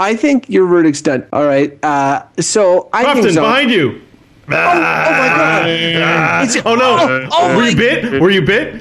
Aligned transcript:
I 0.00 0.14
think 0.14 0.48
your 0.48 0.66
verdict's 0.66 1.02
done. 1.02 1.26
All 1.32 1.44
right. 1.46 1.76
Uh, 1.84 2.22
so 2.38 2.88
I 2.92 3.02
Crofton, 3.04 3.22
think 3.24 3.34
so. 3.34 3.42
behind 3.42 3.70
you. 3.70 4.00
oh, 4.48 4.52
oh 4.52 4.54
my 4.54 5.92
god! 5.98 6.44
It's- 6.48 6.62
Oh 6.64 6.74
no! 6.76 6.96
Oh, 7.00 7.28
oh 7.32 7.56
Were 7.56 7.64
you 7.64 7.76
bit? 7.76 8.20
Were 8.20 8.30
you 8.30 8.42
bit? 8.42 8.74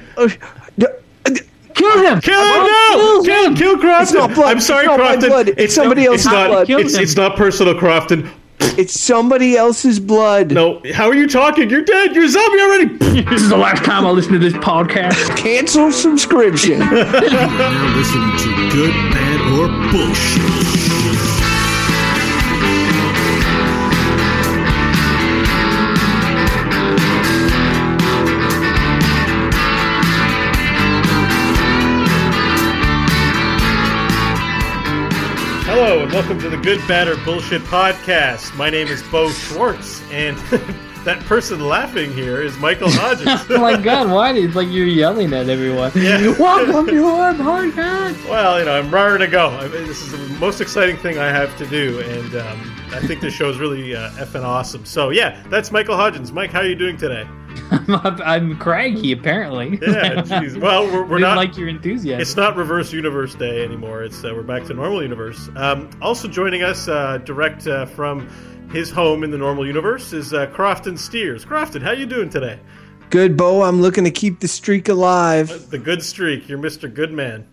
D- 0.78 0.86
uh, 0.86 1.32
Kill 1.74 2.00
him! 2.06 2.22
Kill 2.22 2.40
him! 2.42 2.68
No! 2.68 3.22
Kill, 3.24 3.56
kill 3.56 3.76
Crofton! 3.78 4.14
not 4.16 4.34
blood. 4.36 4.48
I'm 4.52 4.60
sorry, 4.62 4.86
It's 4.86 4.98
not 4.98 5.00
Crofton. 5.00 5.28
blood. 5.30 5.50
It's 5.58 5.74
somebody 5.76 6.06
else's 6.06 6.26
it's 6.26 6.32
not, 6.34 6.48
blood. 6.50 6.70
It's, 6.70 6.94
it's 6.98 7.16
not 7.16 7.36
personal, 7.36 7.74
Crofton. 7.76 8.30
It's 8.60 9.00
somebody 9.00 9.56
else's 9.58 10.00
blood. 10.00 10.52
No, 10.52 10.82
how 10.94 11.08
are 11.08 11.16
you 11.16 11.28
talking? 11.28 11.70
You're 11.70 11.84
dead. 11.84 12.16
You're 12.16 12.26
a 12.26 12.30
zombie 12.30 12.60
already. 12.62 12.98
This 13.30 13.42
is 13.42 13.50
the 13.50 13.58
last 13.58 13.84
time 13.84 14.06
I 14.06 14.12
listen 14.12 14.34
to 14.34 14.40
this 14.40 14.54
podcast. 14.54 15.36
Cancel 15.38 15.92
subscription. 15.92 16.80
Now 16.80 17.96
listening 17.96 18.38
to 18.38 18.70
Good, 18.72 18.94
Bad, 19.12 19.42
or 19.60 19.68
Bullshit. 19.92 20.87
And 36.08 36.14
welcome 36.14 36.40
to 36.40 36.50
the 36.50 36.56
Good, 36.56 36.80
Bad, 36.88 37.10
or 37.10 37.18
Bullshit 37.26 37.62
podcast. 37.64 38.56
My 38.56 38.70
name 38.70 38.88
is 38.88 39.04
Beau 39.04 39.30
Schwartz, 39.30 40.02
and 40.10 40.38
that 41.04 41.20
person 41.26 41.60
laughing 41.60 42.14
here 42.14 42.42
is 42.42 42.58
Michael 42.60 42.90
Hodges. 42.90 43.28
oh 43.50 43.60
my 43.60 43.76
god, 43.76 44.10
why? 44.10 44.32
It's 44.32 44.56
like 44.56 44.70
you're 44.70 44.88
yelling 44.88 45.34
at 45.34 45.50
everyone. 45.50 45.92
Yeah. 45.96 46.30
Welcome 46.40 46.88
to 46.88 47.04
our 47.04 47.34
podcast. 47.34 48.30
Well, 48.30 48.58
you 48.58 48.64
know, 48.64 48.80
I'm 48.80 48.90
raring 48.90 49.20
to 49.20 49.28
go. 49.28 49.50
I 49.50 49.64
mean, 49.68 49.86
this 49.86 50.02
is 50.02 50.14
the 50.14 50.40
most 50.40 50.62
exciting 50.62 50.96
thing 50.96 51.18
I 51.18 51.28
have 51.28 51.58
to 51.58 51.68
do, 51.68 52.00
and 52.00 52.36
um, 52.36 52.76
I 52.94 53.02
think 53.02 53.20
this 53.20 53.34
show 53.34 53.50
is 53.50 53.58
really 53.58 53.94
uh, 53.94 54.10
effing 54.12 54.46
awesome. 54.46 54.86
So, 54.86 55.10
yeah, 55.10 55.44
that's 55.50 55.74
Michael 55.74 55.98
Hodgins. 55.98 56.32
Mike, 56.32 56.52
how 56.52 56.62
are 56.62 56.68
you 56.68 56.76
doing 56.76 56.96
today? 56.96 57.28
I'm, 57.72 58.22
I'm 58.22 58.58
craggy, 58.58 59.12
apparently. 59.12 59.80
Yeah, 59.88 60.22
geez. 60.22 60.58
Well, 60.58 60.86
we're, 60.86 61.04
we're 61.04 61.18
Didn't 61.20 61.36
like 61.38 61.58
your 61.58 61.68
enthusiasm. 61.70 62.22
It's 62.22 62.36
not 62.36 62.56
reverse 62.56 62.92
universe 62.92 63.36
day 63.36 63.64
anymore. 63.64 64.04
It's 64.04 64.24
uh, 64.24 64.34
we're 64.36 64.44
back 64.44 64.66
to 64.66 64.74
normal 64.74 65.02
universe. 65.02 65.50
Um, 65.56 65.90
also 66.02 66.28
joining 66.28 66.64
us 66.64 66.88
uh, 66.88 67.20
direct 67.20 67.68
uh, 67.68 67.86
from 67.86 68.30
his 68.72 68.92
home 68.92 69.24
in 69.24 69.32
the 69.32 69.38
normal 69.38 69.66
universe 69.66 70.14
is 70.14 70.34
uh, 70.34 70.48
Crofton 70.48 70.98
Steers. 70.98 71.46
Crofton, 71.46 71.82
how 71.82 71.92
you 71.92 72.06
doing 72.06 72.30
today? 72.30 72.60
Good, 73.10 73.38
Beau. 73.38 73.64
I'm 73.64 73.82
looking 73.82 74.04
to 74.04 74.12
keep 74.12 74.42
the 74.42 74.48
streak 74.48 74.90
alive. 74.90 75.70
The 75.70 75.78
good 75.78 76.04
streak. 76.04 76.50
You're 76.50 76.60
Mr. 76.60 76.94
Goodman. 76.94 77.48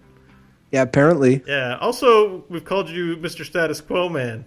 Yeah, 0.72 0.82
apparently. 0.82 1.42
Yeah. 1.46 1.78
Also, 1.80 2.44
we've 2.48 2.64
called 2.64 2.88
you 2.88 3.16
Mr. 3.18 3.44
Status 3.44 3.80
Quo 3.80 4.08
Man. 4.08 4.44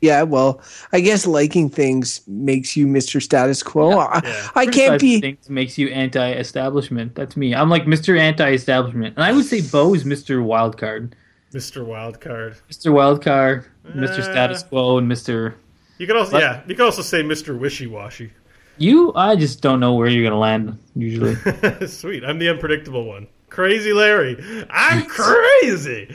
Yeah, 0.00 0.22
well, 0.22 0.62
I 0.92 1.00
guess 1.00 1.26
liking 1.26 1.68
things 1.68 2.22
makes 2.26 2.76
you 2.76 2.86
Mr. 2.86 3.20
Status 3.22 3.62
Quo. 3.62 3.98
I, 3.98 4.20
Yeah. 4.24 4.48
I 4.54 4.66
can't 4.66 5.00
be. 5.00 5.20
Things 5.20 5.50
makes 5.50 5.76
you 5.76 5.88
anti-establishment. 5.88 7.14
That's 7.14 7.36
me. 7.36 7.54
I'm 7.54 7.68
like 7.68 7.84
Mr. 7.84 8.18
Anti-establishment, 8.18 9.16
and 9.16 9.24
I 9.24 9.32
would 9.32 9.44
say 9.44 9.60
Beau 9.60 9.94
is 9.94 10.04
Mr. 10.04 10.42
Wildcard, 10.42 11.12
Mr. 11.52 11.84
Wildcard. 11.84 12.56
Mr. 12.70 12.92
Wildcard, 12.92 13.64
Mr. 13.94 14.20
Uh. 14.20 14.22
Status 14.22 14.62
Quo, 14.62 14.98
and 14.98 15.10
Mr. 15.10 15.54
You 15.98 16.06
could 16.06 16.16
also 16.16 16.32
What? 16.32 16.42
yeah. 16.42 16.62
You 16.66 16.74
could 16.74 16.84
also 16.86 17.02
say 17.02 17.22
Mr. 17.22 17.58
Wishy 17.58 17.86
Washy. 17.86 18.30
You. 18.78 19.12
I 19.14 19.36
just 19.36 19.60
don't 19.60 19.80
know 19.80 19.92
where 19.92 20.08
you're 20.08 20.24
gonna 20.24 20.40
land 20.40 20.78
usually. 20.96 21.34
Sweet. 21.86 22.24
I'm 22.24 22.38
the 22.38 22.48
unpredictable 22.48 23.04
one. 23.04 23.26
Crazy 23.50 23.92
Larry. 23.92 24.42
I'm 24.70 25.04
crazy. 25.04 26.08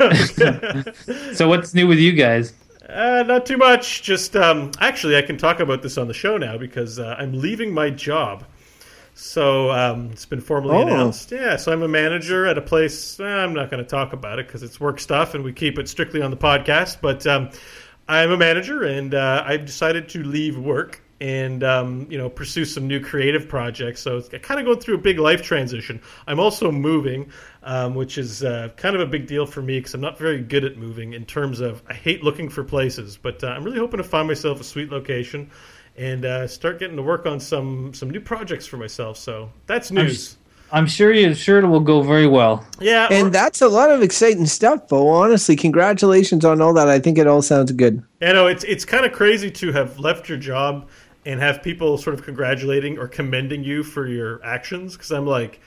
so 1.34 1.48
what's 1.48 1.74
new 1.74 1.86
with 1.86 1.98
you 1.98 2.12
guys? 2.12 2.54
Uh, 2.92 3.22
not 3.26 3.46
too 3.46 3.56
much. 3.56 4.02
Just 4.02 4.36
um, 4.36 4.70
actually, 4.80 5.16
I 5.16 5.22
can 5.22 5.36
talk 5.38 5.60
about 5.60 5.82
this 5.82 5.96
on 5.96 6.08
the 6.08 6.14
show 6.14 6.36
now 6.36 6.58
because 6.58 6.98
uh, 6.98 7.16
I'm 7.18 7.32
leaving 7.40 7.72
my 7.72 7.90
job. 7.90 8.44
So 9.14 9.70
um, 9.70 10.10
it's 10.10 10.26
been 10.26 10.40
formally 10.40 10.76
Oh. 10.76 10.82
announced. 10.82 11.30
Yeah, 11.32 11.56
so 11.56 11.72
I'm 11.72 11.82
a 11.82 11.88
manager 11.88 12.46
at 12.46 12.56
a 12.58 12.62
place. 12.62 13.18
eh, 13.20 13.24
I'm 13.24 13.52
not 13.54 13.70
going 13.70 13.82
to 13.82 13.88
talk 13.88 14.12
about 14.12 14.38
it 14.38 14.46
because 14.46 14.62
it's 14.62 14.80
work 14.80 15.00
stuff, 15.00 15.34
and 15.34 15.44
we 15.44 15.52
keep 15.52 15.78
it 15.78 15.88
strictly 15.88 16.22
on 16.22 16.30
the 16.30 16.36
podcast. 16.36 16.98
But 17.00 17.26
um, 17.26 17.50
I'm 18.08 18.30
a 18.30 18.36
manager, 18.38 18.82
and 18.84 19.14
uh, 19.14 19.42
I've 19.46 19.64
decided 19.66 20.08
to 20.10 20.22
leave 20.24 20.58
work 20.58 21.02
and 21.22 21.62
um, 21.62 22.06
you 22.10 22.18
know 22.18 22.28
pursue 22.28 22.64
some 22.64 22.88
new 22.88 22.98
creative 23.00 23.48
projects. 23.48 24.00
So 24.00 24.16
it's 24.18 24.28
kind 24.28 24.58
of 24.58 24.66
going 24.66 24.80
through 24.80 24.96
a 24.96 24.98
big 24.98 25.20
life 25.20 25.40
transition. 25.40 26.00
I'm 26.26 26.40
also 26.40 26.72
moving, 26.72 27.30
um, 27.62 27.94
which 27.94 28.18
is 28.18 28.42
uh, 28.42 28.70
kind 28.76 28.96
of 28.96 29.00
a 29.00 29.06
big 29.06 29.28
deal 29.28 29.46
for 29.46 29.62
me 29.62 29.78
because 29.78 29.94
I'm 29.94 30.00
not 30.00 30.18
very 30.18 30.42
good 30.42 30.64
at 30.64 30.76
moving 30.76 31.12
in 31.12 31.24
terms 31.24 31.60
of 31.60 31.80
I 31.88 31.94
hate 31.94 32.24
looking 32.24 32.48
for 32.48 32.64
places. 32.64 33.16
But 33.16 33.42
uh, 33.44 33.48
I'm 33.48 33.62
really 33.62 33.78
hoping 33.78 33.98
to 33.98 34.04
find 34.04 34.26
myself 34.26 34.60
a 34.60 34.64
sweet 34.64 34.90
location 34.90 35.48
and 35.96 36.24
uh, 36.24 36.48
start 36.48 36.80
getting 36.80 36.96
to 36.96 37.02
work 37.02 37.24
on 37.24 37.38
some 37.38 37.94
some 37.94 38.10
new 38.10 38.20
projects 38.20 38.66
for 38.66 38.76
myself. 38.76 39.16
So 39.16 39.48
that's 39.66 39.92
news. 39.92 40.36
I'm 40.74 40.86
sure 40.86 41.12
you 41.12 41.34
sure 41.34 41.58
it 41.58 41.66
will 41.66 41.80
go 41.80 42.00
very 42.02 42.26
well. 42.26 42.66
Yeah, 42.80 43.06
or- 43.06 43.12
And 43.12 43.30
that's 43.32 43.60
a 43.60 43.68
lot 43.68 43.90
of 43.90 44.02
exciting 44.02 44.46
stuff, 44.46 44.88
Beau. 44.88 45.06
Honestly, 45.08 45.54
congratulations 45.54 46.46
on 46.46 46.62
all 46.62 46.72
that. 46.72 46.88
I 46.88 46.98
think 46.98 47.18
it 47.18 47.26
all 47.26 47.42
sounds 47.42 47.70
good. 47.72 48.02
You 48.22 48.32
know, 48.32 48.46
it's 48.46 48.64
it's 48.64 48.86
kind 48.86 49.04
of 49.04 49.12
crazy 49.12 49.50
to 49.50 49.70
have 49.72 49.98
left 50.00 50.30
your 50.30 50.38
job 50.38 50.88
and 51.24 51.40
have 51.40 51.62
people 51.62 51.98
sort 51.98 52.14
of 52.14 52.24
congratulating 52.24 52.98
or 52.98 53.08
commending 53.08 53.62
you 53.62 53.82
for 53.82 54.06
your 54.06 54.44
actions. 54.44 54.96
Because 54.96 55.12
I'm 55.12 55.26
like, 55.26 55.60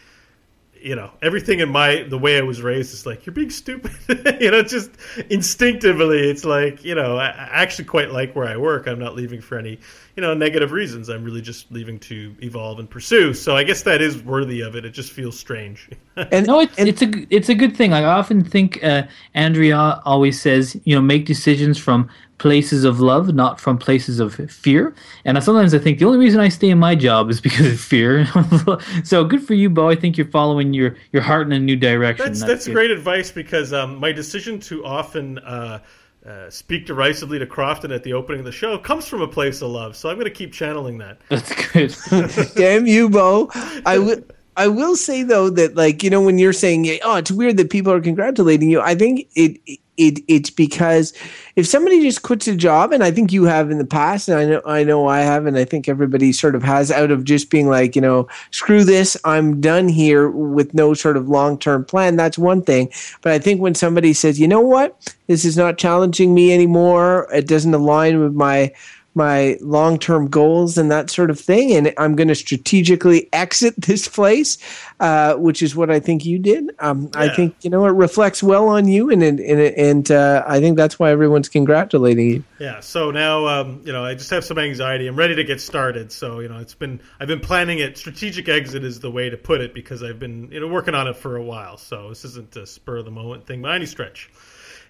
you 0.80 0.96
know, 0.96 1.12
everything 1.22 1.60
in 1.60 1.70
my 1.70 2.04
the 2.04 2.18
way 2.18 2.38
I 2.38 2.42
was 2.42 2.62
raised 2.62 2.94
is 2.94 3.06
like 3.06 3.26
you're 3.26 3.34
being 3.34 3.50
stupid. 3.50 3.92
you 4.40 4.52
know, 4.52 4.62
just 4.62 4.92
instinctively, 5.30 6.30
it's 6.30 6.46
like 6.46 6.84
you 6.84 6.96
know, 6.96 7.18
I, 7.18 7.28
I 7.28 7.50
actually 7.52 7.86
quite 7.86 8.12
like 8.12 8.36
where 8.36 8.48
I 8.48 8.58
work. 8.58 8.88
I'm 8.88 9.00
not 9.00 9.16
leaving 9.16 9.42
for 9.42 9.58
any 9.58 9.80
you 10.16 10.22
know 10.22 10.34
negative 10.34 10.72
reasons. 10.72 11.10
I'm 11.10 11.24
really 11.24 11.42
just 11.42 11.72
leaving 11.72 12.00
to 12.00 12.36
evolve 12.42 12.80
and 12.80 12.90
pursue. 12.90 13.34
So 13.34 13.56
I 13.56 13.64
guess 13.64 13.84
that 13.84 14.02
is 14.02 14.24
worthy 14.24 14.62
of 14.62 14.76
it. 14.76 14.86
It 14.86 14.92
just 14.92 15.12
feels 15.12 15.38
strange. 15.38 15.90
And, 16.32 16.48
No, 16.48 16.62
it's 16.62 16.78
and 16.78 16.88
it's 16.88 17.02
a 17.02 17.12
it's 17.30 17.50
a 17.50 17.56
good 17.56 17.76
thing. 17.76 17.92
I 17.92 18.06
often 18.06 18.42
think 18.42 18.82
uh, 18.82 19.04
Andrea 19.34 20.02
always 20.06 20.40
says, 20.40 20.80
you 20.86 20.96
know, 20.96 21.02
make 21.02 21.26
decisions 21.26 21.78
from 21.78 22.10
places 22.38 22.86
of 22.86 23.02
love, 23.02 23.34
not 23.34 23.60
from 23.60 23.78
places 23.78 24.22
of 24.22 24.36
fear. 24.50 24.96
And 25.26 25.42
sometimes 25.44 25.74
I 25.74 25.80
think 25.80 26.00
the 26.00 26.06
only 26.06 26.18
reason 26.18 26.40
I 26.40 26.48
stay 26.48 26.70
in 26.70 26.80
my 26.80 26.96
job 26.96 27.30
is 27.30 27.42
because 27.48 27.66
of 27.68 27.80
fear. 27.82 28.26
so 29.04 29.26
good 29.26 29.44
for 29.44 29.56
you, 29.56 29.70
Beau. 29.70 29.90
I 29.90 29.96
think 29.96 30.18
you're 30.18 30.28
following 30.28 30.74
your 30.74 30.96
your 31.12 31.22
heart 31.22 31.48
in 31.48 31.54
a 31.54 31.60
new 31.60 31.76
direction. 31.76 32.28
That's 32.28 32.44
that's 32.44 32.66
good. 32.66 32.74
great 32.76 32.92
advice 32.92 33.30
because 33.30 33.74
um, 33.74 33.98
my 33.98 34.14
decision 34.14 34.62
to 34.62 34.86
often 34.86 35.40
uh, 35.40 35.80
uh, 36.28 36.50
speak 36.50 36.86
derisively 36.86 37.38
to 37.40 37.46
Crofton 37.46 37.92
at 37.92 38.04
the 38.04 38.14
opening 38.14 38.40
of 38.40 38.46
the 38.46 38.52
show 38.52 38.78
comes 38.78 39.08
from 39.08 39.22
a 39.22 39.28
place 39.28 39.62
of 39.62 39.70
love. 39.70 39.96
So 39.96 40.10
I'm 40.10 40.16
going 40.16 40.26
to 40.26 40.32
keep 40.32 40.52
channeling 40.52 40.98
that. 40.98 41.20
That's 41.30 41.72
good. 41.72 42.54
damn 42.56 42.88
you, 42.88 43.10
Beau. 43.10 43.50
I 43.86 44.00
will. 44.00 44.24
I 44.58 44.70
will 44.70 44.96
say 44.96 45.22
though 45.24 45.50
that 45.50 45.76
like 45.76 46.02
you 46.02 46.10
know 46.10 46.22
when 46.22 46.38
you're 46.38 46.54
saying 46.54 46.88
oh 47.04 47.18
it's 47.18 47.30
weird 47.30 47.58
that 47.58 47.70
people 47.70 47.92
are 47.92 48.00
congratulating 48.00 48.70
you. 48.70 48.80
I 48.80 48.96
think 48.96 49.28
it 49.36 49.60
it 49.66 49.80
it's 49.98 50.50
because 50.50 51.14
if 51.56 51.66
somebody 51.66 52.02
just 52.02 52.22
quits 52.22 52.48
a 52.48 52.56
job 52.56 52.92
and 52.92 53.04
I 53.04 53.12
think 53.12 53.32
you 53.32 53.46
have 53.46 53.72
in 53.72 53.78
the 53.78 53.86
past 53.86 54.28
and 54.28 54.38
I 54.38 54.46
know 54.46 54.62
I 54.66 54.84
know 54.84 55.08
I 55.08 55.20
have 55.20 55.46
and 55.46 55.58
I 55.58 55.66
think 55.66 55.88
everybody 55.88 56.32
sort 56.34 56.56
of 56.56 56.64
has 56.64 56.92
out 56.92 57.12
of 57.12 57.24
just 57.24 57.50
being 57.50 57.70
like 57.70 57.96
you 57.96 58.02
know 58.02 58.28
screw 58.52 58.84
this 58.84 59.16
I'm 59.24 59.62
done 59.62 59.88
here 59.88 60.30
with 60.30 60.74
no 60.74 60.94
sort 60.94 61.18
of 61.18 61.30
long 61.30 61.58
term 61.58 61.86
plan. 61.86 62.16
That's 62.16 62.38
one 62.38 62.62
thing. 62.62 62.92
But 63.22 63.32
I 63.32 63.40
think 63.40 63.62
when 63.62 63.76
somebody 63.76 64.14
says 64.14 64.40
you 64.40 64.48
know 64.48 64.62
what 64.62 65.16
this 65.28 65.46
is 65.46 65.58
not 65.58 65.78
challenging 65.78 66.34
me 66.34 66.54
anymore. 66.54 67.28
It 67.34 67.48
doesn't 67.48 67.74
align 67.74 68.20
with 68.20 68.34
my 68.34 68.74
my 69.16 69.58
long 69.62 69.98
term 69.98 70.28
goals 70.28 70.78
and 70.78 70.92
that 70.92 71.10
sort 71.10 71.30
of 71.30 71.40
thing. 71.40 71.74
And 71.74 71.94
I'm 71.98 72.16
going 72.16 72.28
to 72.28 72.36
strategically 72.36 73.30
exit 73.34 73.76
this 73.78 74.08
place, 74.08 74.58
uh, 75.00 75.36
which 75.36 75.64
is 75.64 75.76
what 75.76 75.90
I 75.90 76.00
think 76.00 76.26
you 76.26 76.40
did. 76.40 76.72
Um, 76.80 77.10
I 77.16 77.30
think, 77.30 77.56
you 77.62 77.70
know, 77.70 77.86
it 77.86 77.92
reflects 77.92 78.44
well 78.44 78.68
on 78.68 78.88
you. 78.88 79.10
And, 79.10 79.24
and, 79.24 79.40
and, 79.40 79.60
and 79.60 80.12
uh, 80.12 80.44
I 80.46 80.60
think 80.60 80.78
that's 80.78 81.00
why 81.00 81.12
everyone's 81.12 81.50
congratulating 81.50 82.30
you. 82.30 82.44
Yeah. 82.60 82.80
So 82.80 83.12
now, 83.12 83.48
um, 83.48 83.82
you 83.86 83.92
know, 83.92 84.04
I 84.04 84.14
just 84.16 84.30
have 84.30 84.46
some 84.46 84.58
anxiety. 84.58 85.08
I'm 85.08 85.16
ready 85.16 85.36
to 85.36 85.44
get 85.44 85.62
started. 85.62 86.12
So 86.12 86.40
you 86.40 86.50
know, 86.50 86.60
it's 86.60 86.76
been 86.76 87.02
I've 87.20 87.28
been 87.28 87.40
planning 87.40 87.80
it. 87.80 87.98
Strategic 87.98 88.48
exit 88.50 88.84
is 88.84 89.00
the 89.00 89.12
way 89.12 89.30
to 89.30 89.38
put 89.38 89.62
it 89.62 89.74
because 89.74 90.04
I've 90.04 90.20
been 90.20 90.52
you 90.52 90.60
know 90.60 90.68
working 90.68 90.96
on 90.96 91.08
it 91.08 91.18
for 91.18 91.36
a 91.36 91.44
while. 91.44 91.78
So 91.78 92.10
this 92.10 92.26
isn't 92.26 92.56
a 92.56 92.66
spur 92.66 92.98
of 92.98 93.06
the 93.06 93.12
moment 93.12 93.46
thing 93.46 93.62
by 93.62 93.76
any 93.76 93.86
stretch. 93.86 94.30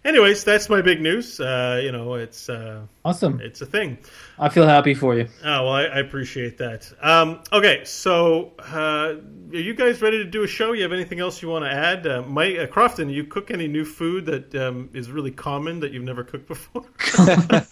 Anyways, 0.05 0.43
that's 0.43 0.69
my 0.69 0.81
big 0.81 1.01
news. 1.01 1.39
Uh, 1.39 1.81
you 1.83 1.91
know, 1.91 2.13
it's 2.13 2.47
uh, 2.47 2.81
awesome. 3.03 3.41
it's 3.41 3.61
a 3.61 3.65
thing. 3.65 3.97
I 4.37 4.49
feel 4.49 4.67
happy 4.67 4.93
for 4.93 5.15
you. 5.15 5.27
Oh 5.43 5.63
well, 5.63 5.69
I, 5.69 5.85
I 5.85 5.97
appreciate 5.97 6.59
that. 6.59 6.91
Um, 7.01 7.41
okay, 7.51 7.83
so 7.85 8.53
uh, 8.59 9.15
are 9.51 9.57
you 9.57 9.73
guys 9.73 10.03
ready 10.03 10.19
to 10.19 10.25
do 10.25 10.43
a 10.43 10.47
show? 10.47 10.73
You 10.73 10.83
have 10.83 10.93
anything 10.93 11.19
else 11.19 11.41
you 11.41 11.49
want 11.49 11.65
to 11.65 11.71
add? 11.71 12.05
Uh, 12.05 12.21
Mike 12.21 12.57
uh, 12.59 12.67
Crofton, 12.67 13.11
you 13.11 13.23
cook 13.23 13.49
any 13.49 13.67
new 13.67 13.83
food 13.83 14.27
that 14.27 14.53
um, 14.55 14.91
is 14.93 15.09
really 15.09 15.31
common 15.31 15.79
that 15.79 15.91
you've 15.91 16.03
never 16.03 16.23
cooked 16.23 16.47
before? 16.47 16.85
I 17.17 17.63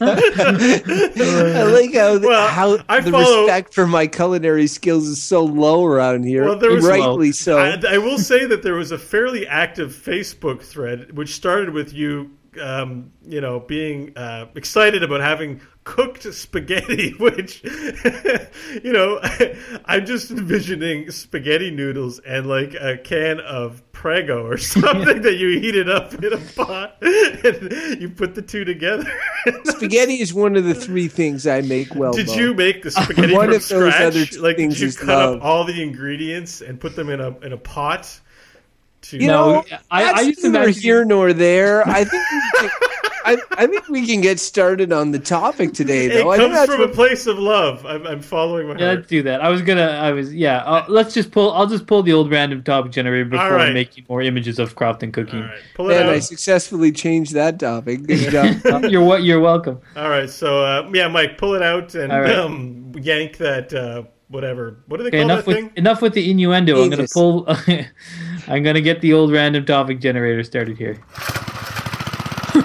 like 1.64 1.94
how, 1.94 2.18
Well, 2.20 2.48
how 2.48 2.78
I 2.90 3.02
the 3.02 3.12
follow- 3.12 3.42
respect 3.42 3.74
for 3.76 3.86
my 3.86 4.08
culinary 4.08 4.66
skills 4.68 5.08
is 5.08 5.22
so 5.22 5.44
low 5.44 5.86
around 5.86 6.24
here. 6.24 6.46
Well, 6.46 6.58
there 6.58 6.72
was- 6.72 6.86
rightly 6.86 7.32
so. 7.32 7.60
I, 7.60 7.96
I 7.96 7.98
will 8.00 8.18
say 8.18 8.46
that 8.46 8.64
there 8.64 8.76
was 8.76 8.92
a 8.92 8.98
fairly 8.98 9.46
active 9.48 9.92
Facebook 9.92 10.62
thread 10.64 11.16
which 11.16 11.36
started 11.36 11.70
with 11.72 11.94
you 11.94 12.23
um, 12.60 13.12
you 13.26 13.42
know, 13.42 13.60
being 13.60 14.14
uh, 14.18 14.48
excited 14.56 15.04
about 15.04 15.22
having 15.22 15.62
cooked 15.84 16.24
spaghetti, 16.34 17.12
which, 17.20 17.62
you 17.64 18.94
know, 18.94 19.20
I'm 19.86 20.06
just 20.06 20.32
envisioning 20.32 21.12
spaghetti 21.12 21.72
noodles 21.72 22.20
and 22.20 22.48
like 22.48 22.74
a 22.74 22.98
can 22.98 23.40
of 23.42 23.82
Prego 23.92 24.46
or 24.46 24.58
something 24.60 25.22
that 25.22 25.36
you 25.38 25.60
heat 25.60 25.76
it 25.76 25.90
up 25.90 26.14
in 26.14 26.34
a 26.34 26.38
pot 26.38 26.98
and 27.02 28.02
you 28.02 28.10
put 28.10 28.36
the 28.36 28.42
two 28.42 28.66
together. 28.66 29.06
Spaghetti 29.66 30.22
is 30.22 30.34
one 30.34 30.56
of 30.56 30.64
the 30.64 30.74
three 30.74 31.08
things 31.08 31.46
I 31.48 31.62
make 31.62 31.94
well. 31.96 32.14
Did 32.14 32.30
you 32.30 32.54
make 32.54 32.84
the 32.84 32.92
spaghetti 32.92 33.34
One 33.34 33.48
from 33.48 33.56
of 33.56 33.68
those 33.68 33.94
scratch? 33.96 34.02
other 34.02 34.20
like, 34.42 34.58
did 34.58 34.58
things 34.58 34.82
you 34.82 34.92
cut 34.94 35.08
love. 35.08 35.38
up 35.38 35.44
all 35.44 35.64
the 35.66 35.82
ingredients 35.82 36.62
and 36.62 36.80
put 36.80 36.96
them 36.96 37.10
in 37.10 37.20
a 37.20 37.38
in 37.40 37.54
a 37.54 37.58
pot? 37.58 38.20
To 39.04 39.18
You 39.18 39.28
No, 39.28 39.52
know, 39.52 39.64
I- 39.92 40.12
I 40.12 40.22
used 40.22 40.42
to 40.42 40.50
neither 40.50 40.66
imagine- 40.66 40.82
here 40.82 41.06
nor 41.06 41.34
there. 41.34 41.88
I 41.88 42.04
think 42.06 42.24
we 42.32 42.60
can, 42.60 42.70
I, 43.26 43.38
I 43.52 43.68
think 43.68 43.88
we 43.88 44.06
can 44.06 44.20
get 44.22 44.38
started 44.40 44.92
on 44.92 45.12
the 45.12 45.20
topic 45.20 45.74
today, 45.74 46.08
it 46.08 46.10
though. 46.14 46.30
I 46.32 46.38
think 46.38 46.52
comes 46.54 46.56
that's 46.68 46.72
from 46.72 46.82
what- 46.82 46.90
a 46.90 46.94
place 46.94 47.26
of 47.28 47.38
love. 47.40 47.86
I'm, 47.86 48.06
I'm 48.08 48.22
following 48.22 48.68
my 48.68 48.74
Yeah, 48.76 48.86
heart. 48.86 48.98
let's 49.00 49.08
do 49.10 49.24
that. 49.24 49.42
I 49.42 49.50
was 49.50 49.62
gonna. 49.62 49.82
I 49.88 50.12
was. 50.12 50.34
Yeah. 50.34 50.58
Uh, 50.58 50.86
let's 50.90 51.14
just 51.14 51.32
pull. 51.32 51.52
I'll 51.54 51.68
just 51.68 51.86
pull 51.88 52.04
the 52.04 52.12
old 52.14 52.30
random 52.32 52.64
topic 52.64 52.92
generator 52.92 53.26
before 53.30 53.52
right. 53.52 53.74
making 53.74 54.06
more 54.10 54.22
images 54.22 54.60
of 54.60 54.76
Crofton 54.76 55.12
cooking. 55.14 55.42
All 55.42 55.48
right, 55.48 55.60
pull 55.74 55.90
it 55.90 55.96
Man, 56.00 56.10
I 56.10 56.20
successfully 56.20 56.92
changed 56.92 57.34
that 57.34 57.60
topic. 57.60 58.04
Good 58.08 58.30
job. 58.64 58.66
Uh, 58.84 58.88
you're 58.88 59.04
what? 59.04 59.24
You're 59.24 59.40
welcome. 59.40 59.80
All 59.96 60.10
right, 60.10 60.30
so 60.30 60.64
uh, 60.64 60.90
yeah, 60.94 61.08
Mike, 61.08 61.38
pull 61.38 61.54
it 61.56 61.62
out 61.62 61.96
and 61.96 62.12
All 62.12 62.22
right. 62.22 62.36
um, 62.36 62.92
yank 63.00 63.38
that 63.38 63.74
uh, 63.74 64.04
whatever. 64.28 64.80
What 64.88 64.98
do 64.98 65.04
they 65.04 65.08
Okay, 65.10 65.20
call 65.22 65.30
enough 65.32 65.46
that 65.46 65.48
with 65.48 65.56
thing? 65.58 65.72
enough 65.78 66.02
with 66.02 66.14
the 66.14 66.30
innuendo. 66.30 66.84
I'm 66.84 66.90
gonna 66.90 67.08
pull. 67.08 67.48
I'm 68.48 68.64
gonna 68.64 68.82
get 68.82 69.02
the 69.02 69.14
old 69.14 69.32
random 69.32 69.66
topic 69.66 70.00
generator 70.00 70.44
started 70.44 70.78
here. 70.78 70.98
All 72.56 72.62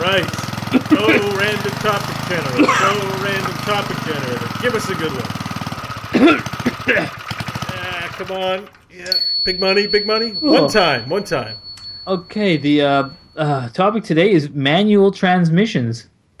right, 0.00 0.26
go 0.90 1.06
random 1.36 1.72
topic 1.82 2.16
generator. 2.28 2.66
Go 2.66 3.22
random 3.22 3.52
topic 3.64 3.96
generator. 4.04 4.48
Give 4.62 4.74
us 4.74 4.88
a 4.88 4.94
good 4.94 5.12
one. 5.12 6.40
ah, 7.68 8.08
come 8.16 8.30
on, 8.36 8.68
yeah, 8.96 9.10
big 9.42 9.58
money, 9.60 9.86
big 9.86 10.06
money. 10.06 10.30
One 10.32 10.64
Oh. 10.64 10.68
time, 10.68 11.08
one 11.08 11.24
time. 11.24 11.56
Okay, 12.06 12.56
the 12.56 12.82
uh, 12.82 13.08
uh, 13.36 13.68
topic 13.70 14.04
today 14.04 14.30
is 14.32 14.50
manual 14.50 15.10
transmissions. 15.10 16.08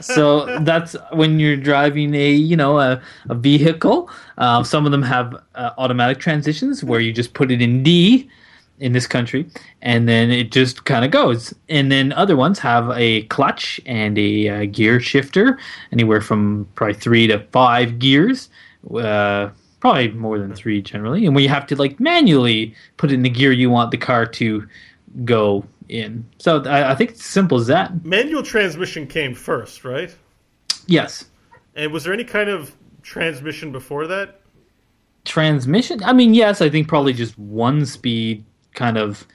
so 0.00 0.58
that's 0.60 0.96
when 1.12 1.38
you're 1.38 1.56
driving 1.56 2.14
a 2.14 2.30
you 2.32 2.56
know 2.56 2.78
a, 2.78 3.00
a 3.28 3.34
vehicle. 3.34 4.10
Uh, 4.38 4.62
some 4.62 4.86
of 4.86 4.92
them 4.92 5.02
have 5.02 5.34
uh, 5.54 5.70
automatic 5.78 6.18
transitions 6.18 6.82
where 6.82 7.00
you 7.00 7.12
just 7.12 7.34
put 7.34 7.50
it 7.50 7.60
in 7.60 7.82
D 7.82 8.28
in 8.80 8.92
this 8.92 9.06
country, 9.06 9.46
and 9.82 10.08
then 10.08 10.30
it 10.30 10.50
just 10.50 10.84
kind 10.84 11.04
of 11.04 11.10
goes. 11.10 11.54
And 11.68 11.90
then 11.92 12.12
other 12.12 12.36
ones 12.36 12.58
have 12.58 12.90
a 12.94 13.22
clutch 13.24 13.80
and 13.86 14.18
a 14.18 14.48
uh, 14.48 14.64
gear 14.66 15.00
shifter, 15.00 15.58
anywhere 15.92 16.20
from 16.20 16.68
probably 16.74 16.94
three 16.94 17.26
to 17.28 17.40
five 17.52 17.98
gears. 17.98 18.48
Uh, 18.94 19.50
probably 19.80 20.08
more 20.12 20.38
than 20.38 20.54
three 20.54 20.80
generally, 20.80 21.26
and 21.26 21.34
where 21.34 21.42
you 21.42 21.48
have 21.48 21.66
to 21.66 21.76
like 21.76 22.00
manually 22.00 22.74
put 22.96 23.12
in 23.12 23.22
the 23.22 23.28
gear 23.28 23.52
you 23.52 23.68
want 23.70 23.90
the 23.90 23.98
car 23.98 24.24
to 24.26 24.66
go 25.24 25.64
in. 25.88 26.26
So 26.38 26.62
I, 26.62 26.92
I 26.92 26.94
think 26.94 27.10
it's 27.10 27.24
simple 27.24 27.58
as 27.58 27.66
that. 27.68 28.04
Manual 28.04 28.42
transmission 28.42 29.06
came 29.06 29.34
first, 29.34 29.84
right? 29.84 30.14
Yes. 30.86 31.24
And 31.74 31.92
was 31.92 32.04
there 32.04 32.12
any 32.12 32.24
kind 32.24 32.48
of 32.48 32.74
transmission 33.02 33.72
before 33.72 34.06
that? 34.06 34.40
Transmission? 35.24 36.02
I 36.04 36.12
mean, 36.12 36.34
yes, 36.34 36.60
I 36.60 36.68
think 36.68 36.88
probably 36.88 37.12
just 37.12 37.38
one 37.38 37.86
speed 37.86 38.44
kind 38.74 38.98
of. 38.98 39.26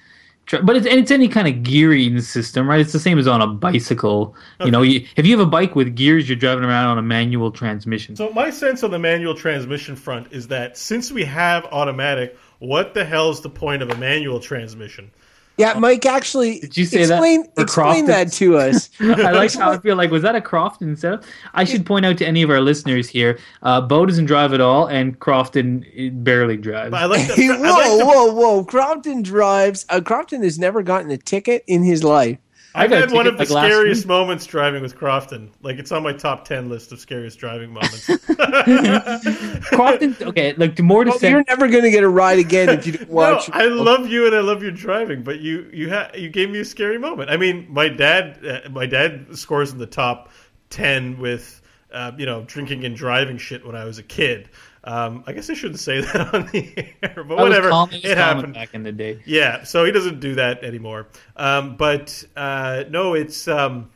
But 0.63 0.78
it's, 0.78 0.88
and 0.88 1.00
it's 1.00 1.12
any 1.12 1.28
kind 1.28 1.48
of 1.48 1.62
gearing 1.62 2.19
system, 2.22 2.68
right? 2.68 2.80
It's 2.80 2.92
the 2.92 3.00
same 3.00 3.19
as 3.19 3.28
on 3.28 3.40
a 3.40 3.46
bicycle. 3.46 4.36
You 4.66 4.72
know, 4.72 4.81
you, 4.81 5.06
if 5.16 5.28
you 5.28 5.38
have 5.38 5.48
a 5.48 5.50
bike 5.50 5.75
with 5.75 5.96
gears, 5.96 6.28
you're 6.28 6.40
driving 6.40 6.63
around 6.63 6.88
on 6.88 6.98
a 6.98 7.04
manual 7.04 7.51
transmission. 7.51 8.16
So 8.16 8.31
my 8.31 8.50
sense 8.50 8.81
on 8.81 8.90
the 8.90 8.98
manual 8.98 9.36
transmission 9.36 9.96
front 9.96 10.34
is 10.34 10.48
that 10.48 10.75
since 10.75 11.12
we 11.12 11.24
have 11.25 11.66
automatic, 11.66 12.36
what 12.57 12.96
the 12.96 13.06
hell 13.06 13.30
is 13.30 13.42
the 13.42 13.50
point 13.50 13.84
of 13.84 13.92
a 13.92 13.98
manual 13.98 14.40
transmission? 14.40 15.12
Yeah, 15.60 15.78
Mike. 15.78 16.06
Actually, 16.06 16.60
Did 16.60 16.78
you 16.78 16.86
say 16.86 17.06
that 17.06 17.16
explain, 17.16 17.44
for 17.52 17.64
explain 17.64 18.06
that 18.06 18.32
to 18.34 18.58
us. 18.58 18.90
I 19.02 19.32
like 19.32 19.54
how 19.54 19.72
I 19.72 19.78
feel 19.78 19.98
like 19.98 20.10
was 20.10 20.24
that 20.24 20.34
a 20.34 20.42
Crofton 20.42 20.96
setup? 20.96 21.26
I 21.54 21.66
should 21.66 21.86
point 21.86 22.06
out 22.06 22.18
to 22.20 22.26
any 22.26 22.42
of 22.44 22.50
our 22.50 22.62
listeners 22.62 23.10
here, 23.10 23.38
uh, 23.62 23.82
Beau 23.82 24.06
doesn't 24.06 24.26
drive 24.26 24.54
at 24.54 24.62
all, 24.62 24.88
and 24.88 25.20
Crofton 25.20 25.86
barely 26.24 26.56
drives. 26.56 26.94
I 26.94 27.06
like 27.06 27.28
the, 27.28 27.34
Hey, 27.34 27.50
I 27.50 27.58
whoa, 27.58 27.64
like 27.64 28.00
the, 28.00 28.06
whoa, 28.06 28.34
whoa! 28.34 28.64
Crofton 28.64 29.22
drives. 29.22 29.86
Uh, 29.90 30.00
Crofton 30.00 30.44
has 30.44 30.58
never 30.58 30.82
gotten 30.82 31.12
a 31.12 31.18
ticket 31.18 31.66
in 31.68 31.84
his 31.84 32.06
life. 32.06 32.38
I 32.75 32.83
I've 32.83 32.92
had 32.92 33.12
one 33.12 33.25
of 33.25 33.38
the 33.38 33.51
like, 33.51 33.71
scariest 33.71 34.06
moments 34.07 34.45
driving 34.45 34.83
with 34.83 34.95
Crofton. 34.95 35.50
Like 35.62 35.80
it's 35.80 35.92
on 35.92 36.04
my 36.04 36.13
top 36.13 36.45
ten 36.45 36.69
list 36.69 36.92
of 36.92 37.00
scariest 37.00 37.39
driving 37.39 37.71
moments. 37.71 38.06
Crofton, 39.69 40.16
okay, 40.21 40.54
like 40.54 40.75
to 40.75 40.83
more 40.83 41.04
to 41.04 41.10
Well, 41.10 41.19
say, 41.19 41.31
you're 41.31 41.44
never 41.48 41.68
going 41.68 41.83
to 41.83 41.92
get 41.92 42.04
a 42.04 42.10
ride 42.10 42.38
again 42.38 42.69
if 42.69 42.86
you 42.86 42.94
don't 42.94 43.10
no, 43.10 43.16
watch. 43.16 43.50
I 43.51 43.66
love 43.66 44.07
you 44.07 44.27
and 44.27 44.36
I 44.36 44.42
love 44.42 44.62
your 44.62 44.71
driving, 44.71 45.24
but 45.24 45.39
you 45.39 45.69
you 45.74 45.89
ha- 45.89 46.12
you 46.13 46.30
gave 46.30 46.51
me 46.51 46.60
a 46.60 46.66
scary 46.66 47.00
moment. 47.00 47.31
I 47.31 47.38
mean, 47.38 47.66
my 47.69 47.89
dad 47.89 48.45
uh, 48.45 48.69
my 48.69 48.86
dad 48.86 49.36
scores 49.36 49.72
in 49.72 49.80
the 49.80 49.88
top 49.88 50.30
ten 50.69 51.18
with 51.18 51.62
uh, 51.92 52.12
you 52.18 52.27
know 52.27 52.44
drinking 52.44 52.86
and 52.86 52.95
driving 52.95 53.38
shit 53.38 53.65
when 53.65 53.75
I 53.75 53.86
was 53.86 53.98
a 53.98 54.04
kid. 54.04 54.50
Um, 54.84 55.24
I 55.28 55.34
guess 55.34 55.50
I 55.50 55.54
shouldn't 55.54 55.80
say 55.80 56.02
that 56.14 56.34
on 56.34 56.48
the 56.48 56.74
air, 57.04 57.14
but 57.16 57.28
was 57.30 57.50
whatever. 57.50 57.70
it 57.92 58.18
happened. 58.18 58.54
back 58.54 58.74
in 58.74 58.84
the 58.84 58.92
day. 58.92 59.20
Yeah, 59.26 59.64
so 59.64 59.84
he 59.86 59.92
doesn't 59.92 60.20
do 60.20 60.36
that 60.36 60.64
anymore. 60.64 61.08
Um, 61.36 61.76
but 61.76 62.24
uh, 62.36 62.86
no, 62.90 63.14
it's 63.14 63.48
um, 63.48 63.90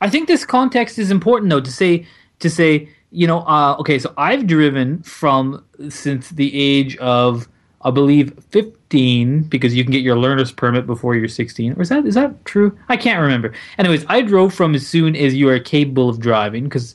I 0.00 0.10
think 0.10 0.28
this 0.28 0.44
context 0.44 0.98
is 0.98 1.10
important 1.10 1.50
though 1.50 1.60
to 1.60 1.72
say 1.72 2.06
to 2.40 2.50
say 2.50 2.88
you 3.10 3.26
know 3.26 3.40
uh, 3.40 3.76
okay 3.78 3.98
so 3.98 4.12
I've 4.18 4.46
driven 4.46 5.02
from 5.02 5.64
since 5.88 6.30
the 6.30 6.54
age 6.54 6.96
of 6.98 7.48
I 7.82 7.90
believe 7.90 8.32
15 8.50 9.44
because 9.44 9.74
you 9.74 9.84
can 9.84 9.92
get 9.92 10.02
your 10.02 10.18
learner's 10.18 10.52
permit 10.52 10.86
before 10.86 11.14
you're 11.14 11.28
16 11.28 11.74
or 11.74 11.82
is 11.82 11.88
that 11.90 12.04
is 12.06 12.14
that 12.14 12.44
true 12.44 12.76
I 12.88 12.96
can't 12.96 13.20
remember 13.20 13.52
anyways 13.78 14.04
I 14.08 14.20
drove 14.22 14.52
from 14.52 14.74
as 14.74 14.86
soon 14.86 15.16
as 15.16 15.34
you 15.34 15.48
are 15.48 15.58
capable 15.58 16.08
of 16.08 16.18
driving 16.20 16.64
because 16.64 16.94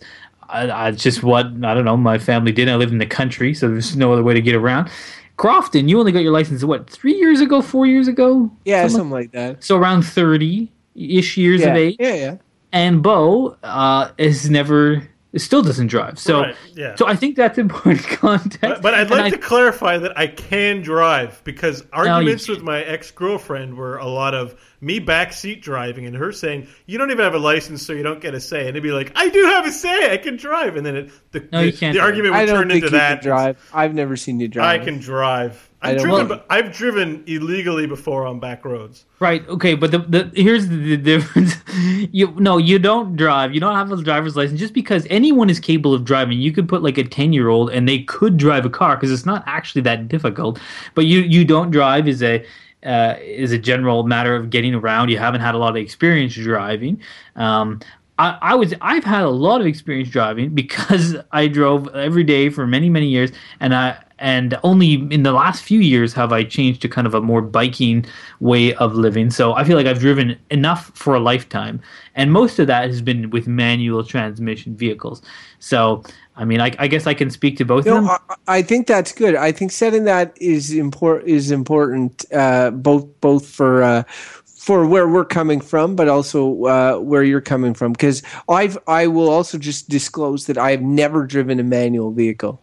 I, 0.49 0.67
I 0.67 0.89
it's 0.89 1.03
just 1.03 1.23
what 1.23 1.45
I 1.45 1.73
don't 1.73 1.85
know 1.85 1.95
my 1.97 2.17
family 2.17 2.51
did 2.51 2.67
I 2.69 2.75
lived 2.75 2.91
in 2.91 2.97
the 2.97 3.05
country 3.05 3.53
so 3.53 3.67
there's 3.69 3.95
no 3.95 4.11
other 4.11 4.23
way 4.23 4.33
to 4.33 4.41
get 4.41 4.55
around 4.55 4.89
Crofton 5.37 5.87
you 5.87 5.99
only 5.99 6.11
got 6.11 6.19
your 6.23 6.33
license 6.33 6.63
what 6.63 6.89
three 6.89 7.15
years 7.15 7.39
ago 7.39 7.61
four 7.61 7.85
years 7.85 8.07
ago 8.07 8.51
yeah, 8.65 8.81
Something 8.83 8.97
something 8.97 9.11
like 9.11 9.31
that. 9.31 9.63
so 9.63 9.77
around 9.77 10.01
30 10.03 10.71
ish 10.95 11.37
years 11.37 11.61
Yeah, 11.61 11.67
of 11.69 11.77
age 11.77 11.95
yeah, 11.99 12.13
yeah. 12.15 12.35
and 12.73 13.01
Beau 13.01 13.55
uh, 13.63 14.09
is 14.17 14.49
never 14.49 15.07
still 15.37 15.61
doesn't 15.61 15.87
drive. 15.87 16.17
So 16.17 16.41
Right, 16.41 16.55
yeah. 16.73 16.95
so 16.95 17.05
I 17.07 17.15
think 17.15 17.35
that's 17.35 17.57
important 17.57 18.03
context. 18.07 18.59
But, 18.61 18.81
but 18.81 18.93
I'd 18.95 19.01
And 19.01 19.11
like 19.11 19.23
I- 19.25 19.29
to 19.29 19.37
clarify 19.37 19.97
that 19.99 20.17
I 20.17 20.27
can 20.27 20.81
drive 20.81 21.41
because 21.43 21.83
arguments 21.93 22.47
you 22.47 22.55
with 22.55 22.63
my 22.63 22.81
ex 22.81 23.11
girlfriend 23.11 23.75
were 23.77 23.97
a 23.97 24.07
lot 24.07 24.33
of 24.33 24.55
me 24.81 24.99
backseat 24.99 25.61
driving 25.61 26.05
and 26.05 26.15
her 26.15 26.31
saying, 26.31 26.67
"You 26.85 26.97
don't 26.97 27.11
even 27.11 27.23
have 27.23 27.35
a 27.35 27.39
license, 27.39 27.85
so 27.85 27.93
you 27.93 28.01
don't 28.01 28.21
get 28.21 28.33
a 28.33 28.39
say." 28.39 28.61
And 28.61 28.69
it'd 28.69 28.81
be 28.83 28.91
like, 28.91 29.11
"I 29.15 29.29
do 29.29 29.43
have 29.45 29.65
a 29.67 29.71
say. 29.71 30.11
I 30.11 30.17
can 30.17 30.37
drive." 30.37 30.77
And 30.77 30.85
then 30.85 30.95
it, 30.95 31.11
the 31.31 31.41
No, 31.51 31.59
the, 31.59 31.65
you 31.67 31.73
can't 31.73 31.93
the 31.93 31.99
drive. 31.99 32.09
argument 32.09 32.33
I 32.35 32.39
would 32.39 32.45
don't 32.47 32.55
turn 32.61 32.69
think 32.69 32.83
into 32.85 32.95
you 32.95 32.99
that. 32.99 33.21
can 33.21 33.29
drive. 33.29 33.69
I've 33.73 33.93
never 33.93 34.15
seen 34.15 34.39
you 34.39 34.47
drive. 34.47 34.81
I 34.81 34.83
can 34.83 34.99
drive. 34.99 35.68
I've 35.81 36.01
driven. 36.01 36.27
but 36.27 36.45
I've 36.49 36.73
driven 36.73 37.23
illegally 37.25 37.87
before 37.87 38.25
on 38.25 38.39
back 38.39 38.65
roads. 38.65 39.05
right, 39.19 39.47
okay, 39.47 39.75
but 39.75 39.91
the, 39.91 39.99
the 39.99 40.31
here's 40.35 40.67
the, 40.67 40.75
the 40.75 40.97
difference. 40.97 41.53
You 42.11 42.31
no, 42.31 42.57
you 42.57 42.77
don't 42.79 43.15
drive. 43.15 43.53
You 43.53 43.61
don't 43.61 43.75
have 43.75 43.91
a 43.91 44.03
driver's 44.03 44.35
license 44.35 44.59
just 44.59 44.73
because 44.73 45.07
anyone 45.09 45.49
is 45.49 45.59
capable 45.59 45.93
of 45.93 46.03
driving. 46.03 46.39
You 46.39 46.51
could 46.51 46.67
put 46.67 46.83
like 46.83 46.97
a 46.97 47.03
ten 47.03 47.31
year 47.31 47.47
old 47.47 47.69
and 47.69 47.87
they 47.87 47.99
could 47.99 48.35
drive 48.35 48.65
a 48.65 48.69
car 48.69 48.97
because 48.97 49.11
it's 49.11 49.25
not 49.25 49.43
actually 49.45 49.81
that 49.83 50.09
difficult. 50.09 50.59
But 50.95 51.05
you 51.05 51.19
you 51.19 51.45
don't 51.45 51.71
drive 51.71 52.07
is 52.07 52.21
a 52.21 52.45
uh, 52.83 53.15
is 53.21 53.51
a 53.51 53.57
general 53.57 54.03
matter 54.03 54.35
of 54.35 54.49
getting 54.49 54.75
around. 54.75 55.09
You 55.09 55.19
haven't 55.19 55.41
had 55.41 55.55
a 55.55 55.57
lot 55.57 55.69
of 55.69 55.75
experience 55.77 56.33
driving. 56.33 57.01
Um, 57.35 57.79
I, 58.17 58.37
I 58.41 58.55
was 58.55 58.73
I've 58.81 59.05
had 59.05 59.23
a 59.23 59.29
lot 59.29 59.61
of 59.61 59.67
experience 59.67 60.09
driving 60.09 60.49
because 60.49 61.15
I 61.31 61.47
drove 61.47 61.87
every 61.95 62.23
day 62.25 62.49
for 62.49 62.67
many 62.67 62.89
many 62.89 63.07
years, 63.07 63.31
and 63.61 63.73
I 63.73 64.03
and 64.19 64.57
only 64.63 64.93
in 65.11 65.23
the 65.23 65.31
last 65.31 65.63
few 65.63 65.79
years 65.79 66.13
have 66.13 66.31
I 66.31 66.43
changed 66.43 66.81
to 66.83 66.89
kind 66.89 67.07
of 67.07 67.13
a 67.13 67.21
more 67.21 67.41
biking 67.41 68.05
way 68.39 68.73
of 68.75 68.95
living. 68.95 69.29
So 69.31 69.53
I 69.53 69.63
feel 69.63 69.77
like 69.77 69.87
I've 69.87 69.99
driven 69.99 70.37
enough 70.49 70.91
for 70.93 71.15
a 71.15 71.19
lifetime, 71.19 71.81
and 72.15 72.31
most 72.31 72.59
of 72.59 72.67
that 72.67 72.87
has 72.87 73.01
been 73.01 73.29
with 73.29 73.47
manual 73.47 74.03
transmission 74.03 74.75
vehicles. 74.75 75.21
So 75.59 76.03
I 76.39 76.45
mean, 76.45 76.61
I, 76.61 76.71
I 76.79 76.87
guess 76.87 77.05
I 77.05 77.13
can 77.13 77.29
speak 77.29 77.57
to 77.57 77.65
both 77.65 77.85
of 77.85 77.93
them. 77.93 78.05
No, 78.05 78.17
I, 78.29 78.35
I 78.59 78.61
think 78.61 78.87
that's 78.87 79.11
good. 79.11 79.35
I 79.35 79.51
think 79.51 79.71
setting 79.71 80.05
that 80.05 80.37
is 80.39 80.71
important 80.71 81.29
is 81.29 81.51
important 81.51 82.25
uh, 82.33 82.71
both 82.71 83.05
both 83.19 83.45
for 83.45 83.83
uh, 83.83 84.03
for 84.45 84.85
where 84.85 85.07
we're 85.07 85.25
coming 85.25 85.59
from, 85.59 85.95
but 85.95 86.07
also 86.07 86.63
uh, 86.65 86.97
where 86.99 87.23
you're 87.23 87.41
coming 87.41 87.73
from. 87.73 87.91
Because 87.91 88.23
I've 88.47 88.77
I 88.87 89.07
will 89.07 89.29
also 89.29 89.57
just 89.57 89.89
disclose 89.89 90.45
that 90.45 90.57
I 90.57 90.71
have 90.71 90.81
never 90.81 91.25
driven 91.25 91.59
a 91.59 91.63
manual 91.63 92.11
vehicle. 92.11 92.61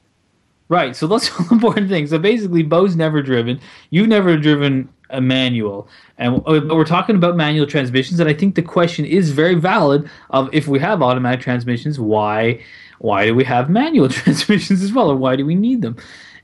Right. 0.68 0.96
So 0.96 1.06
that's 1.06 1.28
the 1.48 1.54
important 1.54 1.88
thing. 1.88 2.06
So 2.06 2.18
basically, 2.18 2.62
Beau's 2.62 2.96
never 2.96 3.22
driven. 3.22 3.60
You've 3.90 4.08
never 4.08 4.36
driven 4.36 4.88
a 5.10 5.20
manual, 5.20 5.88
and 6.18 6.42
uh, 6.46 6.60
we're 6.68 6.84
talking 6.84 7.14
about 7.14 7.36
manual 7.36 7.64
transmissions, 7.66 8.18
and 8.18 8.28
I 8.28 8.34
think 8.34 8.56
the 8.56 8.62
question 8.62 9.04
is 9.04 9.30
very 9.30 9.54
valid. 9.54 10.10
Of 10.30 10.50
if 10.52 10.66
we 10.66 10.80
have 10.80 11.00
automatic 11.00 11.40
transmissions, 11.40 12.00
why 12.00 12.60
why 12.98 13.26
do 13.26 13.34
we 13.34 13.44
have 13.44 13.70
manual 13.70 14.08
transmissions 14.20 14.82
as 14.82 14.92
well, 14.92 15.10
or 15.10 15.16
why 15.16 15.36
do 15.36 15.46
we 15.46 15.54
need 15.54 15.82
them? 15.82 15.96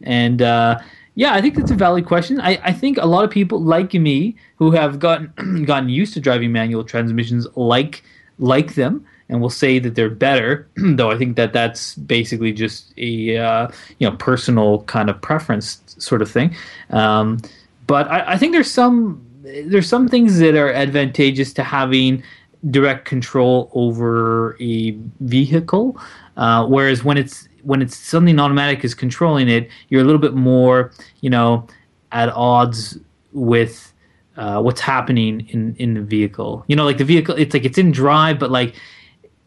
And 0.02 0.42
uh, 0.42 0.78
yeah, 1.14 1.34
I 1.34 1.40
think 1.40 1.56
that's 1.56 1.70
a 1.70 1.74
valid 1.74 2.06
question. 2.06 2.40
I, 2.40 2.58
I 2.62 2.72
think 2.72 2.98
a 2.98 3.06
lot 3.06 3.24
of 3.24 3.30
people 3.30 3.60
like 3.60 3.92
me 3.94 4.36
who 4.56 4.70
have 4.70 4.98
gotten 4.98 5.64
gotten 5.66 5.88
used 5.88 6.14
to 6.14 6.20
driving 6.20 6.52
manual 6.52 6.84
transmissions 6.84 7.46
like 7.56 8.02
like 8.38 8.74
them 8.74 9.04
and 9.32 9.40
will 9.40 9.50
say 9.50 9.78
that 9.78 9.94
they're 9.94 10.10
better. 10.10 10.68
though 10.76 11.10
I 11.10 11.16
think 11.16 11.36
that 11.36 11.52
that's 11.52 11.94
basically 11.96 12.52
just 12.52 12.92
a 12.98 13.38
uh, 13.38 13.68
you 13.98 14.08
know 14.08 14.16
personal 14.16 14.82
kind 14.84 15.10
of 15.10 15.20
preference 15.20 15.80
sort 15.98 16.22
of 16.22 16.30
thing. 16.30 16.54
Um, 16.90 17.38
but 17.86 18.08
I, 18.08 18.34
I 18.34 18.38
think 18.38 18.52
there's 18.52 18.70
some 18.70 19.26
there's 19.42 19.88
some 19.88 20.06
things 20.06 20.38
that 20.38 20.54
are 20.54 20.72
advantageous 20.72 21.52
to 21.54 21.64
having 21.64 22.22
direct 22.70 23.06
control 23.06 23.70
over 23.74 24.56
a 24.60 24.92
vehicle, 25.20 25.98
uh, 26.36 26.66
whereas 26.66 27.02
when 27.02 27.16
it's 27.16 27.48
when 27.62 27.80
it's 27.80 27.96
something 27.96 28.38
automatic 28.38 28.84
is 28.84 28.94
controlling 28.94 29.48
it, 29.48 29.68
you're 29.88 30.02
a 30.02 30.04
little 30.04 30.20
bit 30.20 30.34
more, 30.34 30.92
you 31.22 31.30
know, 31.30 31.66
at 32.12 32.28
odds 32.30 32.98
with 33.32 33.92
uh, 34.36 34.60
what's 34.60 34.80
happening 34.80 35.48
in 35.48 35.74
in 35.76 35.94
the 35.94 36.02
vehicle. 36.02 36.64
You 36.68 36.76
know, 36.76 36.84
like 36.84 36.98
the 36.98 37.04
vehicle, 37.04 37.34
it's 37.36 37.54
like 37.54 37.64
it's 37.64 37.78
in 37.78 37.92
drive, 37.92 38.38
but 38.38 38.50
like 38.50 38.74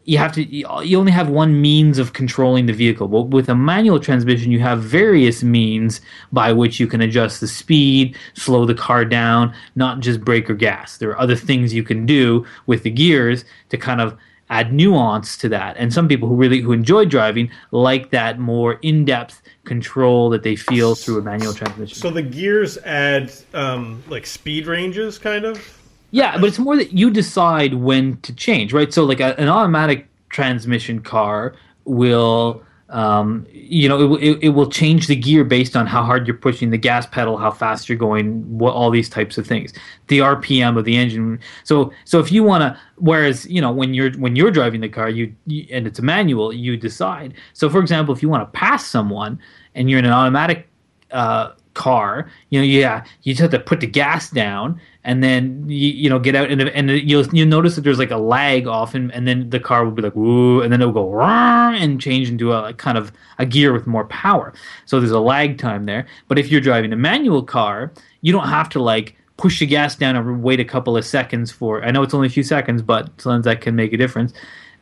you 0.06 0.18
have 0.18 0.32
to 0.32 0.42
you 0.44 0.98
only 0.98 1.12
have 1.12 1.28
one 1.28 1.60
means 1.60 1.98
of 1.98 2.12
controlling 2.12 2.66
the 2.66 2.72
vehicle. 2.72 3.08
But 3.08 3.22
with 3.28 3.48
a 3.48 3.54
manual 3.54 4.00
transmission 4.00 4.50
you 4.50 4.60
have 4.60 4.82
various 4.82 5.42
means 5.42 6.00
by 6.32 6.52
which 6.52 6.80
you 6.80 6.86
can 6.86 7.00
adjust 7.00 7.40
the 7.40 7.48
speed 7.48 8.16
slow 8.34 8.64
the 8.64 8.74
car 8.74 9.04
down 9.04 9.52
not 9.74 10.00
just 10.00 10.24
brake 10.24 10.48
or 10.48 10.54
gas. 10.54 10.96
There 10.96 11.10
are 11.10 11.18
other 11.18 11.36
things 11.36 11.74
you 11.74 11.82
can 11.82 12.06
do 12.06 12.46
with 12.66 12.84
the 12.84 12.90
gears 12.90 13.44
to 13.68 13.76
kind 13.76 14.00
of 14.00 14.16
add 14.48 14.72
nuance 14.72 15.36
to 15.38 15.48
that. 15.48 15.76
And 15.76 15.92
some 15.92 16.06
people 16.06 16.28
who 16.28 16.36
really 16.36 16.60
who 16.60 16.72
enjoy 16.72 17.04
driving 17.04 17.50
like 17.72 18.10
that 18.10 18.38
more 18.38 18.74
in-depth 18.74 19.42
control 19.64 20.30
that 20.30 20.44
they 20.44 20.54
feel 20.54 20.94
through 20.94 21.18
a 21.18 21.22
manual 21.22 21.52
transmission. 21.52 21.96
So 21.96 22.10
the 22.10 22.22
gears 22.22 22.78
add 22.78 23.32
um, 23.54 24.02
like 24.08 24.24
speed 24.26 24.66
ranges, 24.66 25.18
kind 25.18 25.44
of. 25.44 25.72
Yeah, 26.16 26.38
but 26.38 26.46
it's 26.46 26.58
more 26.58 26.76
that 26.78 26.94
you 26.94 27.10
decide 27.10 27.74
when 27.74 28.18
to 28.22 28.34
change, 28.34 28.72
right? 28.72 28.90
So, 28.90 29.04
like 29.04 29.20
a, 29.20 29.38
an 29.38 29.48
automatic 29.48 30.08
transmission 30.30 31.02
car 31.02 31.54
will, 31.84 32.62
um, 32.88 33.46
you 33.52 33.86
know, 33.86 34.14
it, 34.14 34.22
it, 34.22 34.38
it 34.44 34.48
will 34.48 34.70
change 34.70 35.08
the 35.08 35.14
gear 35.14 35.44
based 35.44 35.76
on 35.76 35.86
how 35.86 36.02
hard 36.02 36.26
you're 36.26 36.38
pushing 36.38 36.70
the 36.70 36.78
gas 36.78 37.04
pedal, 37.04 37.36
how 37.36 37.50
fast 37.50 37.90
you're 37.90 37.98
going, 37.98 38.40
what 38.58 38.72
all 38.72 38.90
these 38.90 39.10
types 39.10 39.36
of 39.36 39.46
things, 39.46 39.74
the 40.06 40.20
RPM 40.20 40.78
of 40.78 40.86
the 40.86 40.96
engine. 40.96 41.38
So, 41.64 41.92
so 42.06 42.18
if 42.18 42.32
you 42.32 42.42
want 42.42 42.62
to, 42.62 42.80
whereas 42.96 43.44
you 43.50 43.60
know 43.60 43.70
when 43.70 43.92
you're 43.92 44.12
when 44.12 44.36
you're 44.36 44.50
driving 44.50 44.80
the 44.80 44.88
car, 44.88 45.10
you, 45.10 45.34
you 45.46 45.66
and 45.70 45.86
it's 45.86 45.98
a 45.98 46.02
manual, 46.02 46.50
you 46.50 46.78
decide. 46.78 47.34
So, 47.52 47.68
for 47.68 47.78
example, 47.78 48.14
if 48.14 48.22
you 48.22 48.30
want 48.30 48.40
to 48.50 48.58
pass 48.58 48.86
someone 48.86 49.38
and 49.74 49.90
you're 49.90 49.98
in 49.98 50.06
an 50.06 50.12
automatic 50.12 50.66
uh, 51.10 51.52
car, 51.76 52.28
you 52.50 52.58
know, 52.58 52.64
yeah, 52.64 53.04
you 53.22 53.34
just 53.34 53.42
have 53.42 53.50
to 53.50 53.60
put 53.60 53.80
the 53.80 53.86
gas 53.86 54.30
down 54.30 54.80
and 55.04 55.22
then 55.22 55.64
you, 55.68 55.88
you 55.90 56.10
know 56.10 56.18
get 56.18 56.34
out 56.34 56.50
and, 56.50 56.60
and 56.60 56.90
you'll 56.90 57.24
you'll 57.28 57.46
notice 57.46 57.76
that 57.76 57.82
there's 57.82 57.98
like 57.98 58.10
a 58.10 58.16
lag 58.16 58.66
often, 58.66 59.10
and 59.12 59.28
then 59.28 59.48
the 59.50 59.60
car 59.60 59.84
will 59.84 59.92
be 59.92 60.02
like 60.02 60.16
woo, 60.16 60.62
and 60.62 60.72
then 60.72 60.82
it'll 60.82 60.92
go 60.92 61.20
and 61.20 62.00
change 62.00 62.28
into 62.28 62.52
a 62.52 62.58
like, 62.58 62.78
kind 62.78 62.98
of 62.98 63.12
a 63.38 63.46
gear 63.46 63.72
with 63.72 63.86
more 63.86 64.06
power. 64.06 64.52
So 64.84 64.98
there's 64.98 65.12
a 65.12 65.20
lag 65.20 65.58
time 65.58 65.86
there. 65.86 66.06
But 66.26 66.38
if 66.38 66.50
you're 66.50 66.60
driving 66.60 66.92
a 66.92 66.96
manual 66.96 67.42
car, 67.42 67.92
you 68.22 68.32
don't 68.32 68.48
have 68.48 68.68
to 68.70 68.82
like 68.82 69.16
push 69.36 69.60
the 69.60 69.66
gas 69.66 69.94
down 69.94 70.16
and 70.16 70.42
wait 70.42 70.58
a 70.60 70.64
couple 70.64 70.96
of 70.96 71.04
seconds 71.04 71.52
for. 71.52 71.84
I 71.84 71.90
know 71.92 72.02
it's 72.02 72.14
only 72.14 72.26
a 72.26 72.30
few 72.30 72.42
seconds, 72.42 72.82
but 72.82 73.08
sometimes 73.20 73.44
that 73.44 73.60
can 73.60 73.76
make 73.76 73.92
a 73.92 73.96
difference. 73.96 74.32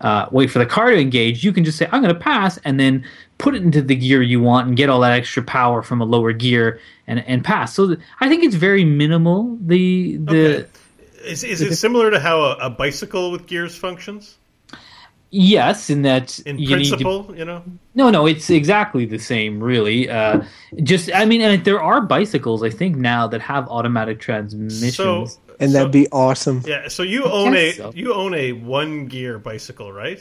Uh, 0.05 0.29
wait 0.31 0.51
for 0.51 0.59
the 0.59 0.67
car 0.67 0.91
to 0.91 0.99
engage. 0.99 1.43
You 1.43 1.51
can 1.51 1.65
just 1.65 1.79
say 1.79 1.89
I'm 1.91 2.03
going 2.03 2.13
to 2.13 2.21
pass, 2.21 2.59
and 2.59 2.79
then 2.79 3.07
put 3.39 3.55
it 3.55 3.63
into 3.63 3.81
the 3.81 3.97
gear 3.97 4.21
you 4.21 4.39
want 4.39 4.69
and 4.69 4.77
get 4.77 4.91
all 4.91 5.01
that 5.01 5.13
extra 5.13 5.43
power 5.43 5.83
from 5.83 6.03
a 6.03 6.05
lower 6.05 6.35
gear 6.35 6.79
and 7.07 7.21
and 7.27 7.43
pass. 7.43 7.75
So 7.75 7.89
th- 7.89 7.99
I 8.21 8.29
think 8.29 8.45
it's 8.45 8.55
very 8.55 8.85
minimal. 8.85 9.57
The 9.61 10.19
the 10.19 10.57
Okay. 10.57 10.69
Is, 11.25 11.43
is 11.43 11.63
it 11.63 11.75
similar 11.77 12.11
to 12.11 12.21
how 12.21 12.43
a, 12.43 12.67
a 12.67 12.71
bicycle 12.71 13.31
with 13.31 13.47
gears 13.47 13.75
functions 13.75 14.37
yes, 15.35 15.91
in 15.91 16.03
that 16.03 16.39
in 16.41 16.59
you 16.59 16.77
need 16.77 16.85
to 16.85 16.97
principle? 16.97 17.35
You 17.37 17.45
know, 17.45 17.63
No, 17.95 18.11
no, 18.11 18.27
it's 18.27 18.49
exactly 18.51 19.05
the 19.05 19.19
same, 19.19 19.63
really. 19.63 20.09
Uh, 20.09 20.43
just, 20.83 21.11
I 21.15 21.25
mean, 21.25 21.41
and 21.41 21.65
there 21.65 21.83
are 21.83 22.01
bicycles, 22.01 22.63
I 22.63 22.71
think, 22.71 22.97
now 22.97 23.27
that 23.29 23.41
have 23.43 23.69
automatic 23.69 24.21
transmissions. 24.21 24.97
so 24.97 25.27
and 25.61 25.71
so- 25.71 25.79
that'd 25.79 25.93
be 25.93 26.09
awesome. 26.11 26.63
yeah. 26.67 26.89
So 26.89 27.03
you 27.03 27.25
own 27.25 27.55
a 27.57 27.73
so. 27.73 27.93
you 27.95 28.15
own 28.15 28.35
a 28.35 28.53
one 28.53 29.07
gear 29.07 29.39
bicycle, 29.39 29.93
right? 29.93 30.21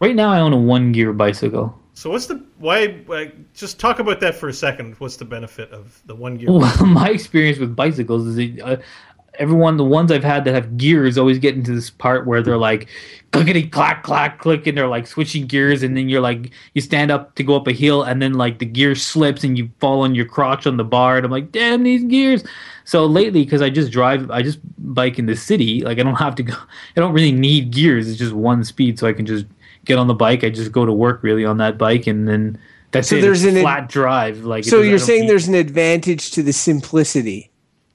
right 0.00 0.14
now, 0.14 0.30
I 0.30 0.40
own 0.40 0.52
a 0.52 0.58
one-gear 0.58 1.12
bicycle. 1.12 1.78
So 1.94 2.10
what's 2.10 2.26
the 2.26 2.44
why? 2.58 2.88
why 3.06 3.32
just 3.54 3.78
talk 3.78 4.00
about 4.00 4.20
that 4.20 4.34
for 4.34 4.48
a 4.48 4.52
second. 4.52 4.96
What's 4.98 5.16
the 5.16 5.24
benefit 5.24 5.70
of 5.70 6.02
the 6.06 6.14
one 6.14 6.36
gear? 6.36 6.50
Well, 6.50 6.86
my 7.00 7.08
experience 7.10 7.58
with 7.58 7.74
bicycles 7.76 8.26
is 8.26 8.34
that, 8.36 8.60
uh, 8.60 8.76
everyone, 9.38 9.76
the 9.76 9.84
ones 9.84 10.10
I've 10.12 10.24
had 10.24 10.44
that 10.44 10.54
have 10.54 10.76
gears, 10.76 11.18
always 11.18 11.38
get 11.38 11.54
into 11.54 11.72
this 11.74 11.90
part 11.90 12.26
where 12.26 12.42
they're 12.42 12.56
like 12.56 12.88
clickety 13.32 13.66
clack 13.66 14.02
clack 14.02 14.38
click, 14.38 14.66
and 14.66 14.76
they're 14.78 14.86
like 14.88 15.06
switching 15.06 15.46
gears, 15.46 15.82
and 15.82 15.96
then 15.96 16.08
you're 16.08 16.20
like 16.20 16.50
you 16.74 16.80
stand 16.80 17.10
up 17.10 17.34
to 17.36 17.42
go 17.42 17.56
up 17.56 17.66
a 17.66 17.72
hill, 17.72 18.02
and 18.02 18.20
then 18.22 18.34
like 18.34 18.58
the 18.58 18.66
gear 18.66 18.94
slips 18.94 19.44
and 19.44 19.58
you 19.58 19.70
fall 19.80 20.02
on 20.02 20.14
your 20.14 20.24
crotch 20.26 20.66
on 20.66 20.76
the 20.76 20.84
bar, 20.84 21.16
and 21.16 21.24
I'm 21.24 21.32
like, 21.32 21.50
damn 21.52 21.82
these 21.82 22.04
gears. 22.04 22.44
So 22.84 23.06
lately, 23.06 23.44
because 23.44 23.62
I 23.62 23.70
just 23.70 23.90
drive, 23.90 24.30
I 24.30 24.42
just 24.42 24.58
bike 24.78 25.18
in 25.18 25.26
the 25.26 25.36
city, 25.36 25.80
like 25.82 25.98
I 25.98 26.02
don't 26.02 26.14
have 26.16 26.34
to 26.36 26.42
go, 26.42 26.54
I 26.96 27.00
don't 27.00 27.12
really 27.12 27.32
need 27.32 27.70
gears. 27.70 28.08
It's 28.08 28.18
just 28.18 28.32
one 28.34 28.62
speed, 28.64 28.98
so 28.98 29.06
I 29.06 29.12
can 29.12 29.26
just 29.26 29.46
get 29.84 29.98
on 29.98 30.06
the 30.06 30.14
bike. 30.14 30.44
I 30.44 30.50
just 30.50 30.70
go 30.72 30.84
to 30.86 30.92
work 30.92 31.22
really 31.22 31.44
on 31.44 31.58
that 31.58 31.78
bike, 31.78 32.06
and 32.06 32.28
then. 32.28 32.58
That's 32.92 33.08
So 33.08 33.16
it. 33.16 33.22
there's 33.22 33.42
It's 33.42 33.50
an 33.50 33.56
ad- 33.56 33.62
flat 33.62 33.88
drive. 33.88 34.44
Like 34.44 34.62
So 34.62 34.80
you're 34.80 35.00
saying 35.00 35.22
need- 35.22 35.30
there's 35.30 35.48
an 35.48 35.56
advantage 35.56 36.30
to 36.30 36.44
the 36.44 36.52
simplicity. 36.52 37.50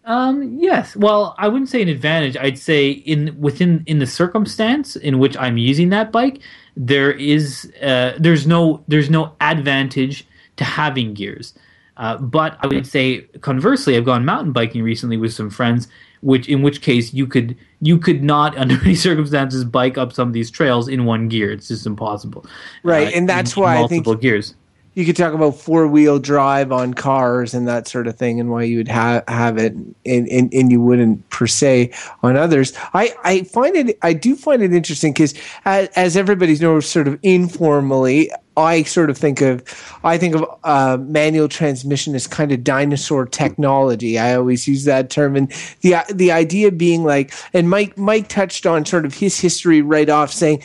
Um, 0.09 0.57
yes. 0.59 0.95
Well, 0.95 1.35
I 1.37 1.47
wouldn't 1.47 1.69
say 1.69 1.81
an 1.81 1.87
advantage. 1.87 2.35
I'd 2.35 2.57
say 2.57 2.89
in 2.89 3.39
within 3.39 3.83
in 3.85 3.99
the 3.99 4.07
circumstance 4.07 4.95
in 4.95 5.19
which 5.19 5.37
I'm 5.37 5.57
using 5.57 5.89
that 5.89 6.11
bike, 6.11 6.39
there 6.75 7.11
is 7.11 7.71
uh, 7.81 8.13
there's 8.19 8.45
no 8.47 8.83
there's 8.87 9.09
no 9.09 9.33
advantage 9.39 10.25
to 10.57 10.63
having 10.63 11.13
gears. 11.13 11.53
Uh, 11.97 12.17
but 12.17 12.57
I 12.61 12.67
would 12.67 12.87
say 12.87 13.21
conversely, 13.41 13.95
I've 13.97 14.05
gone 14.05 14.25
mountain 14.25 14.51
biking 14.51 14.81
recently 14.83 15.17
with 15.17 15.33
some 15.33 15.49
friends, 15.49 15.87
which 16.21 16.47
in 16.49 16.61
which 16.63 16.81
case 16.81 17.13
you 17.13 17.27
could 17.27 17.55
you 17.81 17.99
could 17.99 18.23
not 18.23 18.57
under 18.61 18.81
any 18.83 18.95
circumstances 18.95 19.63
bike 19.63 19.97
up 19.97 20.11
some 20.11 20.27
of 20.29 20.33
these 20.33 20.49
trails 20.49 20.87
in 20.87 21.05
one 21.05 21.27
gear. 21.27 21.51
It's 21.51 21.67
just 21.67 21.85
impossible. 21.85 22.45
Right, 22.83 23.09
Uh, 23.09 23.11
and 23.17 23.29
that's 23.29 23.55
why 23.55 23.75
I 23.75 23.87
think- 23.87 24.05
multiple 24.07 24.15
gears. 24.15 24.55
You 24.99 25.05
could 25.05 25.15
talk 25.15 25.33
about 25.33 25.55
four 25.55 25.87
wheel 25.87 26.19
drive 26.19 26.73
on 26.73 26.93
cars 26.93 27.53
and 27.53 27.65
that 27.69 27.87
sort 27.87 28.05
of 28.05 28.17
thing, 28.17 28.41
and 28.41 28.49
why 28.49 28.63
you 28.63 28.79
would 28.79 28.89
ha- 28.89 29.23
have 29.29 29.57
it, 29.57 29.71
and, 29.71 29.95
and, 30.05 30.53
and 30.53 30.69
you 30.69 30.81
wouldn't 30.81 31.29
per 31.29 31.47
se 31.47 31.93
on 32.21 32.35
others. 32.35 32.73
I, 32.93 33.15
I 33.23 33.43
find 33.43 33.77
it, 33.77 33.97
I 34.01 34.11
do 34.11 34.35
find 34.35 34.61
it 34.61 34.73
interesting 34.73 35.13
because 35.13 35.33
as, 35.63 35.87
as 35.95 36.17
everybody 36.17 36.57
knows, 36.57 36.85
sort 36.85 37.07
of 37.07 37.17
informally, 37.23 38.29
I 38.57 38.83
sort 38.83 39.09
of 39.09 39.17
think 39.17 39.39
of, 39.39 39.63
I 40.03 40.17
think 40.17 40.35
of 40.35 40.43
uh, 40.65 40.97
manual 40.99 41.47
transmission 41.47 42.13
as 42.13 42.27
kind 42.27 42.51
of 42.51 42.65
dinosaur 42.65 43.25
technology. 43.25 44.19
I 44.19 44.35
always 44.35 44.67
use 44.67 44.83
that 44.83 45.09
term, 45.09 45.37
and 45.37 45.49
the 45.79 45.95
the 46.13 46.33
idea 46.33 46.73
being 46.73 47.05
like, 47.05 47.31
and 47.53 47.69
Mike 47.69 47.97
Mike 47.97 48.27
touched 48.27 48.65
on 48.65 48.85
sort 48.85 49.05
of 49.05 49.13
his 49.13 49.39
history 49.39 49.81
right 49.81 50.09
off, 50.09 50.33
saying 50.33 50.61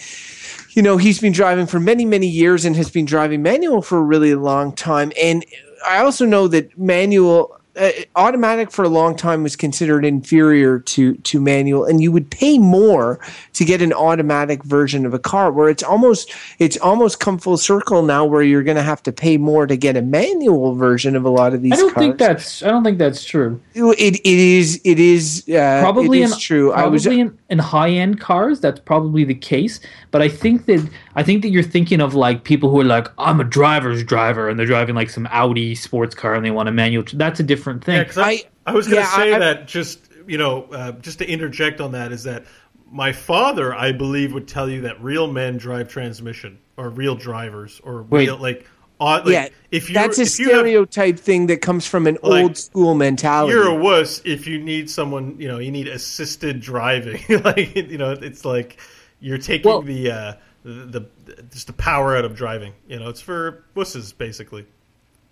you 0.74 0.82
know, 0.82 0.96
he's 0.96 1.20
been 1.20 1.32
driving 1.32 1.66
for 1.66 1.78
many, 1.78 2.04
many 2.04 2.26
years 2.26 2.64
and 2.64 2.74
has 2.76 2.90
been 2.90 3.04
driving 3.04 3.42
manual 3.42 3.80
for 3.80 3.98
a 3.98 4.02
really 4.02 4.34
long 4.34 4.74
time. 4.74 5.12
And 5.20 5.44
I 5.86 5.98
also 5.98 6.26
know 6.26 6.48
that 6.48 6.76
manual, 6.76 7.56
uh, 7.76 7.90
automatic 8.16 8.70
for 8.70 8.84
a 8.84 8.88
long 8.88 9.16
time 9.16 9.42
was 9.42 9.56
considered 9.56 10.04
inferior 10.04 10.78
to, 10.78 11.14
to 11.16 11.40
manual, 11.40 11.84
and 11.84 12.02
you 12.02 12.12
would 12.12 12.30
pay 12.30 12.58
more 12.58 13.20
to 13.54 13.64
get 13.64 13.82
an 13.82 13.92
automatic 13.92 14.62
version 14.64 15.06
of 15.06 15.14
a 15.14 15.18
car. 15.18 15.50
Where 15.50 15.68
it's 15.68 15.82
almost, 15.82 16.32
it's 16.58 16.76
almost 16.78 17.20
come 17.20 17.38
full 17.38 17.56
circle 17.56 18.02
now, 18.02 18.24
where 18.24 18.42
you're 18.42 18.62
going 18.62 18.76
to 18.76 18.82
have 18.82 19.02
to 19.04 19.12
pay 19.12 19.36
more 19.36 19.66
to 19.66 19.76
get 19.76 19.96
a 19.96 20.02
manual 20.02 20.74
version 20.74 21.16
of 21.16 21.24
a 21.24 21.30
lot 21.30 21.54
of 21.54 21.62
these. 21.62 21.72
I 21.72 21.76
don't 21.76 21.94
think 21.94 22.18
that's 22.18 22.62
I 22.62 22.68
don't 22.68 22.84
think 22.84 22.98
that's 22.98 23.24
true. 23.24 23.60
it. 23.74 24.16
It 24.16 24.24
is. 24.24 24.80
It 24.84 24.98
is. 24.98 25.48
Uh, 25.48 25.80
probably 25.80 26.20
it 26.20 26.24
is 26.24 26.32
in, 26.32 26.38
true. 26.38 26.72
I 26.72 26.86
was. 26.86 27.06
in, 27.06 27.36
in 27.50 27.58
high 27.58 27.90
end 27.90 28.20
cars, 28.20 28.60
that's 28.60 28.80
probably 28.80 29.24
the 29.24 29.34
case. 29.34 29.80
But 30.10 30.22
I 30.22 30.28
think 30.28 30.66
that 30.66 30.88
I 31.14 31.22
think 31.22 31.42
that 31.42 31.48
you're 31.48 31.62
thinking 31.62 32.00
of 32.00 32.14
like 32.14 32.44
people 32.44 32.70
who 32.70 32.80
are 32.80 32.84
like, 32.84 33.08
I'm 33.18 33.40
a 33.40 33.44
driver's 33.44 34.02
driver, 34.04 34.48
and 34.48 34.58
they're 34.58 34.66
driving 34.66 34.94
like 34.94 35.10
some 35.10 35.26
Audi 35.30 35.74
sports 35.74 36.14
car, 36.14 36.34
and 36.34 36.44
they 36.44 36.50
want 36.50 36.68
a 36.68 36.72
manual. 36.72 37.04
That's 37.12 37.40
a 37.40 37.42
different 37.42 37.63
thing. 37.64 37.96
Yeah, 37.96 38.04
'cause 38.04 38.18
I, 38.18 38.30
I- 38.30 38.42
I 38.66 38.72
was 38.72 38.86
going 38.86 39.02
to 39.02 39.08
yeah, 39.08 39.16
say 39.16 39.32
I- 39.32 39.36
I- 39.36 39.38
that 39.40 39.68
just 39.68 40.00
you 40.26 40.38
know 40.38 40.64
uh, 40.72 40.92
just 40.92 41.18
to 41.18 41.26
interject 41.28 41.80
on 41.80 41.92
that 41.92 42.12
is 42.12 42.22
that 42.24 42.44
my 42.90 43.12
father 43.12 43.74
I 43.74 43.92
believe 43.92 44.32
would 44.32 44.46
tell 44.48 44.68
you 44.70 44.82
that 44.82 45.02
real 45.02 45.30
men 45.30 45.56
drive 45.58 45.88
transmission 45.88 46.58
or 46.76 46.88
real 46.90 47.14
drivers 47.14 47.80
or 47.84 48.02
Wait. 48.04 48.26
real 48.28 48.36
like 48.38 48.66
odd. 49.00 49.26
Like, 49.26 49.32
yeah, 49.32 49.48
if 49.70 49.88
you 49.90 49.94
that's 49.94 50.18
a 50.18 50.22
if 50.22 50.38
you 50.38 50.46
have- 50.50 50.58
stereotype 50.60 51.18
thing 51.18 51.46
that 51.48 51.60
comes 51.60 51.86
from 51.86 52.06
an 52.06 52.16
Like, 52.22 52.42
old 52.42 52.56
school 52.56 52.94
mentality. 52.94 53.52
you're 53.52 53.68
a 53.68 53.74
wuss 53.74 54.22
if 54.24 54.46
you 54.46 54.58
need 54.58 54.88
someone. 54.88 55.36
You 55.38 55.48
know, 55.48 55.58
you 55.58 55.70
need 55.72 55.88
assisted 55.88 56.60
driving. 56.60 57.20
like 57.44 57.74
you 57.76 57.98
know, 57.98 58.12
it's 58.12 58.44
like 58.44 58.78
you're 59.20 59.38
taking 59.38 59.68
Well- 59.70 59.82
the, 59.82 60.10
uh, 60.10 60.32
the 60.64 61.06
the 61.26 61.42
just 61.52 61.66
the 61.66 61.72
power 61.74 62.16
out 62.16 62.24
of 62.24 62.34
driving. 62.34 62.72
You 62.88 62.98
know, 63.00 63.08
it's 63.10 63.20
for 63.20 63.64
wusses 63.76 64.16
basically. 64.16 64.66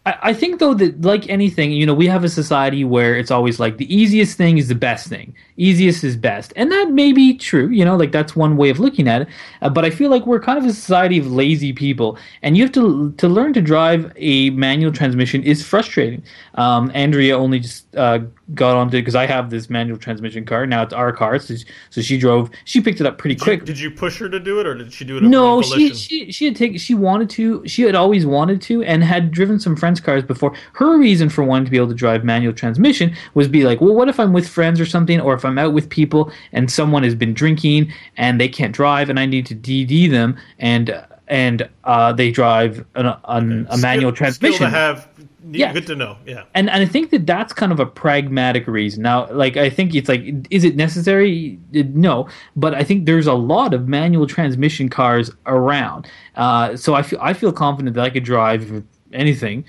I, 0.05 0.35
think 0.35 0.59
though 0.59 0.75
that 0.75 1.03
like 1.03 1.29
anything, 1.29 1.71
you 1.71 1.87
know, 1.87 1.95
we 1.95 2.09
have 2.09 2.25
a 2.25 2.29
society 2.29 2.83
where 2.83 3.15
it's 3.15 3.31
always 3.31 3.61
like 3.61 3.77
the 3.77 3.95
easiest 3.95 4.37
thing 4.37 4.59
is 4.59 4.67
the 4.67 4.75
best 4.75 5.07
thing. 5.07 5.33
Easiest 5.57 6.03
is 6.03 6.17
best, 6.17 6.53
and 6.57 6.73
that 6.73 6.91
may 6.91 7.13
be 7.13 7.37
true. 7.37 7.69
You 7.69 7.85
know, 7.85 7.95
like 7.95 8.11
that's 8.11 8.35
one 8.35 8.57
way 8.57 8.69
of 8.71 8.81
looking 8.81 9.07
at 9.07 9.23
it. 9.23 9.29
Uh, 9.61 9.71
but 9.71 9.85
I 9.85 9.91
feel 9.91 10.11
like 10.11 10.27
we're 10.27 10.41
kind 10.41 10.59
of 10.59 10.65
a 10.65 10.73
society 10.73 11.19
of 11.19 11.31
lazy 11.31 11.73
people, 11.73 12.19
and 12.43 12.57
you 12.57 12.65
have 12.65 12.73
to 12.73 13.13
to 13.13 13.29
learn 13.29 13.53
to 13.53 13.63
drive 13.63 14.13
a 14.17 14.51
manual 14.51 14.91
transmission 14.91 15.45
is 15.45 15.65
frustrating. 15.65 16.25
Um, 16.55 16.91
Andrea 16.95 17.39
only 17.39 17.61
just 17.61 17.95
uh, 17.95 18.21
got 18.55 18.77
onto 18.77 18.97
it 18.97 19.01
because 19.01 19.15
I 19.15 19.27
have 19.27 19.51
this 19.51 19.71
manual 19.71 19.99
transmission 19.99 20.45
car 20.45 20.67
now. 20.67 20.83
It's 20.83 20.93
our 20.93 21.13
car, 21.13 21.39
so, 21.39 21.55
so 21.91 22.01
she 22.01 22.19
drove. 22.19 22.51
She 22.65 22.81
picked 22.81 23.01
it 23.01 23.07
up 23.07 23.19
pretty 23.19 23.37
quick. 23.37 23.65
Did 23.65 23.79
you 23.79 23.91
push 23.91 24.19
her 24.19 24.29
to 24.29 24.41
do 24.41 24.61
it, 24.61 24.67
or 24.67 24.75
did 24.75 24.93
she 24.93 25.05
do 25.05 25.17
it? 25.17 25.23
No, 25.23 25.63
she 25.63 25.95
she 25.95 26.31
she 26.33 26.45
had 26.45 26.57
taken 26.57 26.79
she 26.79 26.95
wanted 26.95 27.31
to 27.31 27.67
she 27.67 27.83
had 27.83 27.95
always 27.95 28.27
wanted 28.27 28.61
to 28.63 28.83
and 28.83 29.03
had 29.03 29.31
driven 29.31 29.59
some 29.59 29.77
friends' 29.77 30.01
cars 30.01 30.23
before. 30.23 30.55
Her 30.75 30.99
reason 30.99 31.29
for 31.29 31.45
wanting 31.45 31.67
to 31.67 31.71
be 31.71 31.77
able 31.77 31.89
to 31.89 31.95
drive 31.95 32.25
manual 32.25 32.53
transmission 32.53 33.15
was 33.35 33.49
be 33.49 33.65
like, 33.65 33.81
well, 33.81 33.95
what 33.95 34.09
if 34.09 34.19
I'm 34.21 34.33
with 34.33 34.49
friends 34.49 34.81
or 34.81 34.87
something, 34.87 35.21
or 35.21 35.35
if 35.35 35.45
I'm 35.45 35.59
out 35.59 35.73
with 35.73 35.89
people 35.89 36.33
and 36.53 36.71
someone 36.71 37.03
has 37.03 37.15
been 37.15 37.35
drinking 37.35 37.93
and 38.17 38.41
they 38.41 38.49
can't 38.49 38.75
drive 38.75 39.09
and 39.11 39.19
I 39.19 39.27
need 39.27 39.47
to 39.47 39.55
DD 39.55 40.11
them 40.11 40.37
and 40.59 41.03
and 41.29 41.67
uh, 41.85 42.13
they 42.13 42.31
drive 42.31 42.85
an, 42.95 43.07
an, 43.25 43.67
a 43.71 43.79
manual 43.79 44.11
Skill- 44.11 44.13
transmission 44.13 44.57
Skill 44.57 44.67
to 44.67 44.71
have. 44.71 45.09
Yeah. 45.51 45.73
Good 45.73 45.87
to 45.89 45.97
know. 45.97 46.17
Yeah. 46.27 46.45
and 46.55 46.71
and 46.71 46.83
I 46.83 46.87
think 46.87 47.11
that 47.11 47.27
that's 47.27 47.53
kind 47.53 47.73
of 47.73 47.81
a 47.81 47.87
pragmatic 47.87 48.67
reason. 48.67 49.03
Now, 49.03 49.31
like 49.33 49.57
I 49.57 49.71
think 49.71 49.95
it's 49.95 50.09
like, 50.09 50.23
is 50.51 50.65
it 50.65 50.77
necessary? 50.77 51.59
No, 51.73 52.29
but 52.55 52.75
I 52.75 52.85
think 52.85 53.07
there's 53.07 53.27
a 53.27 53.35
lot 53.35 53.75
of 53.75 53.89
manual 53.89 54.27
transmission 54.27 54.89
cars 54.89 55.31
around. 55.47 56.07
Uh, 56.37 56.77
so 56.77 56.95
I 56.95 57.03
feel 57.03 57.19
I 57.21 57.33
feel 57.33 57.53
confident 57.53 57.97
that 57.97 58.05
I 58.05 58.11
could 58.11 58.25
drive 58.25 58.85
anything 59.13 59.65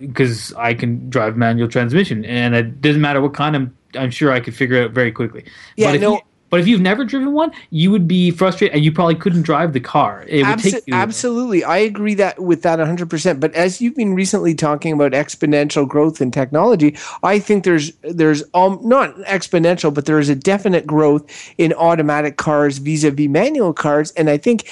because 0.00 0.52
I 0.54 0.74
can 0.74 1.08
drive 1.08 1.36
manual 1.36 1.68
transmission, 1.68 2.24
and 2.24 2.54
it 2.54 2.80
doesn't 2.80 3.00
matter 3.00 3.20
what 3.20 3.34
kind. 3.34 3.54
I'm 3.56 3.76
I'm 3.96 4.10
sure 4.10 4.32
I 4.32 4.40
could 4.40 4.54
figure 4.54 4.76
it 4.78 4.84
out 4.86 4.90
very 4.90 5.12
quickly. 5.12 5.44
Yeah, 5.76 5.88
but 5.88 5.94
if 5.96 6.00
no- 6.00 6.12
you, 6.14 6.20
but 6.54 6.60
if 6.60 6.68
you've 6.68 6.80
never 6.80 7.04
driven 7.04 7.32
one, 7.32 7.50
you 7.70 7.90
would 7.90 8.06
be 8.06 8.30
frustrated, 8.30 8.76
and 8.76 8.84
you 8.84 8.92
probably 8.92 9.16
couldn't 9.16 9.42
drive 9.42 9.72
the 9.72 9.80
car. 9.80 10.24
It 10.28 10.46
would 10.46 10.60
take 10.60 10.86
you. 10.86 10.94
absolutely, 10.94 11.64
I 11.64 11.78
agree 11.78 12.14
that 12.14 12.38
with 12.38 12.62
that 12.62 12.78
100%. 12.78 13.40
But 13.40 13.52
as 13.54 13.80
you've 13.80 13.96
been 13.96 14.14
recently 14.14 14.54
talking 14.54 14.92
about 14.92 15.10
exponential 15.10 15.88
growth 15.88 16.20
in 16.20 16.30
technology, 16.30 16.96
I 17.24 17.40
think 17.40 17.64
there's 17.64 17.90
there's 18.02 18.44
um 18.54 18.78
not 18.84 19.16
exponential, 19.22 19.92
but 19.92 20.06
there 20.06 20.20
is 20.20 20.28
a 20.28 20.36
definite 20.36 20.86
growth 20.86 21.28
in 21.58 21.72
automatic 21.72 22.36
cars 22.36 22.78
vis-a-vis 22.78 23.28
manual 23.28 23.72
cars, 23.72 24.12
and 24.12 24.30
I 24.30 24.36
think. 24.36 24.70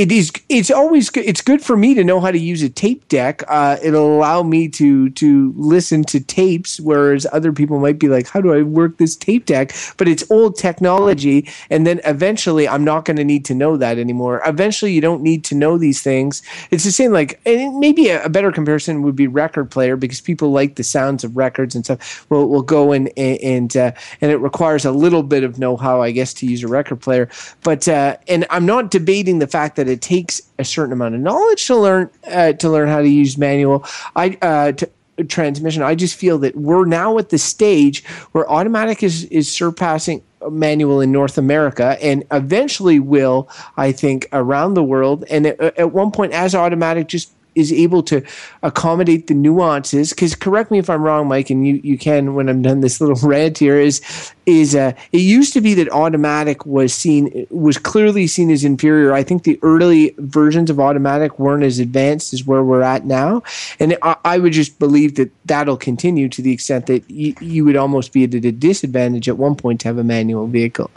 It 0.00 0.10
is. 0.10 0.32
It's 0.48 0.70
always. 0.70 1.10
good. 1.10 1.26
It's 1.26 1.42
good 1.42 1.60
for 1.60 1.76
me 1.76 1.92
to 1.92 2.02
know 2.02 2.20
how 2.20 2.30
to 2.30 2.38
use 2.38 2.62
a 2.62 2.70
tape 2.70 3.06
deck. 3.08 3.42
Uh, 3.48 3.76
it'll 3.82 4.16
allow 4.16 4.42
me 4.42 4.66
to 4.70 5.10
to 5.10 5.52
listen 5.58 6.04
to 6.04 6.20
tapes, 6.20 6.80
whereas 6.80 7.26
other 7.32 7.52
people 7.52 7.78
might 7.78 7.98
be 7.98 8.08
like, 8.08 8.26
"How 8.26 8.40
do 8.40 8.50
I 8.50 8.62
work 8.62 8.96
this 8.96 9.14
tape 9.14 9.44
deck?" 9.44 9.74
But 9.98 10.08
it's 10.08 10.24
old 10.30 10.56
technology, 10.56 11.46
and 11.68 11.86
then 11.86 12.00
eventually, 12.06 12.66
I'm 12.66 12.82
not 12.82 13.04
going 13.04 13.18
to 13.18 13.24
need 13.24 13.44
to 13.44 13.54
know 13.54 13.76
that 13.76 13.98
anymore. 13.98 14.40
Eventually, 14.46 14.94
you 14.94 15.02
don't 15.02 15.20
need 15.20 15.44
to 15.44 15.54
know 15.54 15.76
these 15.76 16.00
things. 16.00 16.40
It's 16.70 16.84
the 16.84 16.92
same. 16.92 17.12
Like, 17.12 17.38
maybe 17.44 18.08
a, 18.08 18.24
a 18.24 18.30
better 18.30 18.50
comparison 18.50 19.02
would 19.02 19.16
be 19.16 19.26
record 19.26 19.70
player 19.70 19.96
because 19.96 20.22
people 20.22 20.50
like 20.50 20.76
the 20.76 20.82
sounds 20.82 21.24
of 21.24 21.36
records 21.36 21.74
and 21.74 21.84
stuff. 21.84 22.24
Will 22.30 22.48
will 22.48 22.62
go 22.62 22.92
and 22.92 23.10
and 23.18 23.76
uh, 23.76 23.92
and 24.22 24.32
it 24.32 24.38
requires 24.38 24.86
a 24.86 24.92
little 24.92 25.22
bit 25.22 25.44
of 25.44 25.58
know 25.58 25.76
how, 25.76 26.00
I 26.00 26.10
guess, 26.10 26.32
to 26.40 26.46
use 26.46 26.62
a 26.62 26.68
record 26.68 27.02
player. 27.02 27.28
But 27.62 27.86
uh, 27.86 28.16
and 28.28 28.46
I'm 28.48 28.64
not 28.64 28.90
debating 28.90 29.40
the 29.40 29.46
fact 29.46 29.76
that 29.76 29.89
it 29.90 30.00
takes 30.00 30.40
a 30.58 30.64
certain 30.64 30.92
amount 30.92 31.14
of 31.14 31.20
knowledge 31.20 31.66
to 31.66 31.76
learn 31.76 32.10
uh, 32.30 32.52
to 32.54 32.70
learn 32.70 32.88
how 32.88 33.00
to 33.00 33.08
use 33.08 33.36
manual. 33.36 33.84
I 34.16 34.38
uh, 34.42 34.72
transmission. 35.28 35.82
I 35.82 35.94
just 35.94 36.16
feel 36.16 36.38
that 36.38 36.56
we're 36.56 36.86
now 36.86 37.18
at 37.18 37.28
the 37.28 37.38
stage 37.38 38.04
where 38.32 38.50
automatic 38.50 39.02
is 39.02 39.24
is 39.24 39.50
surpassing 39.50 40.22
manual 40.50 41.00
in 41.00 41.12
North 41.12 41.36
America 41.36 41.98
and 42.02 42.24
eventually 42.30 42.98
will, 42.98 43.48
I 43.76 43.92
think, 43.92 44.26
around 44.32 44.74
the 44.74 44.82
world. 44.82 45.24
And 45.28 45.46
at 45.46 45.92
one 45.92 46.10
point, 46.10 46.32
as 46.32 46.54
automatic 46.54 47.08
just 47.08 47.32
is 47.54 47.72
able 47.72 48.02
to 48.02 48.22
accommodate 48.62 49.26
the 49.26 49.34
nuances 49.34 50.10
because 50.10 50.34
correct 50.34 50.70
me 50.70 50.78
if 50.78 50.88
i'm 50.90 51.02
wrong 51.02 51.28
mike 51.28 51.50
and 51.50 51.66
you, 51.66 51.80
you 51.82 51.98
can 51.98 52.34
when 52.34 52.48
i'm 52.48 52.62
done 52.62 52.80
this 52.80 53.00
little 53.00 53.16
rant 53.28 53.58
here 53.58 53.78
is 53.78 54.00
is 54.46 54.74
uh, 54.74 54.92
it 55.12 55.20
used 55.20 55.52
to 55.52 55.60
be 55.60 55.74
that 55.74 55.90
automatic 55.92 56.66
was 56.66 56.92
seen 56.92 57.46
was 57.50 57.78
clearly 57.78 58.26
seen 58.26 58.50
as 58.50 58.64
inferior. 58.64 59.12
I 59.12 59.22
think 59.22 59.44
the 59.44 59.58
early 59.62 60.14
versions 60.18 60.70
of 60.70 60.80
automatic 60.80 61.38
weren't 61.38 61.62
as 61.62 61.78
advanced 61.78 62.32
as 62.32 62.44
where 62.44 62.64
we're 62.64 62.82
at 62.82 63.04
now 63.04 63.42
and 63.78 63.96
i, 64.02 64.16
I 64.24 64.38
would 64.38 64.52
just 64.52 64.78
believe 64.78 65.14
that 65.16 65.30
that'll 65.46 65.76
continue 65.76 66.28
to 66.28 66.42
the 66.42 66.52
extent 66.52 66.86
that 66.86 67.08
you, 67.10 67.34
you 67.40 67.64
would 67.64 67.76
almost 67.76 68.12
be 68.12 68.24
at 68.24 68.34
a 68.34 68.52
disadvantage 68.52 69.28
at 69.28 69.38
one 69.38 69.54
point 69.54 69.80
to 69.80 69.88
have 69.88 69.98
a 69.98 70.04
manual 70.04 70.46
vehicle 70.46 70.90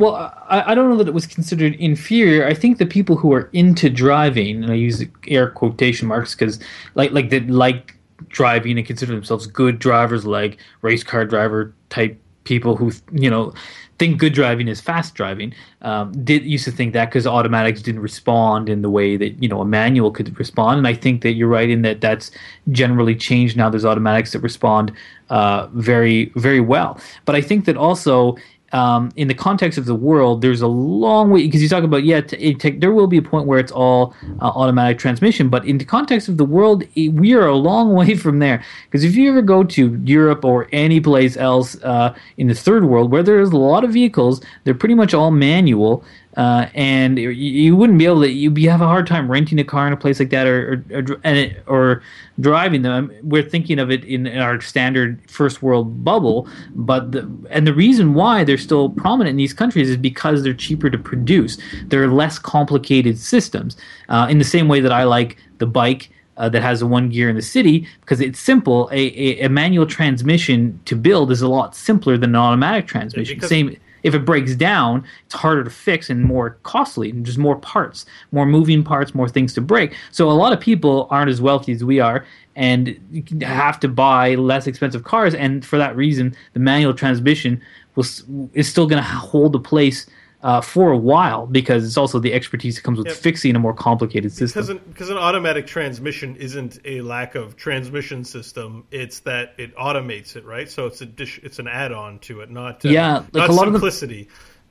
Well, 0.00 0.14
I, 0.48 0.72
I 0.72 0.74
don't 0.74 0.88
know 0.88 0.96
that 0.96 1.08
it 1.08 1.12
was 1.12 1.26
considered 1.26 1.74
inferior. 1.74 2.46
I 2.46 2.54
think 2.54 2.78
the 2.78 2.86
people 2.86 3.16
who 3.16 3.34
are 3.34 3.50
into 3.52 3.90
driving, 3.90 4.64
and 4.64 4.72
I 4.72 4.76
use 4.76 5.04
air 5.28 5.50
quotation 5.50 6.08
marks 6.08 6.34
because, 6.34 6.58
like, 6.94 7.12
like 7.12 7.28
that 7.28 7.50
like 7.50 7.96
driving 8.28 8.78
and 8.78 8.86
consider 8.86 9.12
themselves 9.12 9.46
good 9.46 9.78
drivers, 9.78 10.24
like 10.24 10.56
race 10.80 11.04
car 11.04 11.26
driver 11.26 11.74
type 11.90 12.18
people 12.44 12.76
who 12.76 12.90
you 13.12 13.28
know 13.28 13.52
think 13.98 14.18
good 14.18 14.32
driving 14.32 14.68
is 14.68 14.80
fast 14.80 15.14
driving. 15.14 15.52
Um, 15.82 16.12
did 16.24 16.44
used 16.44 16.64
to 16.64 16.70
think 16.70 16.94
that 16.94 17.10
because 17.10 17.26
automatics 17.26 17.82
didn't 17.82 18.00
respond 18.00 18.70
in 18.70 18.80
the 18.80 18.88
way 18.88 19.18
that 19.18 19.42
you 19.42 19.50
know 19.50 19.60
a 19.60 19.66
manual 19.66 20.10
could 20.10 20.38
respond, 20.38 20.78
and 20.78 20.86
I 20.86 20.94
think 20.94 21.20
that 21.20 21.32
you're 21.32 21.48
right 21.48 21.68
in 21.68 21.82
that 21.82 22.00
that's 22.00 22.30
generally 22.70 23.14
changed 23.14 23.54
now. 23.54 23.68
There's 23.68 23.84
automatics 23.84 24.32
that 24.32 24.40
respond 24.40 24.92
uh, 25.28 25.66
very 25.74 26.32
very 26.36 26.60
well, 26.60 26.98
but 27.26 27.36
I 27.36 27.42
think 27.42 27.66
that 27.66 27.76
also 27.76 28.36
um, 28.72 29.10
in 29.16 29.28
the 29.28 29.34
context 29.34 29.78
of 29.78 29.86
the 29.86 29.94
world, 29.94 30.42
there's 30.42 30.60
a 30.60 30.66
long 30.66 31.30
way 31.30 31.44
because 31.44 31.62
you 31.62 31.68
talk 31.68 31.82
about 31.82 32.04
yeah, 32.04 32.20
t- 32.20 32.54
take, 32.54 32.80
there 32.80 32.92
will 32.92 33.06
be 33.06 33.16
a 33.18 33.22
point 33.22 33.46
where 33.46 33.58
it's 33.58 33.72
all 33.72 34.14
uh, 34.40 34.52
automatic 34.54 34.98
transmission, 34.98 35.48
but 35.48 35.64
in 35.64 35.78
the 35.78 35.84
context 35.84 36.28
of 36.28 36.36
the 36.36 36.44
world, 36.44 36.84
it, 36.94 37.08
we 37.08 37.34
are 37.34 37.46
a 37.46 37.56
long 37.56 37.92
way 38.00 38.14
from 38.14 38.38
there. 38.38 38.62
Because 38.84 39.04
if 39.04 39.16
you 39.16 39.30
ever 39.30 39.42
go 39.42 39.64
to 39.64 40.00
Europe 40.04 40.44
or 40.44 40.68
any 40.72 41.00
place 41.00 41.36
else 41.36 41.80
uh, 41.82 42.14
in 42.36 42.46
the 42.46 42.54
third 42.54 42.84
world 42.84 43.10
where 43.10 43.22
there's 43.22 43.50
a 43.50 43.56
lot 43.56 43.84
of 43.84 43.92
vehicles, 43.92 44.40
they're 44.64 44.74
pretty 44.74 44.94
much 44.94 45.14
all 45.14 45.30
manual. 45.30 46.04
Uh, 46.36 46.66
and 46.74 47.18
you, 47.18 47.30
you 47.30 47.74
wouldn't 47.74 47.98
be 47.98 48.06
able 48.06 48.20
to. 48.22 48.30
You 48.30 48.50
would 48.52 48.62
have 48.62 48.80
a 48.80 48.86
hard 48.86 49.06
time 49.08 49.28
renting 49.28 49.58
a 49.58 49.64
car 49.64 49.86
in 49.88 49.92
a 49.92 49.96
place 49.96 50.20
like 50.20 50.30
that, 50.30 50.46
or 50.46 50.84
or, 50.92 50.98
or, 50.98 51.20
and 51.24 51.38
it, 51.38 51.62
or 51.66 52.02
driving 52.38 52.82
them. 52.82 53.10
We're 53.22 53.42
thinking 53.42 53.80
of 53.80 53.90
it 53.90 54.04
in, 54.04 54.26
in 54.28 54.38
our 54.38 54.60
standard 54.60 55.20
first 55.28 55.60
world 55.60 56.04
bubble, 56.04 56.48
but 56.74 57.10
the, 57.12 57.28
and 57.50 57.66
the 57.66 57.74
reason 57.74 58.14
why 58.14 58.44
they're 58.44 58.58
still 58.58 58.90
prominent 58.90 59.30
in 59.32 59.36
these 59.38 59.52
countries 59.52 59.90
is 59.90 59.96
because 59.96 60.44
they're 60.44 60.54
cheaper 60.54 60.88
to 60.88 60.98
produce. 60.98 61.58
They're 61.86 62.06
less 62.08 62.38
complicated 62.38 63.18
systems. 63.18 63.76
Uh, 64.08 64.28
in 64.30 64.38
the 64.38 64.44
same 64.44 64.68
way 64.68 64.78
that 64.80 64.92
I 64.92 65.04
like 65.04 65.36
the 65.58 65.66
bike. 65.66 66.10
Uh, 66.36 66.48
that 66.48 66.62
has 66.62 66.80
a 66.80 66.86
one 66.86 67.10
gear 67.10 67.28
in 67.28 67.36
the 67.36 67.42
city 67.42 67.86
because 68.00 68.18
it's 68.18 68.40
simple. 68.40 68.88
A, 68.92 68.96
a, 68.96 69.40
a 69.44 69.48
manual 69.50 69.84
transmission 69.84 70.80
to 70.86 70.96
build 70.96 71.30
is 71.30 71.42
a 71.42 71.48
lot 71.48 71.76
simpler 71.76 72.16
than 72.16 72.30
an 72.30 72.36
automatic 72.36 72.86
transmission. 72.86 73.34
because- 73.36 73.50
Same 73.50 73.76
if 74.02 74.14
it 74.14 74.24
breaks 74.24 74.54
down, 74.54 75.04
it's 75.26 75.34
harder 75.34 75.64
to 75.64 75.70
fix 75.70 76.10
and 76.10 76.24
more 76.24 76.58
costly, 76.62 77.10
and 77.10 77.24
just 77.26 77.38
more 77.38 77.56
parts, 77.56 78.06
more 78.32 78.46
moving 78.46 78.82
parts, 78.82 79.14
more 79.14 79.28
things 79.28 79.54
to 79.54 79.60
break. 79.60 79.94
So 80.10 80.30
a 80.30 80.32
lot 80.32 80.52
of 80.52 80.60
people 80.60 81.06
aren't 81.10 81.30
as 81.30 81.40
wealthy 81.40 81.72
as 81.72 81.84
we 81.84 82.00
are, 82.00 82.24
and 82.56 82.98
have 83.42 83.80
to 83.80 83.88
buy 83.88 84.34
less 84.34 84.66
expensive 84.66 85.04
cars. 85.04 85.34
And 85.34 85.64
for 85.64 85.78
that 85.78 85.96
reason, 85.96 86.34
the 86.52 86.60
manual 86.60 86.92
transmission 86.92 87.62
is 87.96 88.68
still 88.68 88.86
going 88.86 89.02
to 89.02 89.08
hold 89.08 89.54
a 89.54 89.58
place 89.58 90.06
uh, 90.42 90.60
for 90.60 90.90
a 90.90 90.96
while 90.96 91.46
because 91.46 91.84
it's 91.84 91.96
also 91.98 92.18
the 92.18 92.32
expertise 92.32 92.76
that 92.76 92.82
comes 92.82 92.98
with 92.98 93.08
Yep. 93.08 93.16
fixing 93.16 93.56
a 93.56 93.58
more 93.58 93.74
complicated 93.74 94.32
system. 94.32 94.60
Because 94.62 94.68
an, 94.70 94.80
because 94.88 95.10
an 95.10 95.18
automatic 95.18 95.66
transmission 95.66 96.36
isn't 96.36 96.78
a 96.84 97.02
lack 97.02 97.34
of 97.34 97.56
transmission 97.56 98.24
system; 98.24 98.84
it's 98.90 99.20
that 99.20 99.54
it 99.58 99.76
automates 99.76 100.36
it, 100.36 100.44
right? 100.46 100.68
So 100.70 100.86
it's 100.86 101.00
a 101.02 101.06
dish, 101.06 101.40
it's 101.42 101.58
an 101.58 101.68
add-on 101.68 102.18
to 102.20 102.40
it, 102.40 102.50
not 102.50 102.84
uh, 102.86 102.88
Yeah, 102.88 103.16
like 103.32 103.34
not 103.34 103.50
a 103.50 103.52
lot 103.52 103.66
of 103.66 103.72
the- 103.74 103.78
simplicity. 103.80 104.28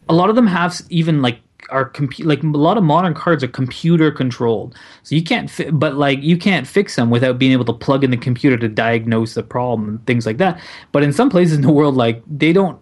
a 0.08 0.14
lot 0.14 0.30
of 0.30 0.36
them 0.36 0.48
have 0.48 0.82
even 0.90 1.22
like 1.22 1.40
are 1.70 1.90
compu- 1.92 2.26
like 2.26 2.42
a 2.42 2.48
lot 2.48 2.78
of 2.78 2.84
modern 2.84 3.14
cars 3.14 3.44
are 3.44 3.48
computer 3.48 4.10
controlled 4.12 4.74
so 5.04 5.14
you 5.14 5.22
can't 5.22 5.52
fi- 5.52 5.70
but 5.70 5.96
like 5.96 6.24
you 6.24 6.38
can't 6.38 6.66
fix 6.66 6.96
them 6.96 7.10
without 7.10 7.38
being 7.38 7.52
able 7.52 7.66
to 7.66 7.74
plug 7.74 8.02
in 8.04 8.10
the 8.12 8.18
computer 8.18 8.56
to 8.58 8.70
diagnose 8.70 9.34
the 9.34 9.44
problem 9.44 9.90
and 9.90 10.06
things 10.08 10.26
like 10.26 10.38
that 10.38 10.58
but 10.94 11.04
in 11.04 11.12
some 11.12 11.30
places 11.30 11.56
in 11.58 11.62
the 11.62 11.72
world 11.72 11.96
like 11.96 12.24
they 12.26 12.54
don't 12.54 12.80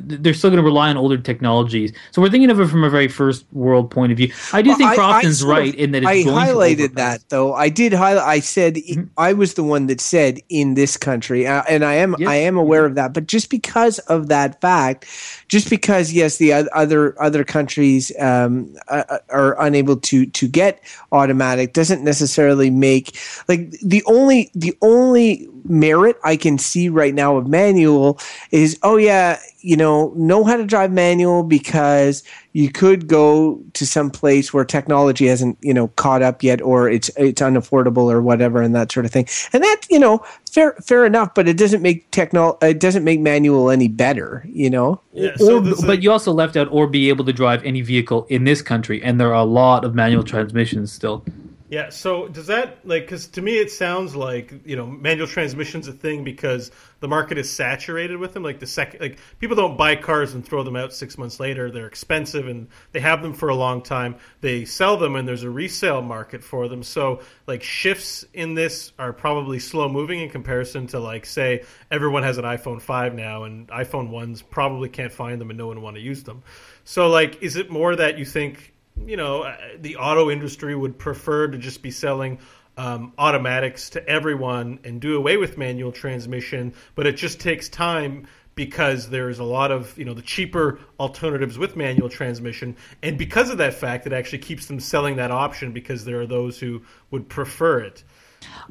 they're 0.00 0.34
still 0.34 0.50
going 0.50 0.58
to 0.62 0.64
rely 0.64 0.88
on 0.90 0.96
older 0.96 1.18
technologies. 1.18 1.92
So 2.12 2.22
we're 2.22 2.30
thinking 2.30 2.50
of 2.50 2.60
it 2.60 2.68
from 2.68 2.84
a 2.84 2.90
very 2.90 3.08
first 3.08 3.44
world 3.52 3.90
point 3.90 4.12
of 4.12 4.18
view. 4.18 4.32
I 4.52 4.62
do 4.62 4.70
Well, 4.70 4.78
think 4.78 4.90
I- 4.90 4.94
I 4.94 4.96
Crofton's 5.22 5.42
of- 5.42 5.48
right 5.48 5.74
in 5.74 5.92
that 5.92 6.02
it's 6.02 6.08
I 6.08 6.22
highlighted 6.24 6.94
that 6.94 7.20
though. 7.28 7.54
I 7.54 7.68
did 7.68 7.92
highlight. 7.92 8.24
I 8.26 8.40
said 8.40 8.76
Mm-hmm. 8.76 9.02
I 9.18 9.32
was 9.32 9.54
the 9.54 9.62
one 9.62 9.86
that 9.86 10.00
said 10.00 10.38
in 10.48 10.74
this 10.74 10.96
country, 10.96 11.46
uh, 11.46 11.62
and 11.68 11.84
I 11.84 11.94
am 11.94 12.16
Yes, 12.18 12.28
I 12.28 12.36
am 12.36 12.56
aware 12.56 12.84
of 12.84 12.94
that. 12.94 13.12
But 13.12 13.26
just 13.26 13.50
because 13.50 13.98
of 14.00 14.28
that 14.28 14.60
fact, 14.60 15.06
just 15.48 15.68
because 15.70 16.12
yes, 16.12 16.38
the 16.38 16.52
other 16.52 17.20
other 17.22 17.44
countries 17.44 18.12
um, 18.18 18.74
uh, 18.88 19.04
uh, 19.08 19.18
are 19.30 19.60
unable 19.62 19.96
to 19.96 20.26
to 20.26 20.48
get 20.48 20.82
automatic 21.12 21.72
doesn't 21.74 22.02
necessarily 22.02 22.70
make 22.70 23.16
like 23.48 23.70
the 23.82 24.02
only 24.06 24.50
the 24.54 24.76
only 24.82 25.48
merit 25.64 26.16
I 26.24 26.36
can 26.36 26.58
see 26.58 26.88
right 26.88 27.14
now 27.14 27.36
of 27.36 27.46
manual 27.46 28.18
is 28.50 28.78
oh 28.82 28.96
yeah 28.96 29.38
you 29.60 29.76
know 29.76 30.12
know 30.16 30.42
how 30.44 30.56
to 30.56 30.64
drive 30.64 30.90
manual 30.92 31.42
because 31.44 32.22
you 32.52 32.70
could 32.70 33.06
go 33.06 33.60
to 33.74 33.86
some 33.86 34.10
place 34.10 34.52
where 34.52 34.64
technology 34.64 35.26
hasn't 35.26 35.56
you 35.60 35.72
know 35.72 35.88
caught 35.88 36.22
up 36.22 36.42
yet 36.42 36.60
or 36.60 36.88
it's 36.90 37.10
it's 37.16 37.40
unaffordable 37.40 38.10
or 38.12 38.20
whatever 38.20 38.60
and 38.60 38.74
that 38.74 38.90
sort 38.90 39.06
of 39.06 39.12
thing 39.12 39.26
and 39.52 39.62
that 39.62 39.82
you 39.88 39.98
know 39.98 40.18
fair 40.50 40.72
fair 40.82 41.06
enough 41.06 41.34
but 41.34 41.46
it 41.48 41.56
doesn't 41.56 41.80
make 41.82 42.10
techno 42.10 42.58
it 42.60 42.80
doesn't 42.80 43.04
make 43.04 43.20
manual 43.20 43.70
any 43.70 43.88
better 43.88 44.44
you 44.48 44.68
know 44.68 45.00
Yeah, 45.12 45.36
so 45.36 45.58
or, 45.62 45.68
is- 45.68 45.84
but 45.84 46.02
you 46.02 46.10
also 46.10 46.32
left 46.32 46.56
out 46.56 46.68
or 46.70 46.86
be 46.86 47.08
able 47.08 47.24
to 47.26 47.32
drive 47.32 47.64
any 47.64 47.80
vehicle 47.82 48.26
in 48.28 48.44
this 48.44 48.62
country, 48.62 49.02
and 49.02 49.20
there 49.20 49.28
are 49.28 49.40
a 49.40 49.44
lot 49.44 49.84
of 49.84 49.94
manual 49.94 50.24
transmissions 50.24 50.92
still. 50.92 51.24
Yeah. 51.72 51.88
So 51.88 52.28
does 52.28 52.48
that 52.48 52.86
like? 52.86 53.04
Because 53.04 53.28
to 53.28 53.40
me, 53.40 53.52
it 53.52 53.70
sounds 53.70 54.14
like 54.14 54.52
you 54.66 54.76
know 54.76 54.84
manual 54.84 55.26
transmission's 55.26 55.88
a 55.88 55.92
thing 55.94 56.22
because 56.22 56.70
the 57.00 57.08
market 57.08 57.38
is 57.38 57.50
saturated 57.50 58.18
with 58.18 58.34
them. 58.34 58.42
Like 58.42 58.60
the 58.60 58.66
second, 58.66 59.00
like 59.00 59.18
people 59.38 59.56
don't 59.56 59.78
buy 59.78 59.96
cars 59.96 60.34
and 60.34 60.44
throw 60.44 60.64
them 60.64 60.76
out 60.76 60.92
six 60.92 61.16
months 61.16 61.40
later. 61.40 61.70
They're 61.70 61.86
expensive 61.86 62.46
and 62.46 62.68
they 62.92 63.00
have 63.00 63.22
them 63.22 63.32
for 63.32 63.48
a 63.48 63.54
long 63.54 63.80
time. 63.80 64.16
They 64.42 64.66
sell 64.66 64.98
them 64.98 65.16
and 65.16 65.26
there's 65.26 65.44
a 65.44 65.48
resale 65.48 66.02
market 66.02 66.44
for 66.44 66.68
them. 66.68 66.82
So 66.82 67.22
like 67.46 67.62
shifts 67.62 68.26
in 68.34 68.52
this 68.52 68.92
are 68.98 69.14
probably 69.14 69.58
slow 69.58 69.88
moving 69.88 70.20
in 70.20 70.28
comparison 70.28 70.88
to 70.88 71.00
like 71.00 71.24
say 71.24 71.64
everyone 71.90 72.22
has 72.22 72.36
an 72.36 72.44
iPhone 72.44 72.82
five 72.82 73.14
now 73.14 73.44
and 73.44 73.66
iPhone 73.68 74.10
ones 74.10 74.42
probably 74.42 74.90
can't 74.90 75.10
find 75.10 75.40
them 75.40 75.48
and 75.48 75.56
no 75.58 75.68
one 75.68 75.80
want 75.80 75.96
to 75.96 76.02
use 76.02 76.22
them. 76.22 76.42
So 76.84 77.08
like, 77.08 77.42
is 77.42 77.56
it 77.56 77.70
more 77.70 77.96
that 77.96 78.18
you 78.18 78.26
think? 78.26 78.71
You 78.96 79.16
know, 79.16 79.42
uh, 79.42 79.56
the 79.78 79.96
auto 79.96 80.30
industry 80.30 80.74
would 80.74 80.98
prefer 80.98 81.48
to 81.48 81.58
just 81.58 81.82
be 81.82 81.90
selling 81.90 82.38
um, 82.76 83.12
automatics 83.18 83.90
to 83.90 84.08
everyone 84.08 84.78
and 84.84 85.00
do 85.00 85.16
away 85.16 85.36
with 85.36 85.58
manual 85.58 85.92
transmission, 85.92 86.74
but 86.94 87.06
it 87.06 87.16
just 87.16 87.40
takes 87.40 87.68
time 87.68 88.26
because 88.54 89.08
there's 89.08 89.38
a 89.38 89.44
lot 89.44 89.70
of 89.70 89.96
you 89.98 90.04
know 90.04 90.14
the 90.14 90.22
cheaper 90.22 90.78
alternatives 91.00 91.58
with 91.58 91.76
manual 91.76 92.08
transmission. 92.08 92.76
And 93.02 93.18
because 93.18 93.50
of 93.50 93.58
that 93.58 93.74
fact 93.74 94.06
it 94.06 94.12
actually 94.12 94.38
keeps 94.38 94.66
them 94.66 94.80
selling 94.80 95.16
that 95.16 95.30
option 95.30 95.72
because 95.72 96.04
there 96.04 96.20
are 96.20 96.26
those 96.26 96.58
who 96.58 96.82
would 97.10 97.28
prefer 97.28 97.80
it 97.80 98.04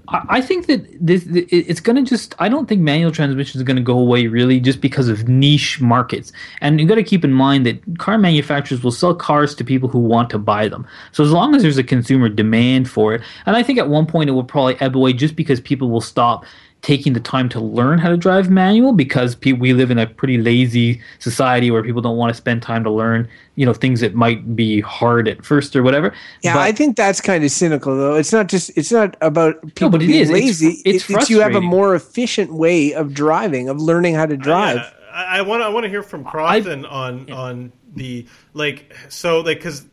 I 0.07 0.41
think 0.41 0.65
that 0.65 0.86
this 0.99 1.25
it's 1.29 1.79
going 1.79 1.95
to 2.03 2.10
just. 2.10 2.36
I 2.39 2.49
don't 2.49 2.67
think 2.67 2.81
manual 2.81 3.12
transmission 3.12 3.60
is 3.60 3.63
going 3.63 3.77
to 3.77 3.84
go 3.84 3.97
away 3.97 4.27
really, 4.27 4.60
just 4.60 4.81
because 4.81 5.07
of 5.07 5.29
niche 5.29 5.79
markets. 5.79 6.34
And 6.60 6.81
you 6.81 6.88
got 6.88 6.95
to 6.95 7.03
keep 7.03 7.23
in 7.23 7.31
mind 7.31 7.65
that 7.65 7.99
car 7.99 8.17
manufacturers 8.17 8.84
will 8.84 8.91
sell 8.91 9.13
cars 9.13 9.55
to 9.55 9.63
people 9.63 9.88
who 9.88 9.99
want 9.99 10.29
to 10.31 10.39
buy 10.39 10.67
them. 10.67 10.88
So 11.12 11.23
as 11.23 11.31
long 11.31 11.55
as 11.55 11.62
there's 11.62 11.77
a 11.77 11.84
consumer 11.84 12.29
demand 12.29 12.89
for 12.89 13.13
it, 13.13 13.21
and 13.45 13.55
I 13.55 13.63
think 13.63 13.79
at 13.79 13.89
one 13.89 14.05
point 14.05 14.29
it 14.29 14.34
will 14.34 14.43
probably 14.43 14.75
ebb 14.81 14.97
away, 14.97 15.13
just 15.13 15.36
because 15.36 15.62
people 15.62 15.89
will 15.89 16.01
stop 16.01 16.45
taking 16.81 17.13
the 17.13 17.19
time 17.19 17.47
to 17.47 17.59
learn 17.59 17.99
how 17.99 18.09
to 18.09 18.17
drive 18.17 18.49
manual 18.49 18.91
because 18.91 19.35
pe- 19.35 19.51
we 19.51 19.71
live 19.73 19.91
in 19.91 19.99
a 19.99 20.07
pretty 20.07 20.39
lazy 20.39 20.99
society 21.19 21.69
where 21.69 21.83
people 21.83 22.01
don't 22.01 22.17
want 22.17 22.31
to 22.31 22.33
spend 22.35 22.61
time 22.61 22.83
to 22.83 22.89
learn 22.89 23.27
you 23.55 23.65
know 23.65 23.73
things 23.73 23.99
that 23.99 24.15
might 24.15 24.55
be 24.55 24.81
hard 24.81 25.27
at 25.27 25.45
first 25.45 25.75
or 25.75 25.83
whatever 25.83 26.11
Yeah, 26.41 26.55
But- 26.55 26.61
I 26.61 26.71
think 26.71 26.97
that's 26.97 27.21
kind 27.21 27.43
of 27.43 27.51
cynical, 27.51 27.95
though. 27.95 28.15
It's 28.15 28.33
not 28.33 28.47
just 28.47 28.71
it's 28.75 28.91
not 28.91 29.15
about 29.21 29.61
people 29.75 29.89
but 29.91 30.01
it 30.01 30.07
being 30.07 30.21
is. 30.21 30.29
It's 30.29 30.33
lazy. 30.33 30.69
fr- 30.71 30.81
it's 30.85 31.09
It- 31.09 31.15
it's 31.17 31.29
you 31.29 31.41
have 31.41 31.55
a 31.55 31.61
more 31.61 31.93
efficient 31.93 32.51
way 32.53 32.93
of 32.93 33.13
driving, 33.13 33.69
of 33.69 33.79
learning 33.79 34.15
how 34.15 34.25
to 34.25 34.35
drive. 34.37 34.77
Yeah, 34.77 34.91
I 35.13 35.41
want 35.43 35.61
I 35.61 35.69
want 35.69 35.83
to 35.83 35.89
hear 35.89 36.03
from 36.03 36.23
Crofton 36.23 36.85
on 36.85 37.31
on 37.31 37.71
the 37.95 38.25
like 38.53 38.93
so 39.09 39.41
like 39.41 39.57
because 39.57 39.85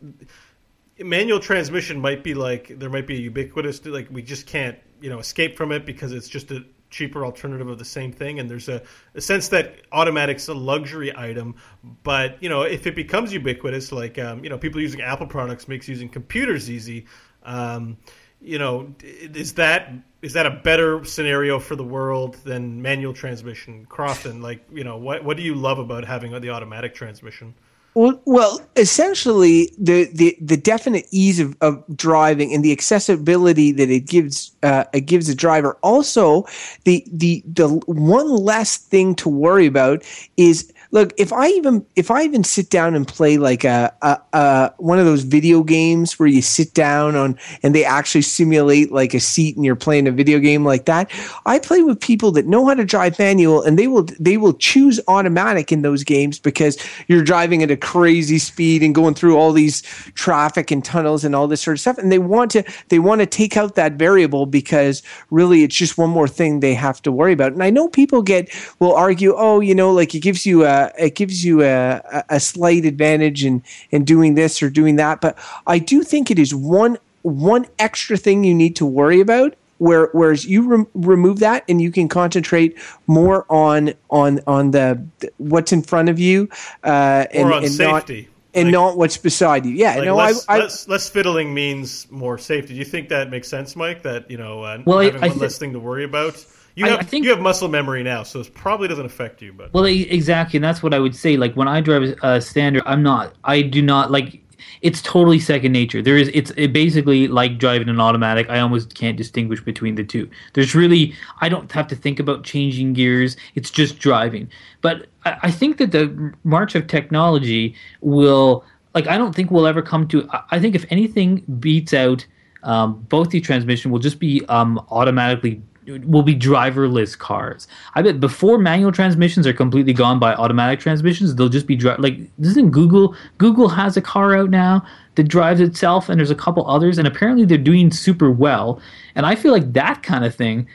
manual 1.00 1.40
transmission 1.40 2.00
might 2.00 2.22
be 2.24 2.34
like 2.34 2.78
there 2.78 2.88
might 2.90 3.06
be 3.06 3.16
a 3.16 3.20
ubiquitous 3.20 3.84
like 3.84 4.08
we 4.10 4.22
just 4.22 4.46
can't 4.46 4.78
you 5.00 5.10
know 5.10 5.18
escape 5.18 5.56
from 5.56 5.70
it 5.72 5.84
because 5.84 6.12
it's 6.12 6.28
just 6.28 6.50
a 6.50 6.64
cheaper 6.90 7.24
alternative 7.24 7.68
of 7.68 7.78
the 7.78 7.84
same 7.84 8.12
thing 8.12 8.40
and 8.40 8.50
there's 8.50 8.68
a, 8.68 8.82
a 9.14 9.20
sense 9.20 9.48
that 9.48 9.76
automatic's 9.92 10.48
a 10.48 10.54
luxury 10.54 11.14
item 11.16 11.54
but 12.02 12.42
you 12.42 12.48
know 12.48 12.62
if 12.62 12.86
it 12.86 12.94
becomes 12.94 13.32
ubiquitous 13.32 13.92
like 13.92 14.18
um, 14.18 14.42
you 14.42 14.50
know 14.50 14.58
people 14.58 14.80
using 14.80 15.00
apple 15.00 15.26
products 15.26 15.68
makes 15.68 15.88
using 15.88 16.08
computers 16.08 16.70
easy 16.70 17.06
um, 17.44 17.96
you 18.40 18.58
know 18.58 18.94
is 19.02 19.54
that 19.54 19.92
is 20.22 20.32
that 20.32 20.46
a 20.46 20.50
better 20.50 21.04
scenario 21.04 21.58
for 21.58 21.76
the 21.76 21.84
world 21.84 22.34
than 22.44 22.82
manual 22.82 23.12
transmission? 23.12 23.86
Crofton 23.86 24.42
like 24.42 24.64
you 24.72 24.84
know 24.84 24.96
what 24.96 25.24
what 25.24 25.36
do 25.36 25.42
you 25.42 25.54
love 25.54 25.78
about 25.78 26.04
having 26.04 26.38
the 26.40 26.50
automatic 26.50 26.94
transmission 26.94 27.54
Well, 27.94 28.60
essentially, 28.76 29.72
the, 29.76 30.04
the, 30.04 30.36
the 30.40 30.56
definite 30.56 31.06
ease 31.10 31.40
of, 31.40 31.56
of 31.60 31.82
driving 31.96 32.54
and 32.54 32.64
the 32.64 32.70
accessibility 32.70 33.72
that 33.72 33.90
it 33.90 34.06
gives 34.06 34.52
uh, 34.62 34.84
it 34.92 35.02
gives 35.02 35.28
a 35.28 35.34
driver. 35.34 35.76
Also, 35.82 36.46
the 36.84 37.04
the 37.10 37.42
the 37.44 37.68
one 37.86 38.28
less 38.28 38.76
thing 38.76 39.16
to 39.16 39.28
worry 39.28 39.66
about 39.66 40.04
is 40.36 40.72
look 40.90 41.12
if 41.18 41.32
I 41.32 41.48
even 41.48 41.84
if 41.96 42.10
I 42.10 42.22
even 42.22 42.44
sit 42.44 42.70
down 42.70 42.94
and 42.94 43.06
play 43.06 43.36
like 43.36 43.64
a, 43.64 43.92
a, 44.02 44.18
a 44.32 44.72
one 44.78 44.98
of 44.98 45.04
those 45.04 45.22
video 45.22 45.62
games 45.62 46.18
where 46.18 46.28
you 46.28 46.42
sit 46.42 46.74
down 46.74 47.14
on 47.14 47.38
and 47.62 47.74
they 47.74 47.84
actually 47.84 48.22
simulate 48.22 48.90
like 48.90 49.14
a 49.14 49.20
seat 49.20 49.56
and 49.56 49.64
you're 49.64 49.76
playing 49.76 50.06
a 50.06 50.12
video 50.12 50.38
game 50.38 50.64
like 50.64 50.86
that. 50.86 51.10
I 51.46 51.58
play 51.58 51.82
with 51.82 52.00
people 52.00 52.30
that 52.32 52.46
know 52.46 52.66
how 52.66 52.74
to 52.74 52.84
drive 52.84 53.18
manual 53.18 53.62
and 53.62 53.78
they 53.78 53.88
will 53.88 54.04
they 54.18 54.36
will 54.36 54.54
choose 54.54 55.00
automatic 55.08 55.72
in 55.72 55.82
those 55.82 56.04
games 56.04 56.38
because 56.38 56.78
you're 57.06 57.24
driving 57.24 57.62
at 57.62 57.70
a 57.70 57.76
crazy 57.76 58.38
speed 58.38 58.82
and 58.82 58.94
going 58.94 59.14
through 59.14 59.36
all 59.36 59.52
these 59.52 59.82
traffic 60.14 60.70
and 60.70 60.84
tunnels 60.84 61.24
and 61.24 61.34
all 61.34 61.48
this 61.48 61.60
sort 61.60 61.76
of 61.76 61.80
stuff 61.80 61.98
and 61.98 62.10
they 62.10 62.18
want 62.18 62.50
to 62.50 62.62
they 62.88 62.98
want 62.98 63.20
to 63.20 63.26
take 63.26 63.56
out 63.56 63.74
that 63.74 63.94
variable 63.94 64.46
because 64.46 65.02
really 65.30 65.62
it's 65.62 65.76
just 65.76 65.98
one 65.98 66.10
more 66.10 66.28
thing 66.28 66.60
they 66.60 66.74
have 66.74 67.00
to 67.02 67.12
worry 67.12 67.32
about 67.32 67.52
and 67.52 67.62
i 67.62 67.70
know 67.70 67.88
people 67.88 68.22
get 68.22 68.48
will 68.78 68.94
argue 68.94 69.34
oh 69.36 69.60
you 69.60 69.74
know 69.74 69.92
like 69.92 70.14
it 70.14 70.20
gives 70.20 70.46
you 70.46 70.64
a 70.64 70.77
it 70.98 71.14
gives 71.14 71.44
you 71.44 71.62
a, 71.62 72.00
a- 72.12 72.24
a 72.36 72.40
slight 72.40 72.84
advantage 72.84 73.44
in 73.44 73.62
in 73.90 74.04
doing 74.04 74.34
this 74.34 74.62
or 74.62 74.70
doing 74.70 74.96
that 74.96 75.20
but 75.20 75.36
i 75.66 75.78
do 75.78 76.02
think 76.02 76.30
it 76.30 76.38
is 76.38 76.54
one 76.54 76.96
one 77.22 77.66
extra 77.78 78.16
thing 78.16 78.44
you 78.44 78.54
need 78.54 78.74
to 78.76 78.86
worry 78.86 79.20
about 79.20 79.54
where 79.78 80.08
whereas 80.12 80.44
you 80.44 80.68
rem- 80.68 80.86
remove 80.94 81.38
that 81.40 81.62
and 81.68 81.80
you 81.80 81.90
can 81.92 82.08
concentrate 82.08 82.76
more 83.06 83.44
on 83.48 83.92
on 84.10 84.40
on 84.46 84.70
the 84.72 85.00
what's 85.38 85.72
in 85.72 85.82
front 85.82 86.08
of 86.08 86.18
you 86.18 86.48
uh 86.84 87.24
and, 87.32 87.48
or 87.48 87.52
on 87.54 87.64
and 87.64 87.72
safety 87.72 88.22
not 88.22 88.34
and 88.54 88.66
Like- 88.68 88.72
not 88.72 88.96
what's 88.96 89.16
beside 89.18 89.66
you 89.66 89.72
yeah 89.72 89.94
like 89.96 90.04
no 90.04 90.16
less, 90.16 90.44
I, 90.48 90.56
I 90.56 90.58
less, 90.60 90.88
less 90.88 91.08
fiddling 91.08 91.52
means 91.54 92.10
more 92.10 92.38
safety. 92.38 92.72
Do 92.74 92.78
you 92.78 92.84
think 92.84 93.08
that 93.10 93.30
makes 93.30 93.46
sense, 93.46 93.76
Mike? 93.76 94.02
That 94.02 94.28
you 94.30 94.38
know, 94.38 94.62
uh, 94.62 94.78
Well, 94.86 94.98
having 95.00 95.22
I 95.22 95.26
one 95.28 95.36
thi- 95.36 95.40
less 95.40 95.58
thing 95.58 95.72
to 95.74 95.78
worry 95.78 96.04
about. 96.04 96.34
You 96.78 96.86
I- 96.86 96.90
have 96.90 97.00
I 97.00 97.02
think- 97.02 97.24
you 97.24 97.30
have 97.30 97.40
muscle 97.40 97.68
memory 97.68 98.02
now, 98.04 98.22
so 98.22 98.38
it 98.40 98.54
probably 98.54 98.86
doesn't 98.86 99.04
affect 99.06 99.42
you. 99.42 99.52
But 99.52 99.72
Well, 99.74 99.84
exactly, 99.84 100.58
and 100.58 100.64
that's 100.64 100.80
what 100.82 100.94
I 100.94 101.00
would 101.00 101.16
say. 101.16 101.36
Like 101.36 101.54
when 101.54 101.66
I 101.68 101.80
drive 101.80 102.02
a 102.22 102.40
standard, 102.40 102.82
I'm 102.86 103.02
not. 103.02 103.34
I 103.44 103.62
do 103.62 103.82
not 103.82 104.10
like. 104.12 104.40
It's 104.80 105.02
totally 105.02 105.40
second 105.40 105.72
nature. 105.72 106.00
There 106.02 106.16
is. 106.16 106.30
It's 106.34 106.52
it 106.56 106.72
basically 106.72 107.26
like 107.26 107.58
driving 107.58 107.88
an 107.88 108.00
automatic. 108.00 108.48
I 108.48 108.60
almost 108.60 108.94
can't 108.94 109.16
distinguish 109.16 109.60
between 109.60 109.96
the 109.96 110.04
two. 110.04 110.28
There's 110.52 110.74
really. 110.74 111.14
I 111.40 111.48
don't 111.48 111.70
have 111.72 111.88
to 111.88 111.96
think 111.96 112.20
about 112.20 112.44
changing 112.44 112.92
gears. 112.92 113.36
It's 113.56 113.70
just 113.70 113.98
driving. 113.98 114.48
But 114.80 115.06
I, 115.24 115.36
I 115.44 115.50
think 115.50 115.78
that 115.78 115.90
the 115.90 116.32
march 116.44 116.76
of 116.76 116.86
technology 116.86 117.74
will. 118.02 118.64
Like 118.94 119.08
I 119.08 119.18
don't 119.18 119.34
think 119.34 119.50
we'll 119.50 119.66
ever 119.66 119.82
come 119.82 120.06
to. 120.08 120.28
I- 120.30 120.42
I 120.52 120.58
think 120.60 120.76
if 120.76 120.84
anything 120.90 121.42
beats 121.58 121.92
out 121.92 122.24
um, 122.62 123.04
both 123.08 123.30
the 123.30 123.40
transmission, 123.40 123.90
will 123.90 123.98
just 124.00 124.18
be 124.20 124.44
um, 124.46 124.78
automatically 124.90 125.60
will 126.04 126.22
be 126.22 126.34
driverless 126.34 127.16
cars. 127.16 127.66
I 127.94 128.02
bet 128.02 128.20
before 128.20 128.58
manual 128.58 128.92
transmissions 128.92 129.46
are 129.46 129.52
completely 129.52 129.92
gone 129.92 130.18
by 130.18 130.34
automatic 130.34 130.80
transmissions, 130.80 131.34
they'll 131.34 131.48
just 131.48 131.66
be 131.66 131.76
dri- 131.76 131.96
like 131.98 132.18
doesn't 132.40 132.70
Google 132.70 133.14
Google 133.38 133.68
has 133.68 133.96
a 133.96 134.02
car 134.02 134.36
out 134.36 134.50
now 134.50 134.84
that 135.14 135.24
drives 135.24 135.60
itself 135.60 136.08
and 136.08 136.18
there's 136.18 136.30
a 136.30 136.34
couple 136.34 136.68
others 136.68 136.98
and 136.98 137.08
apparently 137.08 137.44
they're 137.44 137.58
doing 137.58 137.90
super 137.90 138.30
well. 138.30 138.80
And 139.14 139.26
I 139.26 139.34
feel 139.34 139.52
like 139.52 139.72
that 139.72 140.02
kind 140.02 140.24
of 140.24 140.34
thing 140.34 140.68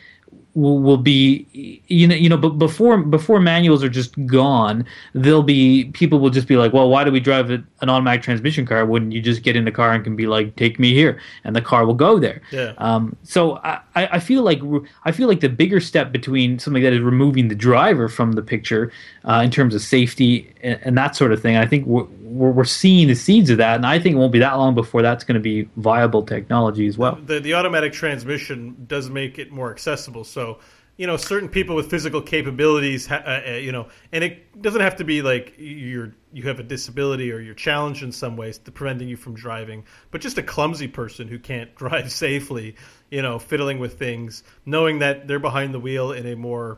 will, 0.56 0.80
will 0.80 0.98
be 0.98 1.48
you 1.88 2.08
know 2.08 2.16
you 2.16 2.30
know 2.30 2.38
but 2.38 2.52
before 2.52 2.98
before 2.98 3.39
manuals 3.39 3.84
are 3.84 3.89
just 3.89 4.13
gone 4.26 4.86
they'll 5.13 5.44
be 5.44 5.86
people 5.94 6.20
will 6.20 6.30
just 6.30 6.48
be 6.48 6.58
like 6.58 6.74
well 6.74 6.89
why 6.89 7.04
do 7.04 7.12
we 7.12 7.20
drive 7.20 7.50
a, 7.50 7.63
an 7.82 7.89
automatic 7.89 8.22
transmission 8.22 8.66
car? 8.66 8.86
Wouldn't 8.86 9.12
you 9.12 9.22
just 9.22 9.44
get 9.44 9.56
in 9.56 9.66
the 9.66 9.72
car 9.72 9.92
and 9.92 10.04
can 10.04 10.16
be 10.16 10.26
like 10.26 10.56
take 10.56 10.80
me 10.80 10.94
here? 10.94 11.20
And 11.44 11.56
the 11.56 11.62
car 11.62 11.86
will 11.86 11.94
go 11.94 12.20
there. 12.20 12.42
Yeah. 12.52 12.74
um, 12.78 13.16
so 13.24 13.58
I, 13.58 13.80
I 13.96 14.08
I 14.13 14.20
feel 14.20 14.44
like 14.44 14.62
I 15.04 15.12
feel 15.12 15.28
like 15.28 15.42
the 15.42 15.50
bigger 15.50 15.80
step 15.80 16.12
between 16.12 16.60
something 16.60 16.84
that 16.84 16.94
is 16.94 17.02
removing 17.02 17.50
the 17.50 17.56
driver 17.56 18.08
from 18.08 18.34
the 18.34 18.42
picture 18.42 18.92
uh, 19.26 19.42
in 19.44 19.52
terms 19.52 19.76
of 19.76 19.82
safety 19.82 20.54
and, 20.62 20.80
and 20.84 20.98
that 20.98 21.16
sort 21.16 21.32
of 21.32 21.42
thing 21.42 21.58
I 21.58 21.66
think 21.66 21.86
we're, 22.34 22.52
we're, 22.52 22.63
seeing 22.63 23.08
the 23.08 23.15
seeds 23.15 23.50
of 23.50 23.58
that 23.58 23.76
and 23.76 23.86
I 23.86 24.00
think 24.00 24.15
it 24.15 24.19
won't 24.19 24.32
be 24.32 24.39
that 24.39 24.54
long 24.54 24.76
before 24.76 25.02
that's 25.02 25.24
going 25.24 25.36
to 25.36 25.41
be 25.41 25.69
viable 25.78 26.24
technology 26.24 26.88
as 26.88 26.98
well 26.98 27.17
the 27.26 27.39
the 27.39 27.54
automatic 27.54 27.93
transmission 27.93 28.86
does 28.88 29.10
make 29.10 29.39
it 29.39 29.52
more 29.52 29.72
accessible. 29.72 30.24
So 30.24 30.60
you 30.96 31.08
know, 31.08 31.17
certain 31.17 31.50
people 31.50 31.76
with 31.76 31.89
physical 31.89 32.22
capabilities, 32.22 33.10
uh, 33.10 33.43
uh, 33.48 33.52
you 33.54 33.72
know, 33.72 33.88
and 34.12 34.24
it 34.24 34.62
doesn't 34.62 34.82
have 34.82 34.98
to 34.98 35.04
be 35.04 35.24
like 35.24 35.56
you're 35.58 36.13
you 36.32 36.43
have 36.43 36.60
a 36.60 36.63
disability 36.63 37.32
or 37.32 37.39
you're 37.39 37.56
challenged 37.56 38.04
in 38.04 38.12
some 38.12 38.38
ways 38.38 38.60
to 38.60 38.72
preventing 38.72 39.08
you 39.08 39.17
from 39.17 39.34
driving, 39.34 39.86
but 40.12 40.22
just 40.22 40.38
a 40.38 40.43
clumsy 40.43 40.88
person 40.88 41.28
who 41.28 41.39
can't 41.39 41.74
drive 41.84 42.12
safely, 42.12 42.76
you 43.10 43.22
know, 43.22 43.39
fiddling 43.39 43.80
with 43.80 43.98
things, 43.98 44.43
knowing 44.65 45.00
that 45.00 45.28
they're 45.28 45.39
behind 45.39 45.74
the 45.74 45.80
wheel 45.80 46.12
in 46.12 46.28
a 46.28 46.36
more 46.36 46.78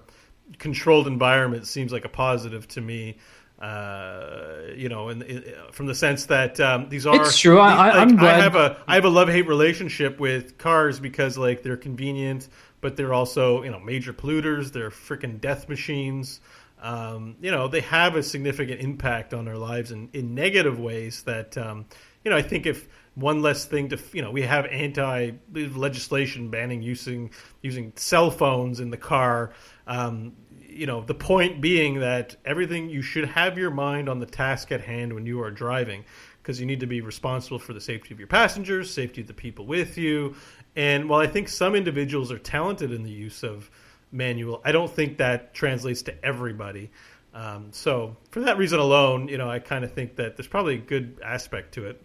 controlled 0.60 1.08
environment 1.08 1.68
seems 1.68 1.92
like 1.92 2.06
a 2.06 2.10
positive 2.10 2.68
to 2.70 2.80
me. 2.80 3.18
Uh, 3.60 4.64
you 4.76 4.90
know, 4.90 5.08
in, 5.10 5.22
in, 5.22 5.44
from 5.72 5.86
the 5.86 5.96
sense 5.96 6.26
that 6.26 6.60
um, 6.60 6.90
these 6.90 7.06
are 7.06 7.22
It's 7.22 7.38
true. 7.38 7.58
I- 7.60 7.76
like, 7.76 7.96
I'm 7.96 8.16
glad- 8.18 8.40
I 8.40 8.44
have 8.44 8.56
a 8.56 8.78
I 8.88 8.96
have 8.96 9.06
a 9.06 9.10
love 9.10 9.30
hate 9.30 9.48
relationship 9.48 10.20
with 10.20 10.58
cars 10.58 11.00
because 11.00 11.38
like 11.38 11.64
they're 11.64 11.78
convenient, 11.78 12.50
but 12.82 12.98
they're 12.98 13.14
also 13.14 13.64
you 13.64 13.72
know 13.72 13.80
major 13.80 14.12
polluters. 14.14 14.72
They're 14.74 14.90
freaking 14.92 15.40
death 15.40 15.70
machines. 15.70 16.42
Um, 16.82 17.38
you 17.42 17.50
know 17.50 17.70
they 17.70 17.80
have 17.82 18.16
a 18.16 18.24
significant 18.24 18.82
impact 18.82 19.34
on 19.34 19.48
our 19.48 19.58
lives 19.58 19.92
in, 19.92 20.10
in 20.12 20.36
negative 20.36 20.78
ways 20.78 21.24
that 21.24 21.58
um, 21.58 21.86
you 22.26 22.32
know 22.32 22.38
I 22.38 22.42
think 22.42 22.66
if 22.66 22.90
one 23.16 23.42
less 23.42 23.64
thing 23.64 23.88
to 23.90 24.00
you 24.12 24.22
know 24.22 24.32
we 24.32 24.42
have 24.42 24.66
anti 24.66 25.32
legislation 25.54 26.50
banning 26.50 26.82
using 26.82 27.32
using 27.62 27.94
cell 27.96 28.30
phones 28.32 28.82
in 28.82 28.90
the 28.90 28.98
car. 28.98 29.54
Um, 29.88 30.34
you 30.76 30.86
know 30.86 31.02
the 31.02 31.16
point 31.16 31.62
being 31.62 32.00
that 32.02 32.36
everything 32.46 32.90
you 32.90 33.02
should 33.02 33.26
have 33.26 33.58
your 33.58 33.72
mind 33.72 34.10
on 34.10 34.20
the 34.20 34.26
task 34.26 34.72
at 34.72 34.82
hand 34.82 35.14
when 35.14 35.26
you 35.26 35.42
are 35.42 35.50
driving 35.50 36.04
because 36.42 36.60
you 36.60 36.66
need 36.66 36.82
to 36.82 36.86
be 36.86 37.02
responsible 37.02 37.58
for 37.58 37.74
the 37.74 37.82
safety 37.82 38.14
of 38.14 38.20
your 38.20 38.28
passengers 38.28 38.94
safety 38.94 39.22
of 39.22 39.28
the 39.28 39.34
people 39.34 39.66
with 39.66 39.98
you. 39.98 40.36
And 40.76 41.10
while 41.10 41.22
i 41.22 41.28
think 41.28 41.48
some 41.48 41.76
individuals 41.76 42.32
are 42.32 42.38
talented 42.38 42.92
in 42.92 43.04
the 43.04 43.12
use 43.12 43.44
of 43.44 43.72
manual 44.12 44.62
i 44.66 44.72
don't 44.72 44.92
think 44.92 45.18
that 45.18 45.54
translates 45.54 46.02
to 46.04 46.26
everybody. 46.26 46.92
Um, 47.34 47.68
so 47.72 48.16
for 48.32 48.42
that 48.42 48.58
reason 48.58 48.80
alone 48.80 49.28
you 49.30 49.38
know 49.38 49.50
i 49.50 49.60
kind 49.60 49.84
of 49.86 49.94
think 49.94 50.18
that 50.18 50.36
there's 50.36 50.48
probably 50.48 50.76
a 50.76 50.80
good 50.80 51.20
aspect 51.24 51.74
to 51.76 51.86
it. 51.86 52.02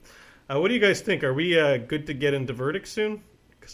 Uh, 0.49 0.59
what 0.61 0.69
do 0.69 0.75
you 0.75 0.81
guys 0.81 1.01
think? 1.01 1.23
Are 1.23 1.33
we 1.33 1.59
uh, 1.59 1.77
good 1.77 2.07
to 2.09 2.15
get 2.15 2.35
into 2.35 2.53
verdict 2.53 2.89
soon 2.89 3.23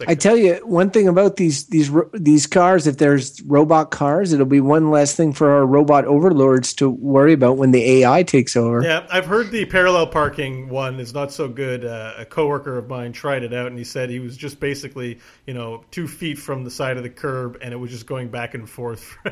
I 0.07 0.15
tell 0.15 0.37
you 0.37 0.55
one 0.65 0.91
thing 0.91 1.09
about 1.09 1.37
these 1.37 1.67
these 1.67 1.91
these 2.13 2.47
cars. 2.47 2.87
If 2.87 2.99
there's 2.99 3.43
robot 3.43 3.91
cars, 3.91 4.33
it'll 4.33 4.47
be 4.47 4.61
one 4.61 4.91
less 4.91 5.15
thing 5.15 5.33
for 5.33 5.51
our 5.51 5.67
robot 5.67 6.05
overlords 6.05 6.75
to 6.75 6.91
worry 6.91 7.33
about 7.33 7.57
when 7.57 7.71
the 7.71 8.03
AI 8.03 8.23
takes 8.23 8.57
over. 8.57 8.83
Yeah, 8.83 9.07
I've 9.11 9.27
heard 9.27 9.51
the 9.51 9.65
parallel 9.65 10.07
parking 10.07 10.69
one 10.69 11.01
is 11.01 11.15
not 11.15 11.33
so 11.33 11.49
good. 11.49 11.85
Uh, 11.85 12.15
a 12.17 12.25
coworker 12.25 12.79
of 12.79 12.89
mine 12.89 13.13
tried 13.13 13.43
it 13.43 13.53
out, 13.53 13.69
and 13.69 13.79
he 13.79 13.85
said 13.85 14.11
he 14.11 14.21
was 14.21 14.37
just 14.37 14.61
basically, 14.61 15.19
you 15.47 15.55
know, 15.55 15.85
two 15.91 16.09
feet 16.09 16.39
from 16.39 16.65
the 16.65 16.71
side 16.71 16.97
of 16.97 17.03
the 17.03 17.11
curb, 17.11 17.59
and 17.63 17.73
it 17.73 17.77
was 17.77 17.91
just 17.91 18.07
going 18.07 18.29
back 18.29 18.55
and 18.55 18.69
forth. 18.69 19.17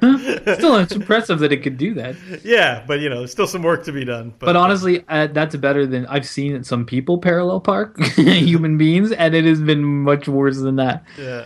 Still, 0.00 0.76
it's 0.76 0.92
impressive 0.92 1.40
that 1.40 1.52
it 1.52 1.62
could 1.62 1.76
do 1.76 1.94
that. 1.94 2.16
yeah, 2.44 2.84
but 2.86 3.00
you 3.00 3.08
know, 3.08 3.18
there's 3.18 3.32
still 3.32 3.46
some 3.46 3.62
work 3.62 3.84
to 3.84 3.92
be 3.92 4.04
done. 4.04 4.30
But, 4.38 4.46
But 4.46 4.56
honestly, 4.56 5.04
uh, 5.08 5.26
that's 5.28 5.56
better 5.56 5.86
than 5.86 6.06
I've 6.06 6.26
seen 6.26 6.62
some 6.64 6.86
people 6.86 7.18
parallel 7.18 7.60
park 7.60 8.00
human 8.16 8.78
beings, 8.78 9.12
and 9.12 9.34
it 9.34 9.39
has 9.44 9.60
been 9.60 9.84
much 9.84 10.28
worse 10.28 10.58
than 10.58 10.76
that. 10.76 11.04
yeah, 11.18 11.44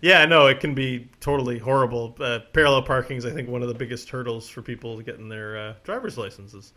yeah, 0.00 0.24
no, 0.26 0.46
it 0.46 0.60
can 0.60 0.74
be 0.74 1.08
totally 1.20 1.58
horrible. 1.58 2.16
Uh, 2.20 2.40
parallel 2.52 2.82
parking 2.82 3.16
is, 3.16 3.26
I 3.26 3.30
think, 3.30 3.48
one 3.48 3.62
of 3.62 3.68
the 3.68 3.74
biggest 3.74 4.08
hurdles 4.10 4.48
for 4.48 4.62
people 4.62 5.00
getting 5.00 5.28
their 5.28 5.58
uh, 5.58 5.74
driver's 5.84 6.18
licenses. 6.18 6.72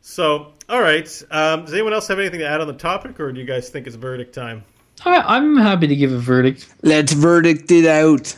So, 0.00 0.52
all 0.68 0.80
right, 0.80 1.22
um, 1.30 1.64
does 1.64 1.72
anyone 1.72 1.94
else 1.94 2.08
have 2.08 2.18
anything 2.18 2.40
to 2.40 2.46
add 2.46 2.60
on 2.60 2.66
the 2.66 2.74
topic, 2.74 3.18
or 3.20 3.32
do 3.32 3.40
you 3.40 3.46
guys 3.46 3.70
think 3.70 3.86
it's 3.86 3.96
verdict 3.96 4.34
time? 4.34 4.64
I, 5.04 5.20
I'm 5.20 5.56
happy 5.56 5.86
to 5.86 5.96
give 5.96 6.12
a 6.12 6.18
verdict. 6.18 6.72
Let's 6.82 7.12
verdict 7.12 7.70
it 7.70 7.86
out. 7.86 8.36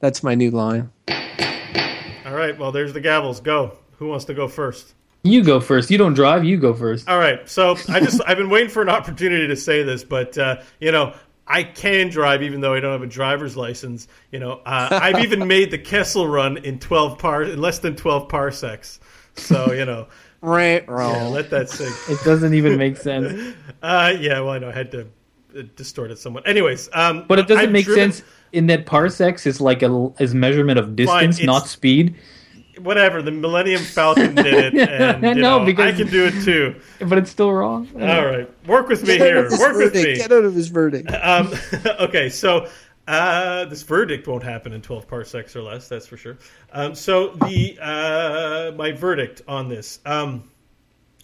That's 0.00 0.22
my 0.22 0.34
new 0.34 0.50
line. 0.50 0.90
All 1.08 2.34
right, 2.34 2.58
well, 2.58 2.72
there's 2.72 2.92
the 2.92 3.00
gavels. 3.00 3.42
Go. 3.42 3.76
Who 3.98 4.08
wants 4.08 4.24
to 4.26 4.34
go 4.34 4.48
first? 4.48 4.94
You 5.24 5.42
go 5.42 5.58
first. 5.58 5.90
You 5.90 5.96
don't 5.98 6.14
drive. 6.14 6.44
You 6.44 6.58
go 6.58 6.74
first. 6.74 7.08
All 7.08 7.18
right. 7.18 7.48
So 7.48 7.76
I 7.88 7.98
just 8.00 8.20
I've 8.26 8.36
been 8.36 8.50
waiting 8.50 8.68
for 8.70 8.82
an 8.82 8.90
opportunity 8.90 9.46
to 9.48 9.56
say 9.56 9.82
this, 9.82 10.04
but 10.04 10.36
uh, 10.38 10.60
you 10.80 10.92
know 10.92 11.14
I 11.46 11.62
can 11.62 12.10
drive 12.10 12.42
even 12.42 12.60
though 12.60 12.74
I 12.74 12.80
don't 12.80 12.92
have 12.92 13.02
a 13.02 13.06
driver's 13.06 13.56
license. 13.56 14.06
You 14.32 14.38
know 14.40 14.60
uh, 14.66 15.00
I've 15.02 15.24
even 15.24 15.48
made 15.48 15.70
the 15.70 15.78
Kessel 15.78 16.28
run 16.28 16.58
in 16.58 16.78
twelve 16.78 17.18
par 17.18 17.42
in 17.44 17.58
less 17.60 17.78
than 17.78 17.96
twelve 17.96 18.28
parsecs. 18.28 19.00
So 19.34 19.72
you 19.72 19.84
know 19.86 20.06
Right, 20.42 20.84
yeah, 20.86 20.92
wrong. 20.92 21.32
let 21.32 21.48
that 21.50 21.70
sink. 21.70 21.94
It 22.10 22.22
doesn't 22.22 22.52
even 22.52 22.76
make 22.76 22.96
sense. 23.10 23.56
Uh, 23.82 24.12
yeah, 24.20 24.40
well 24.40 24.50
I 24.50 24.58
know 24.58 24.68
I 24.68 24.72
had 24.72 24.90
to 24.92 25.06
uh, 25.58 25.62
distort 25.74 26.10
it 26.10 26.18
somewhat. 26.18 26.46
Anyways, 26.46 26.90
um, 26.92 27.24
But 27.26 27.38
it 27.38 27.48
doesn't 27.48 27.64
I've 27.64 27.72
make 27.72 27.86
driven- 27.86 28.12
sense 28.12 28.28
in 28.52 28.66
that 28.66 28.84
parsecs 28.84 29.46
is 29.46 29.58
like 29.60 29.82
a 29.82 30.12
is 30.20 30.34
measurement 30.34 30.78
of 30.78 30.94
distance, 30.94 31.42
not 31.42 31.66
speed. 31.66 32.14
Whatever 32.80 33.22
the 33.22 33.30
Millennium 33.30 33.82
Falcon 33.82 34.34
did 34.34 34.74
it, 34.74 34.88
and 34.90 35.24
I 35.26 35.28
you 35.30 35.34
know, 35.36 35.58
know, 35.60 35.64
because- 35.64 35.94
I 35.94 35.96
can 35.96 36.08
do 36.10 36.24
it 36.26 36.44
too. 36.44 36.74
But 37.00 37.18
it's 37.18 37.30
still 37.30 37.52
wrong. 37.52 37.88
All 37.94 38.24
right, 38.26 38.48
work 38.66 38.88
with 38.88 39.02
me 39.02 39.18
Get 39.18 39.26
here. 39.26 39.44
of 39.44 39.50
his 39.50 39.60
Work 39.60 39.76
with 39.76 39.92
verdict. 39.94 40.06
me. 40.06 40.16
Get 40.16 40.32
out 40.32 40.44
of 40.44 40.54
his 40.54 40.68
verdict. 40.68 41.10
Um, 41.22 41.52
okay, 42.00 42.28
so 42.28 42.68
uh, 43.08 43.64
this 43.66 43.82
verdict 43.82 44.26
won't 44.26 44.42
happen 44.42 44.72
in 44.72 44.80
12 44.82 45.06
parsecs 45.08 45.54
or 45.56 45.62
less, 45.62 45.88
that's 45.88 46.06
for 46.06 46.16
sure. 46.16 46.38
Um, 46.72 46.94
so 46.94 47.28
the 47.28 47.78
uh, 47.80 48.72
my 48.76 48.92
verdict 48.92 49.42
on 49.48 49.68
this. 49.68 50.00
Um, 50.06 50.50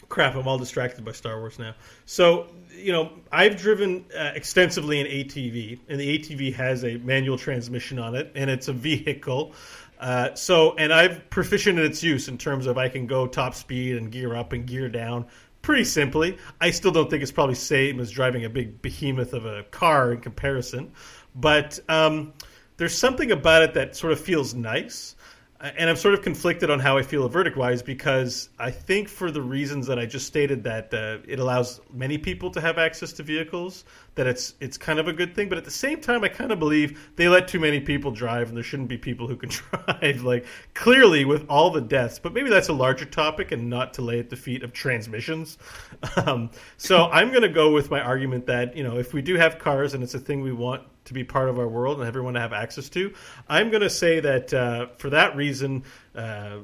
crap, 0.09 0.35
I'm 0.37 0.47
all 0.49 0.59
distracted 0.59 1.05
by 1.05 1.13
Star 1.13 1.39
Wars 1.39 1.59
now. 1.59 1.75
So 2.07 2.47
you 2.77 2.93
know, 2.93 3.11
I've 3.33 3.57
driven 3.61 4.05
uh, 4.17 4.31
extensively 4.35 5.01
an 5.01 5.07
ATV, 5.07 5.81
and 5.89 6.01
the 6.01 6.19
ATV 6.19 6.55
has 6.55 6.85
a 6.85 6.97
manual 6.99 7.37
transmission 7.37 7.99
on 7.99 8.15
it, 8.15 8.31
and 8.35 8.49
it's 8.49 8.69
a 8.69 8.73
vehicle. 8.73 9.53
Uh, 10.01 10.35
so, 10.35 10.75
and 10.77 10.93
I've 10.93 11.29
proficient 11.29 11.79
in 11.79 11.85
its 11.85 12.03
use 12.03 12.27
in 12.29 12.39
terms 12.39 12.67
of 12.67 12.79
I 12.79 12.89
can 12.89 13.07
go 13.07 13.27
top 13.27 13.55
speed 13.55 13.97
and 13.97 14.11
gear 14.11 14.35
up 14.35 14.55
and 14.55 14.67
gear 14.67 14.89
down 14.89 15.27
pretty 15.61 15.85
simply. 15.85 16.39
I 16.59 16.71
still 16.71 16.91
don't 16.91 17.11
think 17.11 17.23
it's 17.23 17.31
probably 17.31 17.55
same 17.55 18.01
as 18.01 18.11
driving 18.11 18.47
a 18.47 18.49
big 18.49 18.81
behemoth 18.81 19.35
of 19.35 19.45
a 19.45 19.65
car 19.65 20.13
in 20.13 20.21
comparison, 20.21 20.93
but 21.35 21.79
um, 21.91 22.33
there's 22.79 22.97
something 22.97 23.31
about 23.31 23.63
it 23.63 23.75
that 23.75 23.95
sort 23.95 24.15
of 24.15 24.21
feels 24.21 24.55
nice. 24.55 25.17
Uh, 25.61 25.71
And 25.77 25.91
I'm 25.91 25.97
sort 25.97 26.15
of 26.15 26.23
conflicted 26.23 26.71
on 26.71 26.81
how 26.81 26.97
I 26.97 27.03
feel 27.03 27.29
verdict 27.29 27.59
wise 27.59 27.83
because 27.83 28.49
I 28.59 28.71
think 28.71 29.07
for 29.07 29.31
the 29.31 29.43
reasons 29.43 29.87
that 29.89 29.99
I 29.99 30.07
just 30.07 30.27
stated 30.27 30.65
that 30.65 30.95
uh, 30.95 31.19
it 31.29 31.39
allows 31.39 31.83
many 31.93 32.17
people 32.17 32.51
to 32.53 32.61
have 32.63 32.79
access 32.79 33.13
to 33.15 33.23
vehicles 33.23 33.85
that 34.15 34.27
it's 34.27 34.55
it's 34.61 34.77
kind 34.77 34.99
of 34.99 35.09
a 35.09 35.13
good 35.13 35.35
thing 35.35 35.49
but 35.49 35.57
at 35.57 35.65
the 35.65 35.71
same 35.71 36.01
time 36.01 36.25
I 36.25 36.29
kind 36.29 36.53
of 36.53 36.59
believe 36.59 37.11
they 37.17 37.29
let 37.29 37.49
too 37.49 37.61
many 37.61 37.81
people 37.81 38.11
drive 38.11 38.49
and 38.49 38.57
there 38.57 38.65
shouldn't 38.65 38.89
be 38.89 38.99
people 38.99 39.27
who 39.27 39.37
can 39.37 39.51
drive 39.71 40.23
like 40.23 40.47
clearly 40.75 41.25
with 41.25 41.47
all 41.49 41.71
the 41.71 41.81
deaths 41.81 42.19
but 42.19 42.33
maybe 42.33 42.51
that's 42.51 42.69
a 42.69 42.73
larger 42.73 43.05
topic 43.05 43.53
and 43.53 43.71
not 43.71 43.95
to 43.95 44.03
lay 44.03 44.19
at 44.19 44.31
the 44.31 44.37
feet 44.37 44.63
of 44.63 44.73
transmissions 44.73 45.59
um, 46.17 46.51
so 46.77 47.05
I'm 47.07 47.31
going 47.31 47.43
to 47.43 47.49
go 47.49 47.73
with 47.73 47.91
my 47.91 48.01
argument 48.01 48.47
that 48.47 48.77
you 48.77 48.83
know 48.83 48.99
if 48.99 49.15
we 49.15 49.23
do 49.23 49.37
have 49.37 49.59
cars 49.59 49.95
and 49.95 50.03
it's 50.03 50.15
a 50.15 50.19
thing 50.19 50.41
we 50.41 50.53
want 50.53 50.83
to 51.05 51.15
be 51.15 51.25
part 51.25 51.49
of 51.49 51.59
our 51.59 51.69
world 51.69 51.99
and 51.99 52.07
everyone 52.07 52.35
to 52.35 52.41
have 52.41 52.53
access 52.53 52.89
to. 52.91 53.13
I'm 53.49 53.71
going 53.71 53.83
to 53.83 53.91
say 53.91 54.21
that 54.21 54.55
uh, 54.55 54.89
for 54.99 55.11
that 55.11 55.35
reason, 55.35 55.85
uh, 56.15 56.59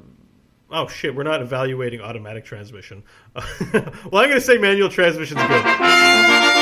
oh 0.71 0.87
shit, 0.87 1.15
we're 1.15 1.23
not 1.23 1.41
evaluating 1.41 2.01
automatic 2.01 2.45
transmission. 2.45 3.03
well, 3.35 3.43
I'm 3.73 4.11
going 4.11 4.31
to 4.31 4.41
say 4.41 4.57
manual 4.57 4.89
transmission's 4.89 5.41
good. 5.41 6.56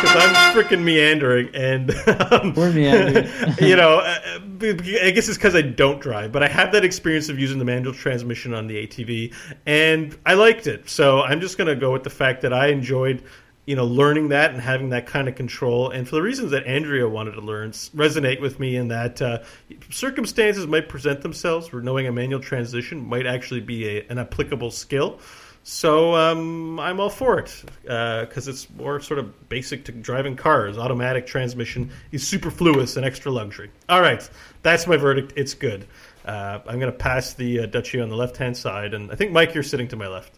Because 0.00 0.16
I'm 0.16 0.54
freaking 0.54 0.82
meandering, 0.82 1.50
and 1.54 1.90
um, 2.32 2.54
We're 2.54 2.72
meandering. 2.72 3.28
you 3.60 3.76
know, 3.76 3.98
uh, 4.00 4.38
b- 4.38 4.98
I 5.02 5.10
guess 5.10 5.28
it's 5.28 5.36
because 5.36 5.54
I 5.54 5.62
don't 5.62 6.00
drive, 6.00 6.32
but 6.32 6.42
I 6.42 6.48
have 6.48 6.72
that 6.72 6.84
experience 6.84 7.28
of 7.28 7.38
using 7.38 7.58
the 7.58 7.64
manual 7.64 7.92
transmission 7.92 8.54
on 8.54 8.66
the 8.66 8.86
ATV, 8.86 9.34
and 9.66 10.16
I 10.24 10.34
liked 10.34 10.66
it. 10.66 10.88
So 10.88 11.20
I'm 11.22 11.40
just 11.40 11.58
going 11.58 11.68
to 11.68 11.76
go 11.76 11.92
with 11.92 12.02
the 12.04 12.10
fact 12.10 12.42
that 12.42 12.52
I 12.52 12.68
enjoyed, 12.68 13.22
you 13.66 13.76
know, 13.76 13.84
learning 13.84 14.28
that 14.30 14.52
and 14.52 14.60
having 14.60 14.90
that 14.90 15.06
kind 15.06 15.28
of 15.28 15.34
control. 15.34 15.90
And 15.90 16.08
for 16.08 16.14
the 16.16 16.22
reasons 16.22 16.50
that 16.52 16.66
Andrea 16.66 17.08
wanted 17.08 17.32
to 17.32 17.40
learn, 17.40 17.72
resonate 17.72 18.40
with 18.40 18.58
me 18.58 18.76
in 18.76 18.88
that 18.88 19.20
uh, 19.20 19.42
circumstances 19.90 20.66
might 20.66 20.88
present 20.88 21.20
themselves 21.22 21.72
where 21.72 21.82
knowing 21.82 22.06
a 22.06 22.12
manual 22.12 22.40
transition 22.40 23.06
might 23.06 23.26
actually 23.26 23.60
be 23.60 23.86
a, 23.86 24.06
an 24.08 24.18
applicable 24.18 24.70
skill. 24.70 25.20
So 25.62 26.14
um, 26.14 26.80
I'm 26.80 27.00
all 27.00 27.10
for 27.10 27.38
it 27.38 27.64
because 27.84 28.48
it's 28.48 28.68
more 28.70 29.00
sort 29.00 29.18
of 29.18 29.48
basic 29.48 29.84
to 29.84 29.92
driving 29.92 30.34
cars. 30.36 30.78
Automatic 30.78 31.26
transmission 31.26 31.90
is 32.12 32.26
superfluous 32.26 32.96
and 32.96 33.04
extra 33.04 33.30
luxury. 33.30 33.70
All 33.88 34.00
right, 34.00 34.28
that's 34.62 34.86
my 34.86 34.96
verdict. 34.96 35.34
It's 35.36 35.54
good. 35.54 35.86
Uh, 36.24 36.60
I'm 36.66 36.78
going 36.80 36.92
to 36.92 36.98
pass 36.98 37.34
the 37.34 37.60
uh, 37.60 37.66
duchy 37.66 38.00
on 38.00 38.08
the 38.08 38.16
left 38.16 38.36
hand 38.36 38.56
side, 38.56 38.94
and 38.94 39.10
I 39.12 39.14
think 39.14 39.32
Mike, 39.32 39.54
you're 39.54 39.62
sitting 39.62 39.88
to 39.88 39.96
my 39.96 40.06
left. 40.06 40.32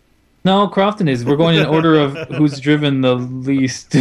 No, 0.44 0.66
Crofton 0.66 1.06
is. 1.06 1.24
We're 1.24 1.36
going 1.36 1.56
in 1.56 1.66
order 1.66 2.00
of 2.00 2.16
who's 2.34 2.58
driven 2.58 3.00
the 3.00 3.14
least. 3.14 3.94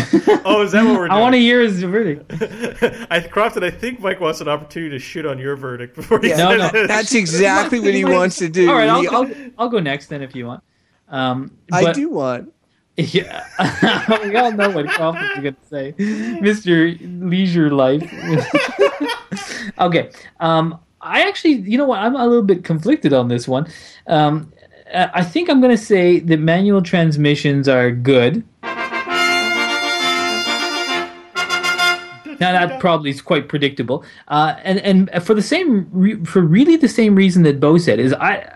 Oh, 0.44 0.64
is 0.64 0.72
that 0.72 0.84
what 0.84 0.94
we're 0.98 1.08
doing? 1.08 1.12
I 1.12 1.20
want 1.22 1.34
to 1.34 1.40
hear 1.40 1.62
his 1.62 1.84
verdict. 1.84 2.32
I, 3.12 3.20
Crofton, 3.20 3.64
I 3.64 3.70
think 3.70 4.00
Mike 4.00 4.20
wants 4.20 4.42
an 4.42 4.48
opportunity 4.48 4.90
to 4.98 5.00
shit 5.00 5.28
on 5.28 5.38
your 5.38 5.56
verdict 5.56 5.96
before 5.96 6.20
he 6.20 6.30
Yeah. 6.30 6.38
says 6.38 6.74
No, 6.74 6.82
no. 6.82 6.88
That's 6.88 7.14
exactly 7.14 7.80
what 7.80 7.94
he 7.94 8.06
wants 8.06 8.38
to 8.38 8.50
do. 8.50 8.70
All 8.70 8.76
right, 8.76 8.90
I'll, 8.90 9.16
I'll, 9.16 9.32
I'll 9.60 9.70
go 9.70 9.80
next 9.80 10.08
then 10.08 10.24
if 10.24 10.36
you 10.36 10.48
want. 10.48 10.64
Um, 11.12 11.56
I 11.72 11.92
do 11.92 12.10
want. 12.10 12.54
Yeah, 12.98 13.46
we 14.24 14.36
all 14.36 14.52
know 14.52 14.70
what 14.70 14.86
Crofton's 14.86 15.42
going 15.42 15.56
to 15.56 15.66
say, 15.70 15.96
Mister 16.42 16.94
Leisure 17.00 17.72
Life. 17.72 18.04
okay, 19.80 20.12
um, 20.42 20.78
I 21.00 21.22
actually, 21.28 21.54
you 21.54 21.78
know 21.78 21.86
what? 21.86 22.00
I'm 22.00 22.16
a 22.16 22.28
little 22.28 22.44
bit 22.44 22.66
conflicted 22.66 23.14
on 23.14 23.30
this 23.30 23.48
one. 23.48 23.66
Um, 24.08 24.52
I 24.94 25.24
think 25.24 25.50
I'm 25.50 25.62
going 25.62 25.76
to 25.76 25.82
say 25.82 26.20
that 26.20 26.38
manual 26.42 26.82
transmissions 26.82 27.70
are 27.70 27.92
good. 27.92 28.44
Now 32.42 32.54
that 32.54 32.80
probably 32.80 33.12
is 33.12 33.22
quite 33.22 33.48
predictable, 33.48 34.04
uh, 34.28 34.56
and 34.64 34.80
and 34.80 35.24
for 35.24 35.36
the 35.36 35.44
same 35.44 35.88
re- 35.92 36.26
for 36.26 36.42
really 36.42 36.76
the 36.76 36.90
same 36.90 37.14
reason 37.14 37.44
that 37.44 37.60
Beau 37.60 37.78
said 37.78 38.00
is 38.00 38.14
I 38.14 38.48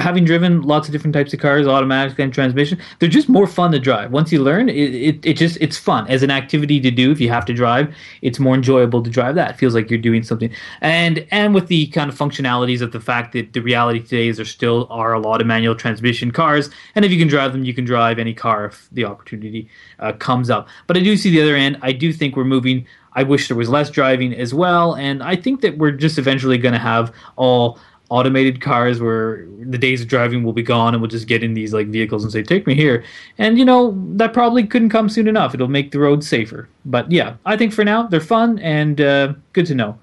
having 0.00 0.24
driven 0.24 0.62
lots 0.62 0.86
of 0.86 0.92
different 0.92 1.12
types 1.12 1.34
of 1.34 1.40
cars, 1.40 1.66
automatic 1.66 2.16
and 2.20 2.32
transmission, 2.32 2.78
they're 3.00 3.08
just 3.08 3.28
more 3.28 3.48
fun 3.48 3.72
to 3.72 3.80
drive. 3.80 4.12
Once 4.12 4.30
you 4.30 4.40
learn, 4.40 4.68
it, 4.68 4.94
it, 4.94 5.26
it 5.26 5.36
just 5.36 5.58
it's 5.60 5.76
fun 5.76 6.06
as 6.06 6.22
an 6.22 6.30
activity 6.30 6.78
to 6.80 6.90
do. 6.92 7.10
If 7.10 7.20
you 7.20 7.30
have 7.30 7.44
to 7.46 7.52
drive, 7.52 7.92
it's 8.22 8.38
more 8.38 8.54
enjoyable 8.54 9.02
to 9.02 9.10
drive 9.10 9.34
that. 9.34 9.50
It 9.50 9.56
feels 9.56 9.74
like 9.74 9.90
you're 9.90 9.98
doing 9.98 10.22
something, 10.22 10.54
and 10.80 11.26
and 11.32 11.52
with 11.52 11.66
the 11.66 11.88
kind 11.88 12.08
of 12.08 12.16
functionalities 12.16 12.80
of 12.80 12.92
the 12.92 13.00
fact 13.00 13.32
that 13.32 13.54
the 13.54 13.60
reality 13.60 13.98
today 13.98 14.28
is 14.28 14.36
there 14.36 14.46
still 14.46 14.86
are 14.88 15.12
a 15.14 15.18
lot 15.18 15.40
of 15.40 15.48
manual 15.48 15.74
transmission 15.74 16.30
cars, 16.30 16.70
and 16.94 17.04
if 17.04 17.10
you 17.10 17.18
can 17.18 17.26
drive 17.26 17.52
them, 17.52 17.64
you 17.64 17.74
can 17.74 17.84
drive 17.84 18.20
any 18.20 18.34
car 18.34 18.66
if 18.66 18.88
the 18.92 19.04
opportunity 19.04 19.68
uh, 19.98 20.12
comes 20.12 20.48
up. 20.48 20.68
But 20.86 20.96
I 20.96 21.00
do 21.00 21.16
see 21.16 21.30
the 21.30 21.42
other 21.42 21.56
end. 21.56 21.78
I 21.82 21.90
do 21.90 22.12
think 22.12 22.36
we're 22.36 22.44
moving. 22.44 22.86
I 23.14 23.22
wish 23.22 23.48
there 23.48 23.56
was 23.56 23.68
less 23.68 23.90
driving 23.90 24.34
as 24.34 24.54
well, 24.54 24.94
and 24.94 25.22
I 25.22 25.36
think 25.36 25.60
that 25.60 25.78
we're 25.78 25.90
just 25.90 26.18
eventually 26.18 26.58
going 26.58 26.72
to 26.72 26.78
have 26.78 27.14
all 27.36 27.78
automated 28.12 28.60
cars 28.60 29.00
where 29.00 29.46
the 29.60 29.78
days 29.78 30.02
of 30.02 30.08
driving 30.08 30.44
will 30.44 30.52
be 30.52 30.62
gone, 30.62 30.94
and 30.94 31.00
we'll 31.00 31.10
just 31.10 31.26
get 31.26 31.42
in 31.42 31.54
these 31.54 31.72
like 31.72 31.88
vehicles 31.88 32.22
and 32.22 32.32
say, 32.32 32.42
"Take 32.42 32.66
me 32.66 32.74
here." 32.74 33.04
And 33.38 33.58
you 33.58 33.64
know 33.64 33.96
that 34.16 34.32
probably 34.32 34.66
couldn't 34.66 34.90
come 34.90 35.08
soon 35.08 35.28
enough. 35.28 35.54
It'll 35.54 35.68
make 35.68 35.92
the 35.92 35.98
roads 35.98 36.28
safer. 36.28 36.68
But 36.84 37.10
yeah, 37.10 37.36
I 37.46 37.56
think 37.56 37.72
for 37.72 37.84
now 37.84 38.06
they're 38.06 38.20
fun 38.20 38.58
and 38.58 39.00
uh, 39.00 39.34
good 39.52 39.66
to 39.66 39.74
know. 39.74 39.98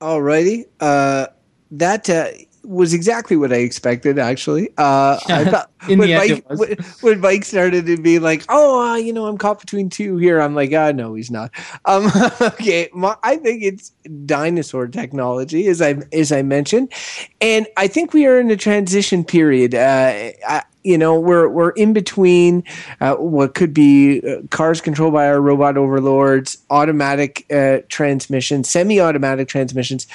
Alrighty. 0.00 0.66
Uh, 0.80 1.28
that 1.70 2.10
uh, 2.10 2.28
was 2.64 2.94
exactly 2.94 3.36
what 3.36 3.52
I 3.52 3.56
expected. 3.56 4.18
Actually, 4.18 4.70
uh, 4.78 5.18
I 5.26 5.44
thought 5.50 5.70
when 5.86 5.98
Mike 5.98 6.44
when, 6.48 6.76
when 7.00 7.20
Mike 7.20 7.44
started 7.44 7.86
to 7.86 7.96
be 7.96 8.18
like, 8.18 8.44
"Oh, 8.48 8.80
uh, 8.80 8.96
you 8.96 9.12
know, 9.12 9.26
I'm 9.26 9.38
caught 9.38 9.60
between 9.60 9.88
two 9.88 10.16
here," 10.16 10.40
I'm 10.40 10.54
like, 10.54 10.72
"Ah, 10.72 10.92
no, 10.92 11.14
he's 11.14 11.30
not." 11.30 11.50
Um, 11.84 12.10
okay, 12.40 12.88
my, 12.92 13.16
I 13.22 13.36
think 13.36 13.62
it's 13.62 13.90
dinosaur 14.24 14.88
technology, 14.88 15.66
as 15.66 15.82
I 15.82 15.96
as 16.12 16.32
I 16.32 16.42
mentioned, 16.42 16.92
and 17.40 17.66
I 17.76 17.88
think 17.88 18.12
we 18.12 18.26
are 18.26 18.38
in 18.38 18.50
a 18.50 18.56
transition 18.56 19.24
period. 19.24 19.74
Uh, 19.74 20.30
I, 20.46 20.62
you 20.84 20.98
know, 20.98 21.18
we're 21.18 21.48
we're 21.48 21.70
in 21.70 21.92
between 21.92 22.64
uh, 23.00 23.14
what 23.14 23.54
could 23.54 23.72
be 23.72 24.20
uh, 24.20 24.42
cars 24.50 24.80
controlled 24.80 25.12
by 25.12 25.26
our 25.26 25.40
robot 25.40 25.76
overlords, 25.76 26.58
automatic 26.70 27.46
uh, 27.52 27.78
transmissions, 27.88 28.68
semi-automatic 28.68 29.48
transmissions, 29.48 30.06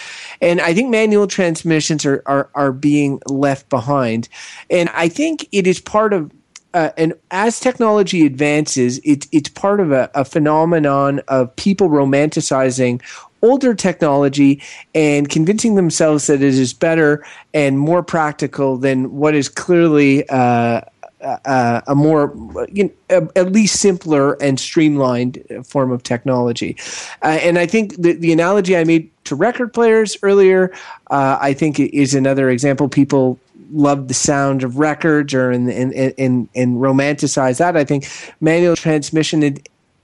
and 0.41 0.59
I 0.61 0.73
think 0.73 0.89
manual 0.89 1.27
transmissions 1.27 2.05
are 2.05 2.21
are 2.25 2.49
are 2.53 2.71
being 2.71 3.21
left 3.27 3.69
behind, 3.69 4.29
and 4.69 4.89
I 4.89 5.07
think 5.09 5.47
it 5.51 5.67
is 5.67 5.79
part 5.79 6.13
of. 6.13 6.31
Uh, 6.73 6.91
and 6.95 7.13
as 7.31 7.59
technology 7.59 8.25
advances, 8.25 8.99
it's 9.03 9.27
it's 9.31 9.49
part 9.49 9.79
of 9.79 9.91
a, 9.91 10.11
a 10.13 10.25
phenomenon 10.25 11.21
of 11.27 11.55
people 11.55 11.89
romanticizing 11.89 13.01
older 13.41 13.73
technology 13.73 14.61
and 14.95 15.29
convincing 15.29 15.75
themselves 15.75 16.27
that 16.27 16.41
it 16.41 16.53
is 16.55 16.73
better 16.73 17.25
and 17.53 17.79
more 17.79 18.03
practical 18.03 18.77
than 18.77 19.11
what 19.15 19.35
is 19.35 19.49
clearly 19.49 20.27
uh, 20.29 20.81
uh, 21.21 21.81
a 21.87 21.95
more, 21.95 22.33
you 22.71 22.93
know, 23.09 23.29
at 23.35 23.51
least 23.51 23.79
simpler 23.79 24.33
and 24.41 24.59
streamlined 24.59 25.43
form 25.65 25.91
of 25.91 26.03
technology. 26.03 26.77
Uh, 27.23 27.39
and 27.41 27.57
I 27.57 27.65
think 27.65 27.95
the, 27.95 28.13
the 28.13 28.31
analogy 28.31 28.77
I 28.77 28.83
made 28.83 29.09
to 29.25 29.35
record 29.35 29.73
players 29.73 30.17
earlier, 30.21 30.71
uh, 31.09 31.37
I 31.41 31.53
think 31.53 31.79
is 31.79 32.13
another 32.13 32.49
example. 32.49 32.87
People 32.87 33.39
love 33.71 34.07
the 34.07 34.13
sound 34.13 34.63
of 34.63 34.77
records 34.77 35.33
or 35.33 35.51
and 35.51 35.67
romanticize 35.67 37.57
that. 37.57 37.75
I 37.75 37.83
think 37.83 38.07
manual 38.39 38.75
transmission 38.75 39.57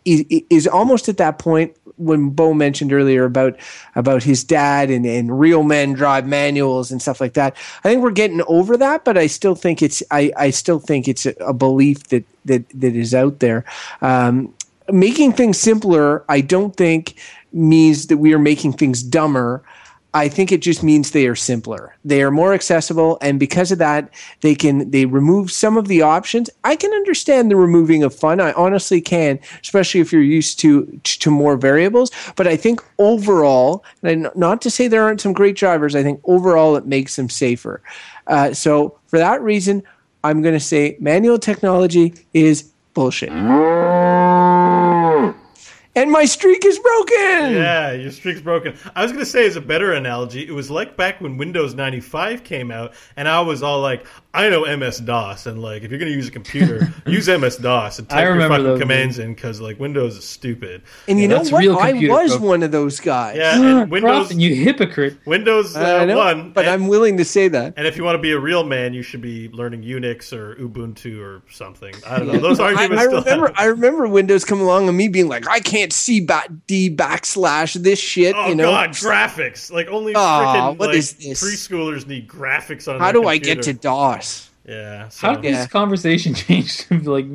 is, 0.06 0.26
is 0.50 0.68
almost 0.68 1.08
at 1.08 1.18
that 1.18 1.40
point 1.40 1.76
when 1.98 2.30
Beau 2.30 2.54
mentioned 2.54 2.94
earlier 2.94 3.26
about 3.26 3.58
about 3.96 4.24
his 4.24 4.44
dad 4.44 4.90
and, 4.90 5.06
and 5.06 5.40
real 5.40 5.64
men 5.64 5.94
drive 5.94 6.28
manuals 6.28 6.92
and 6.92 7.02
stuff 7.02 7.22
like 7.22 7.34
that. 7.34 7.56
I 7.84 7.90
think 7.90 8.02
we're 8.02 8.12
getting 8.12 8.42
over 8.48 8.78
that, 8.78 9.06
but 9.06 9.18
I 9.18 9.28
still 9.28 9.56
think 9.56 9.82
it's 9.82 10.04
I, 10.12 10.32
I 10.38 10.50
still 10.50 10.80
think 10.80 11.08
it's 11.08 11.26
a, 11.26 11.34
a 11.40 11.54
belief 11.54 12.04
that 12.10 12.26
that 12.46 12.68
that 12.70 12.96
is 12.96 13.14
out 13.14 13.40
there. 13.40 13.66
Um, 14.02 14.54
making 14.92 15.34
things 15.34 15.60
simpler, 15.60 16.24
I 16.30 16.42
don't 16.42 16.76
think 16.76 17.16
means 17.52 18.08
that 18.08 18.18
we 18.18 18.34
are 18.34 18.40
making 18.40 18.74
things 18.74 19.04
dumber. 19.04 19.64
I 20.16 20.28
think 20.28 20.52
it 20.52 20.62
just 20.62 20.84
means 20.84 21.12
they 21.12 21.28
are 21.28 21.36
simpler. 21.36 21.96
They 22.06 22.22
are 22.22 22.30
more 22.30 22.54
accessible, 22.54 23.18
and 23.22 23.40
because 23.40 23.72
of 23.72 23.80
that, 23.80 24.14
they 24.42 24.54
can 24.54 24.92
they 24.92 25.06
remove 25.06 25.52
some 25.52 25.76
of 25.76 25.88
the 25.88 26.04
options. 26.04 26.50
I 26.64 26.76
can 26.76 26.92
understand 26.94 27.50
the 27.50 27.56
removing 27.56 28.04
of 28.04 28.14
fun. 28.14 28.40
I 28.40 28.54
honestly 28.54 29.02
can, 29.02 29.40
especially 29.62 30.02
if 30.02 30.14
you're 30.14 30.22
used 30.22 30.60
to 30.60 30.86
to 31.04 31.32
more 31.32 31.58
variables. 31.58 32.12
But 32.36 32.48
I 32.48 32.56
think 32.56 32.84
overall, 33.00 33.84
and 34.04 34.30
not 34.36 34.62
to 34.62 34.70
say 34.70 34.88
there 34.88 35.04
aren't 35.04 35.22
some 35.22 35.34
great 35.34 35.56
drivers, 35.56 35.96
I 35.96 36.04
think 36.04 36.22
overall 36.26 36.76
it 36.76 36.86
makes 36.86 37.16
them 37.16 37.30
safer. 37.30 37.82
Uh, 38.28 38.54
so 38.54 39.00
for 39.08 39.18
that 39.18 39.42
reason, 39.42 39.84
I'm 40.24 40.42
going 40.42 40.54
to 40.54 40.60
say 40.60 40.96
manual 41.00 41.40
technology 41.40 42.14
is 42.34 42.72
bullshit. 42.94 43.32
And 45.96 46.12
my 46.12 46.26
streak 46.26 46.66
is 46.66 46.80
broken. 46.80 47.54
Yeah, 47.54 47.92
your 47.92 48.12
streak's 48.12 48.42
broken. 48.42 48.76
I 48.96 49.04
was 49.04 49.12
going 49.12 49.24
to 49.24 49.30
say, 49.30 49.46
as 49.46 49.56
a 49.56 49.62
better 49.62 49.94
analogy, 49.94 50.48
it 50.48 50.52
was 50.52 50.72
like 50.72 50.98
back 50.98 51.22
when 51.22 51.38
Windows 51.38 51.76
95 51.76 52.44
came 52.44 52.72
out, 52.72 52.94
and 53.16 53.28
I 53.28 53.42
was 53.42 53.62
all 53.62 53.80
like, 53.80 54.08
I 54.34 54.50
know 54.50 54.66
MS 54.76 54.98
DOS, 55.02 55.46
and 55.46 55.62
like, 55.62 55.84
if 55.84 55.92
you're 55.92 56.00
going 56.00 56.12
to 56.12 56.16
use 56.16 56.28
a 56.28 56.32
computer, 56.32 56.92
use 57.06 57.28
MS 57.28 57.58
DOS 57.58 58.00
and 58.00 58.10
type 58.10 58.26
your 58.26 58.40
fucking 58.40 58.64
those 58.64 58.80
commands 58.80 59.20
in 59.20 59.36
because 59.36 59.62
like 59.62 59.80
Windows 59.80 60.18
is 60.18 60.24
stupid. 60.26 60.82
And 61.08 61.20
you 61.20 61.28
know 61.28 61.42
what? 61.44 61.52
real 61.62 61.78
I 61.78 61.94
was 61.94 62.32
program. 62.32 62.42
one 62.42 62.64
of 62.64 62.72
those 62.72 63.00
guys. 63.00 63.38
Yeah, 63.38 63.82
and 63.82 63.92
Windows 63.92 64.10
Crofton, 64.10 64.40
you 64.40 64.56
hypocrite. 64.56 65.18
Windows 65.28 65.76
uh, 65.76 66.00
I 66.02 66.06
know, 66.06 66.18
one, 66.18 66.54
but 66.54 66.66
and, 66.66 66.74
I'm 66.74 66.88
willing 66.88 67.18
to 67.18 67.26
say 67.26 67.48
that. 67.50 67.76
and 67.78 67.86
if 67.86 67.96
you 67.98 68.04
want 68.04 68.16
to 68.16 68.22
be 68.22 68.32
a 68.32 68.40
real 68.40 68.64
man, 68.64 68.96
you 68.96 69.04
should 69.04 69.22
be 69.22 69.50
learning 69.50 69.84
Unix 69.84 70.34
or 70.34 70.56
Ubuntu 70.56 71.22
or 71.22 71.44
something. 71.52 71.94
I 72.08 72.18
don't 72.18 72.30
know. 72.30 72.40
Those 72.40 72.60
arguments 72.60 73.04
I 73.04 73.06
still 73.06 73.20
remember. 73.20 73.48
happen. 73.50 73.56
I 73.64 73.66
remember 73.66 74.08
Windows 74.08 74.44
come 74.44 74.62
along 74.62 74.88
and 74.88 74.98
me 74.98 75.10
being 75.10 75.28
like, 75.28 75.48
I 75.48 75.60
can't 75.60 75.83
see 75.92 76.22
back 76.22 76.50
D 76.68 76.90
backslash 76.96 77.74
this 77.82 78.00
shit. 78.00 78.36
Oh 78.38 78.48
you 78.48 78.56
know, 78.56 78.70
god, 78.72 78.92
graphics! 78.92 79.72
Like 79.72 79.88
only 79.88 80.14
Aw, 80.16 80.56
freaking 80.56 80.78
what 80.78 80.90
like 80.90 80.98
is 80.98 81.14
this? 81.14 81.44
preschoolers 81.44 82.08
need 82.08 82.28
graphics 82.28 82.88
on. 82.88 83.00
how 83.00 83.12
their 83.12 83.22
do 83.22 83.28
I 83.28 83.38
get 83.38 83.64
to. 83.64 83.74
DOS? 83.74 84.52
Yeah, 84.66 85.10
so. 85.10 85.28
How 85.28 85.36
did 85.36 85.44
Yeah. 85.52 85.58
this 85.64 85.68
conversation 85.68 86.34
change 86.36 86.88
to 86.88 86.98
like 87.02 87.26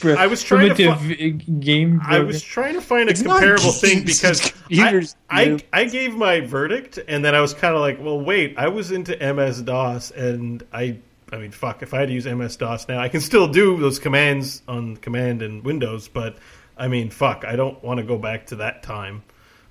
pr- 0.00 0.16
I 0.16 0.26
was 0.26 0.42
trying 0.42 0.74
to 0.74 0.94
primitive 0.96 1.60
game? 1.60 2.00
I 2.02 2.20
was 2.20 2.40
trying 2.42 2.74
to 2.74 2.80
find 2.80 3.08
a 3.08 3.12
It's 3.12 3.22
comparable 3.22 3.72
thing 3.72 4.04
because 4.04 4.40
computers, 4.52 5.14
I. 5.28 5.58
I, 5.72 5.80
I 5.80 5.84
gave 5.84 6.14
my 6.14 6.40
verdict 6.40 6.98
and 7.06 7.22
then 7.22 7.34
I 7.34 7.42
was 7.42 7.52
kind 7.52 7.74
of 7.74 7.80
like, 7.82 7.98
well, 8.00 8.18
wait, 8.18 8.54
I 8.56 8.68
was 8.68 8.90
into 8.90 9.14
MS 9.34 9.60
DOS 9.62 10.12
and 10.12 10.62
I, 10.72 10.96
I 11.30 11.36
mean, 11.36 11.50
fuck, 11.50 11.82
if 11.82 11.92
I 11.92 11.98
had 12.00 12.08
to 12.08 12.14
use 12.14 12.24
MS 12.24 12.56
DOS 12.56 12.88
now, 12.88 13.00
I 13.00 13.10
can 13.10 13.20
still 13.20 13.48
do 13.48 13.76
those 13.76 13.98
commands 13.98 14.62
on 14.66 14.96
command 14.96 15.42
and 15.42 15.62
Windows, 15.62 16.08
but 16.08 16.38
I 16.78 16.88
mean, 16.88 17.10
fuck, 17.10 17.44
I 17.44 17.56
don't 17.56 17.82
want 17.82 17.98
to 17.98 18.04
go 18.04 18.18
back 18.18 18.46
to 18.46 18.56
that 18.56 18.82
time. 18.82 19.24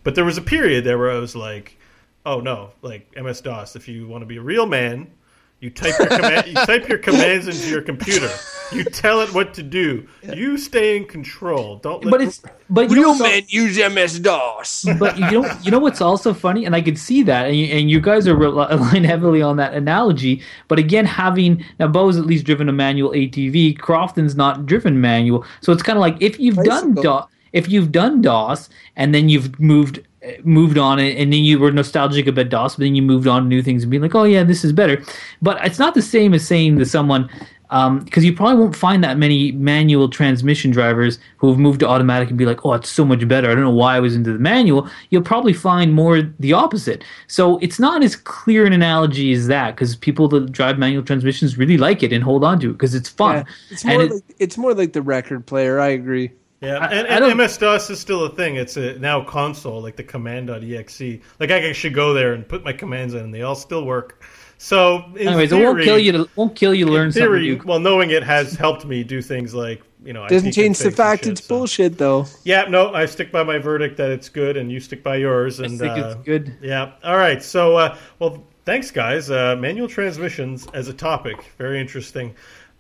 But 0.04 0.16
there 0.16 0.26
was 0.26 0.38
a 0.38 0.42
period 0.42 0.84
there 0.84 0.98
where 0.98 1.12
I 1.12 1.18
was 1.18 1.36
like, 1.36 1.78
oh 2.26 2.40
no, 2.40 2.72
like 2.82 3.16
MS 3.16 3.42
DOS, 3.42 3.76
if 3.76 3.88
you 3.88 4.08
want 4.08 4.22
to 4.22 4.26
be 4.26 4.38
a 4.38 4.42
real 4.42 4.66
man, 4.66 5.12
you 5.60 5.70
type 5.72 5.98
your 5.98 6.08
command, 6.08 6.48
you 6.48 6.54
type 6.54 6.88
your 6.88 7.00
commands 7.00 7.48
into 7.48 7.68
your 7.70 7.82
computer. 7.82 8.30
You 8.72 8.84
tell 8.84 9.22
it 9.22 9.34
what 9.34 9.54
to 9.56 9.64
do. 9.64 10.08
You 10.22 10.58
stay 10.58 10.98
in 10.98 11.06
control. 11.06 11.78
Don't. 11.78 12.04
Let 12.06 12.12
But 12.12 12.22
it's 12.22 12.42
but 12.70 12.90
you 12.90 12.98
Real 12.98 13.16
know, 13.16 13.24
men 13.24 13.44
use 13.48 13.78
MS 13.78 14.20
DOS. 14.20 14.86
but 15.00 15.18
you 15.18 15.32
know 15.32 15.52
you 15.64 15.72
know 15.72 15.80
what's 15.80 16.02
also 16.02 16.34
funny, 16.34 16.66
and 16.66 16.76
I 16.76 16.82
could 16.82 17.00
see 17.00 17.24
that, 17.24 17.48
and 17.48 17.56
you, 17.56 17.66
and 17.68 17.90
you 17.90 18.00
guys 18.00 18.28
are 18.28 18.36
relying 18.38 19.04
heavily 19.04 19.42
on 19.42 19.58
that 19.58 19.74
analogy. 19.74 20.42
But 20.68 20.80
again, 20.80 21.06
having 21.06 21.64
now 21.80 21.88
Beau's 21.88 22.18
at 22.18 22.26
least 22.26 22.46
driven 22.46 22.70
a 22.70 22.74
manual 22.74 23.12
ATV, 23.12 23.80
Crofton's 23.80 24.36
not 24.36 24.66
driven 24.66 25.00
manual, 25.02 25.46
so 25.62 25.72
it's 25.72 25.82
kind 25.84 25.98
of 25.98 26.02
like 26.02 26.18
if 26.22 26.40
you've 26.40 26.58
done 26.58 26.94
DOS, 26.94 27.26
if 27.54 27.70
you've 27.70 27.92
done 27.92 28.22
DOS, 28.22 28.70
and 28.96 29.16
then 29.16 29.30
you've 29.30 29.60
moved 29.60 30.02
moved 30.44 30.78
on 30.78 31.00
and 31.00 31.18
and 31.18 31.34
then 31.34 31.42
you 31.44 31.60
were 31.60 31.72
nostalgic 31.72 32.28
about 32.28 32.50
DOS, 32.50 32.76
but 32.76 32.84
then 32.84 32.96
you 32.96 33.02
moved 33.02 33.28
on 33.28 33.44
to 33.44 33.48
new 33.48 33.62
things 33.62 33.84
and 33.84 33.90
being 33.92 34.02
like, 34.04 34.16
oh 34.16 34.24
yeah, 34.24 34.44
this 34.44 34.64
is 34.64 34.72
better. 34.74 35.02
But 35.42 35.64
it's 35.66 35.80
not 35.80 35.94
the 35.94 36.02
same 36.02 36.34
as 36.34 36.46
saying 36.48 36.78
to 36.80 36.86
someone, 36.86 37.30
um, 37.70 38.00
because 38.00 38.24
you 38.24 38.34
probably 38.34 38.56
won't 38.62 38.76
find 38.76 39.04
that 39.04 39.18
many 39.18 39.52
manual 39.52 40.08
transmission 40.10 40.72
drivers 40.72 41.20
who 41.38 41.50
have 41.50 41.60
moved 41.60 41.82
to 41.82 41.88
automatic 41.88 42.30
and 42.30 42.38
be 42.38 42.46
like, 42.46 42.66
oh, 42.66 42.74
it's 42.74 42.90
so 42.90 43.04
much 43.04 43.28
better. 43.28 43.52
I 43.52 43.56
don't 43.56 43.64
know 43.66 43.70
why 43.72 43.98
I 43.98 44.00
was 44.00 44.16
into 44.16 44.32
the 44.32 44.40
manual. 44.40 44.90
You'll 45.10 45.22
probably 45.24 45.52
find 45.54 45.94
more 45.94 46.22
the 46.40 46.54
opposite. 46.54 47.04
So 47.28 47.58
it's 47.58 47.78
not 47.80 48.04
as 48.04 48.16
clear 48.16 48.66
an 48.66 48.72
analogy 48.72 49.34
as 49.34 49.48
that 49.48 49.76
because 49.76 49.98
people 49.98 50.30
that 50.30 50.52
drive 50.52 50.78
manual 50.78 51.04
transmissions 51.04 51.58
really 51.58 51.78
like 51.78 52.04
it 52.04 52.14
and 52.14 52.24
hold 52.24 52.44
on 52.46 52.60
to 52.62 52.70
it 52.70 52.74
because 52.74 52.96
it's 52.96 53.10
fun. 53.10 53.36
Yeah, 53.38 53.44
it's 53.70 53.84
And 53.84 53.94
more 53.96 54.04
it- 54.04 54.12
like 54.14 54.24
it's 54.40 54.58
more 54.58 54.74
like 54.74 54.94
the 54.94 55.02
record 55.02 55.46
player. 55.46 55.78
I 55.80 55.90
agree. 55.90 56.32
Yeah, 56.62 56.78
I- 56.78 56.88
and, 56.88 57.08
and 57.08 57.20
don't- 57.24 57.38
MS 57.38 57.58
DOS 57.58 57.90
is 57.90 58.00
still 58.00 58.24
a 58.26 58.30
thing. 58.30 58.56
It's 58.56 58.78
a 58.78 58.98
now 59.00 59.24
console, 59.24 59.82
like 59.82 59.96
the 59.96 60.04
command.exe. 60.04 61.02
Like 61.40 61.52
I 61.52 61.72
should 61.72 61.94
go 61.94 62.14
there 62.14 62.34
and 62.34 62.48
put 62.48 62.64
my 62.64 62.74
commands 62.74 63.14
in, 63.14 63.26
and 63.26 63.34
they 63.34 63.44
all 63.44 63.56
still 63.56 63.86
work. 63.86 64.24
So, 64.60 65.06
in 65.16 65.28
anyways, 65.28 65.52
theory, 65.52 65.62
it 65.62 65.66
won't 65.66 65.84
kill 65.84 66.00
you. 66.00 66.12
To, 66.14 66.30
won't 66.36 66.56
kill 66.56 66.74
you 66.74 66.88
learn 66.88 67.08
in 67.08 67.12
something 67.12 67.42
new. 67.42 67.62
well, 67.64 67.80
knowing 67.80 68.10
it 68.10 68.24
has 68.24 68.54
helped 68.54 68.86
me 68.88 69.04
do 69.04 69.22
things 69.22 69.54
like 69.54 69.84
you 70.04 70.14
know. 70.14 70.28
Doesn't 70.28 70.52
change 70.52 70.80
the 70.80 70.90
fact 70.90 71.26
shit, 71.26 71.34
it's 71.34 71.44
so- 71.46 71.56
bullshit, 71.56 72.00
though. 72.00 72.26
Yeah, 72.44 72.64
no, 72.64 72.92
I 72.92 73.06
stick 73.06 73.32
by 73.32 73.44
my 73.44 73.60
verdict 73.60 73.98
that 73.98 74.10
it's 74.10 74.30
good, 74.30 74.58
and 74.58 74.72
you 74.72 74.80
stick 74.80 75.04
by 75.04 75.18
yours. 75.18 75.62
I 75.62 75.66
And 75.66 75.78
think 75.78 75.92
uh, 75.92 76.08
it's 76.16 76.26
good. 76.26 76.58
Yeah. 76.60 76.94
All 77.04 77.18
right. 77.18 77.44
So, 77.44 77.78
uh, 77.78 77.96
well, 78.18 78.44
thanks, 78.66 78.90
guys. 78.90 79.30
Uh, 79.30 79.56
manual 79.60 79.88
transmissions 79.88 80.66
as 80.74 80.88
a 80.88 80.94
topic, 80.94 81.46
very 81.60 81.80
interesting. 81.80 82.34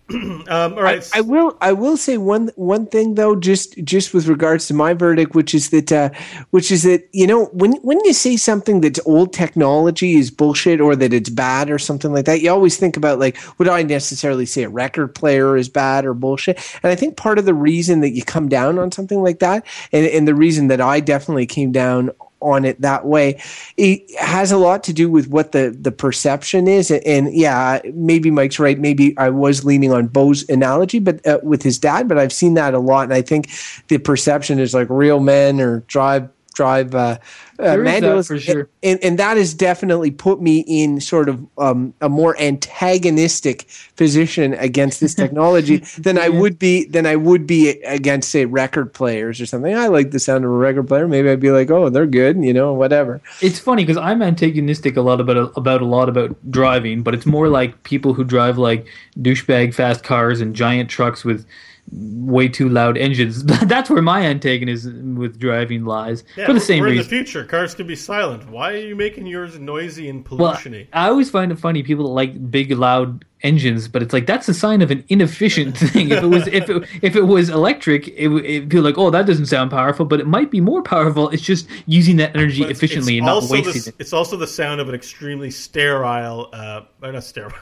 um, 0.47 0.47
all 0.47 0.81
right. 0.81 1.05
I 1.13 1.19
will. 1.19 1.57
I 1.59 1.73
will 1.73 1.97
say 1.97 2.17
one 2.17 2.49
one 2.55 2.85
thing 2.85 3.15
though, 3.15 3.35
just 3.35 3.77
just 3.83 4.13
with 4.13 4.27
regards 4.27 4.67
to 4.67 4.73
my 4.73 4.93
verdict, 4.93 5.35
which 5.35 5.53
is 5.53 5.69
that, 5.71 5.91
uh, 5.91 6.09
which 6.51 6.71
is 6.71 6.83
that 6.83 7.09
you 7.11 7.27
know 7.27 7.47
when 7.47 7.73
when 7.81 7.99
you 8.05 8.13
say 8.13 8.37
something 8.37 8.79
that's 8.79 9.01
old 9.05 9.33
technology 9.33 10.15
is 10.15 10.31
bullshit 10.31 10.79
or 10.79 10.95
that 10.95 11.11
it's 11.11 11.29
bad 11.29 11.69
or 11.69 11.77
something 11.77 12.13
like 12.13 12.23
that, 12.23 12.39
you 12.39 12.49
always 12.49 12.77
think 12.77 12.95
about 12.95 13.19
like 13.19 13.37
would 13.57 13.67
I 13.67 13.83
necessarily 13.83 14.45
say 14.45 14.63
a 14.63 14.69
record 14.69 15.13
player 15.13 15.57
is 15.57 15.67
bad 15.67 16.05
or 16.05 16.13
bullshit? 16.13 16.57
And 16.83 16.91
I 16.91 16.95
think 16.95 17.17
part 17.17 17.37
of 17.37 17.43
the 17.43 17.53
reason 17.53 17.99
that 17.99 18.11
you 18.11 18.23
come 18.23 18.47
down 18.47 18.79
on 18.79 18.93
something 18.93 19.21
like 19.21 19.39
that, 19.39 19.65
and, 19.91 20.05
and 20.05 20.25
the 20.25 20.35
reason 20.35 20.67
that 20.69 20.79
I 20.79 21.01
definitely 21.01 21.47
came 21.47 21.73
down 21.73 22.11
on 22.41 22.65
it 22.65 22.79
that 22.81 23.05
way. 23.05 23.41
It 23.77 24.03
has 24.19 24.51
a 24.51 24.57
lot 24.57 24.83
to 24.85 24.93
do 24.93 25.09
with 25.09 25.27
what 25.29 25.51
the 25.51 25.75
the 25.79 25.91
perception 25.91 26.67
is. 26.67 26.91
And, 26.91 27.05
and 27.05 27.33
yeah 27.33 27.81
maybe 27.93 28.31
mike's 28.31 28.59
right. 28.59 28.79
Maybe 28.79 29.17
i 29.17 29.29
was 29.29 29.65
leaning 29.65 29.91
on 29.91 30.07
Beau's 30.07 30.47
analogy 30.49 30.99
but 30.99 31.25
uh, 31.25 31.39
with 31.43 31.63
his 31.63 31.77
dad 31.77 32.07
but 32.07 32.17
i've 32.17 32.33
seen 32.33 32.53
that 32.55 32.73
a 32.73 32.79
lot. 32.79 33.03
And 33.03 33.13
i 33.13 33.21
think 33.21 33.49
the 33.87 33.97
perception 33.97 34.59
is 34.59 34.73
like 34.73 34.89
real 34.89 35.19
men 35.19 35.59
or 35.59 35.79
drive 35.81 36.29
drive 36.53 36.95
uh, 36.95 37.17
uh, 37.59 37.63
There 37.63 37.83
is 37.83 37.91
that 37.91 38.01
manuals 38.01 38.27
for 38.27 38.39
sure. 38.39 38.69
and, 38.83 39.03
and 39.03 39.17
that 39.19 39.37
has 39.37 39.53
definitely 39.53 40.11
put 40.11 40.41
me 40.41 40.63
in 40.67 41.01
sort 41.01 41.29
of 41.29 41.45
um, 41.57 41.93
a 42.01 42.09
more 42.09 42.39
antagonistic 42.39 43.67
position 43.95 44.53
against 44.55 44.99
this 44.99 45.15
technology 45.23 45.77
than 45.97 46.17
I 46.17 46.29
would 46.29 46.59
be 46.59 46.85
than 46.85 47.05
I 47.05 47.15
would 47.15 47.47
be 47.47 47.69
against 47.83 48.29
say 48.29 48.45
record 48.45 48.93
players 48.93 49.41
or 49.41 49.45
something. 49.45 49.75
I 49.75 49.87
like 49.87 50.11
the 50.11 50.19
sound 50.19 50.45
of 50.45 50.51
a 50.51 50.53
record 50.53 50.87
player. 50.87 51.07
Maybe 51.07 51.29
I'd 51.29 51.39
be 51.39 51.51
like, 51.51 51.69
oh, 51.71 51.89
they're 51.89 52.05
good, 52.05 52.43
you 52.43 52.53
know, 52.53 52.73
whatever. 52.73 53.21
It's 53.41 53.59
funny 53.59 53.83
because 53.83 53.97
I'm 53.97 54.21
antagonistic 54.21 54.97
a 54.97 55.01
lot 55.01 55.19
about 55.19 55.51
about 55.57 55.81
a 55.81 55.85
lot 55.85 56.09
about 56.09 56.35
driving, 56.51 57.01
but 57.03 57.13
it's 57.13 57.25
more 57.25 57.47
like 57.47 57.83
people 57.83 58.13
who 58.13 58.23
drive 58.23 58.57
like 58.57 58.85
douchebag 59.19 59.73
fast 59.73 60.03
cars 60.03 60.41
and 60.41 60.55
giant 60.55 60.89
trucks 60.89 61.25
with 61.25 61.45
way 61.91 62.47
too 62.47 62.69
loud 62.69 62.97
engines. 62.97 63.43
That's 63.45 63.89
where 63.89 64.01
my 64.01 64.21
antagonism 64.21 65.15
with 65.15 65.39
driving 65.39 65.85
lies 65.85 66.23
yeah, 66.35 66.45
for 66.45 66.53
the 66.53 66.59
same 66.59 66.81
we're 66.81 66.87
in 66.87 66.97
reason. 66.97 67.09
the 67.09 67.09
future. 67.09 67.45
Cars 67.47 67.73
can 67.73 67.87
be 67.87 67.95
silent. 67.95 68.49
Why 68.49 68.73
are 68.73 68.77
you 68.77 68.95
making 68.95 69.27
yours 69.27 69.57
noisy 69.59 70.09
and 70.09 70.27
well. 70.27 70.57
I 70.93 71.09
always 71.09 71.29
find 71.29 71.51
it 71.51 71.59
funny 71.59 71.83
people 71.83 72.05
that 72.05 72.11
like 72.11 72.51
big 72.51 72.71
loud 72.71 73.25
engines, 73.41 73.87
but 73.87 74.01
it's 74.01 74.13
like 74.13 74.25
that's 74.25 74.47
a 74.49 74.53
sign 74.53 74.81
of 74.81 74.91
an 74.91 75.03
inefficient 75.09 75.77
thing. 75.77 76.09
if 76.11 76.23
it 76.23 76.27
was 76.27 76.47
if 76.47 76.69
it, 76.69 76.87
if 77.01 77.15
it 77.15 77.23
was 77.23 77.49
electric, 77.49 78.07
it 78.09 78.27
would 78.27 78.71
feel 78.71 78.83
like 78.83 78.97
oh 78.97 79.09
that 79.09 79.25
doesn't 79.25 79.47
sound 79.47 79.71
powerful, 79.71 80.05
but 80.05 80.19
it 80.19 80.27
might 80.27 80.51
be 80.51 80.61
more 80.61 80.81
powerful. 80.81 81.29
It's 81.29 81.43
just 81.43 81.67
using 81.85 82.17
that 82.17 82.35
energy 82.35 82.63
it's- 82.63 82.77
efficiently 82.77 83.17
it's 83.17 83.19
and 83.19 83.25
not 83.27 83.49
wasting 83.49 83.83
the, 83.83 83.89
it. 83.89 83.95
It's 83.99 84.13
also 84.13 84.37
the 84.37 84.47
sound 84.47 84.81
of 84.81 84.89
an 84.89 84.95
extremely 84.95 85.51
sterile, 85.51 86.49
uh, 86.53 86.81
or 87.01 87.11
not 87.11 87.23
sterile, 87.23 87.53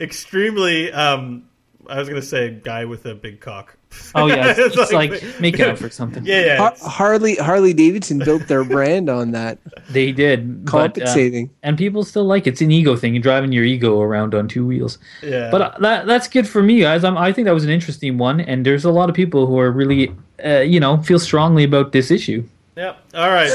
extremely. 0.00 0.92
Um, 0.92 1.48
I 1.88 1.98
was 1.98 2.08
going 2.08 2.20
to 2.20 2.26
say 2.26 2.50
guy 2.50 2.84
with 2.86 3.04
a 3.06 3.14
big 3.14 3.40
cock. 3.40 3.76
Oh 4.16 4.26
yeah, 4.26 4.46
it's, 4.50 4.58
It's 4.58 4.76
it's 4.78 4.92
like- 4.92 5.10
like, 5.10 5.40
make 5.40 5.58
out 5.60 5.76
for 5.78 5.88
something. 5.90 6.24
Yeah, 6.24 6.44
yeah. 6.44 6.56
Har- 6.56 6.76
Harley 6.82 7.34
Harley 7.36 7.72
Davidson 7.72 8.18
built 8.20 8.46
their 8.46 8.62
brand 8.64 9.08
on 9.10 9.32
that 9.32 9.58
They 9.90 10.12
did 10.12 10.64
but, 10.64 10.68
uh, 10.68 10.70
compensating. 10.82 11.50
and 11.62 11.76
people 11.76 12.04
still 12.04 12.24
like 12.24 12.46
it. 12.46 12.50
It's 12.50 12.60
an 12.60 12.70
ego 12.70 12.96
thing. 12.96 13.14
You're 13.14 13.22
driving 13.22 13.50
your 13.52 13.64
ego 13.64 14.00
around 14.00 14.34
on 14.34 14.46
two 14.48 14.64
wheels. 14.66 14.98
Yeah. 15.22 15.50
But 15.50 15.60
uh, 15.62 15.72
that 15.80 16.06
that's 16.06 16.28
good 16.28 16.48
for 16.48 16.62
me, 16.62 16.80
guys. 16.80 17.02
I'm, 17.04 17.18
I 17.18 17.32
think 17.32 17.46
that 17.46 17.54
was 17.54 17.64
an 17.64 17.70
interesting 17.70 18.16
one, 18.18 18.40
and 18.40 18.64
there's 18.64 18.84
a 18.84 18.90
lot 18.90 19.08
of 19.08 19.16
people 19.16 19.46
who 19.46 19.58
are 19.58 19.70
really, 19.72 20.14
uh, 20.44 20.60
you 20.60 20.78
know, 20.80 20.98
feel 21.02 21.18
strongly 21.18 21.64
about 21.64 21.90
this 21.92 22.10
issue. 22.10 22.44
yeah. 22.76 22.94
All 23.14 23.30
right. 23.30 23.50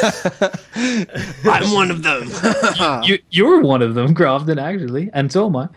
I'm 1.45 1.71
one 1.73 1.91
of 1.91 2.03
them. 2.03 2.29
You 3.03 3.19
you're 3.31 3.61
one 3.61 3.81
of 3.81 3.95
them, 3.95 4.13
Crofton, 4.15 4.59
actually, 4.59 5.09
and 5.13 5.31
so 5.31 5.45
am 5.47 5.55
I. 5.55 5.67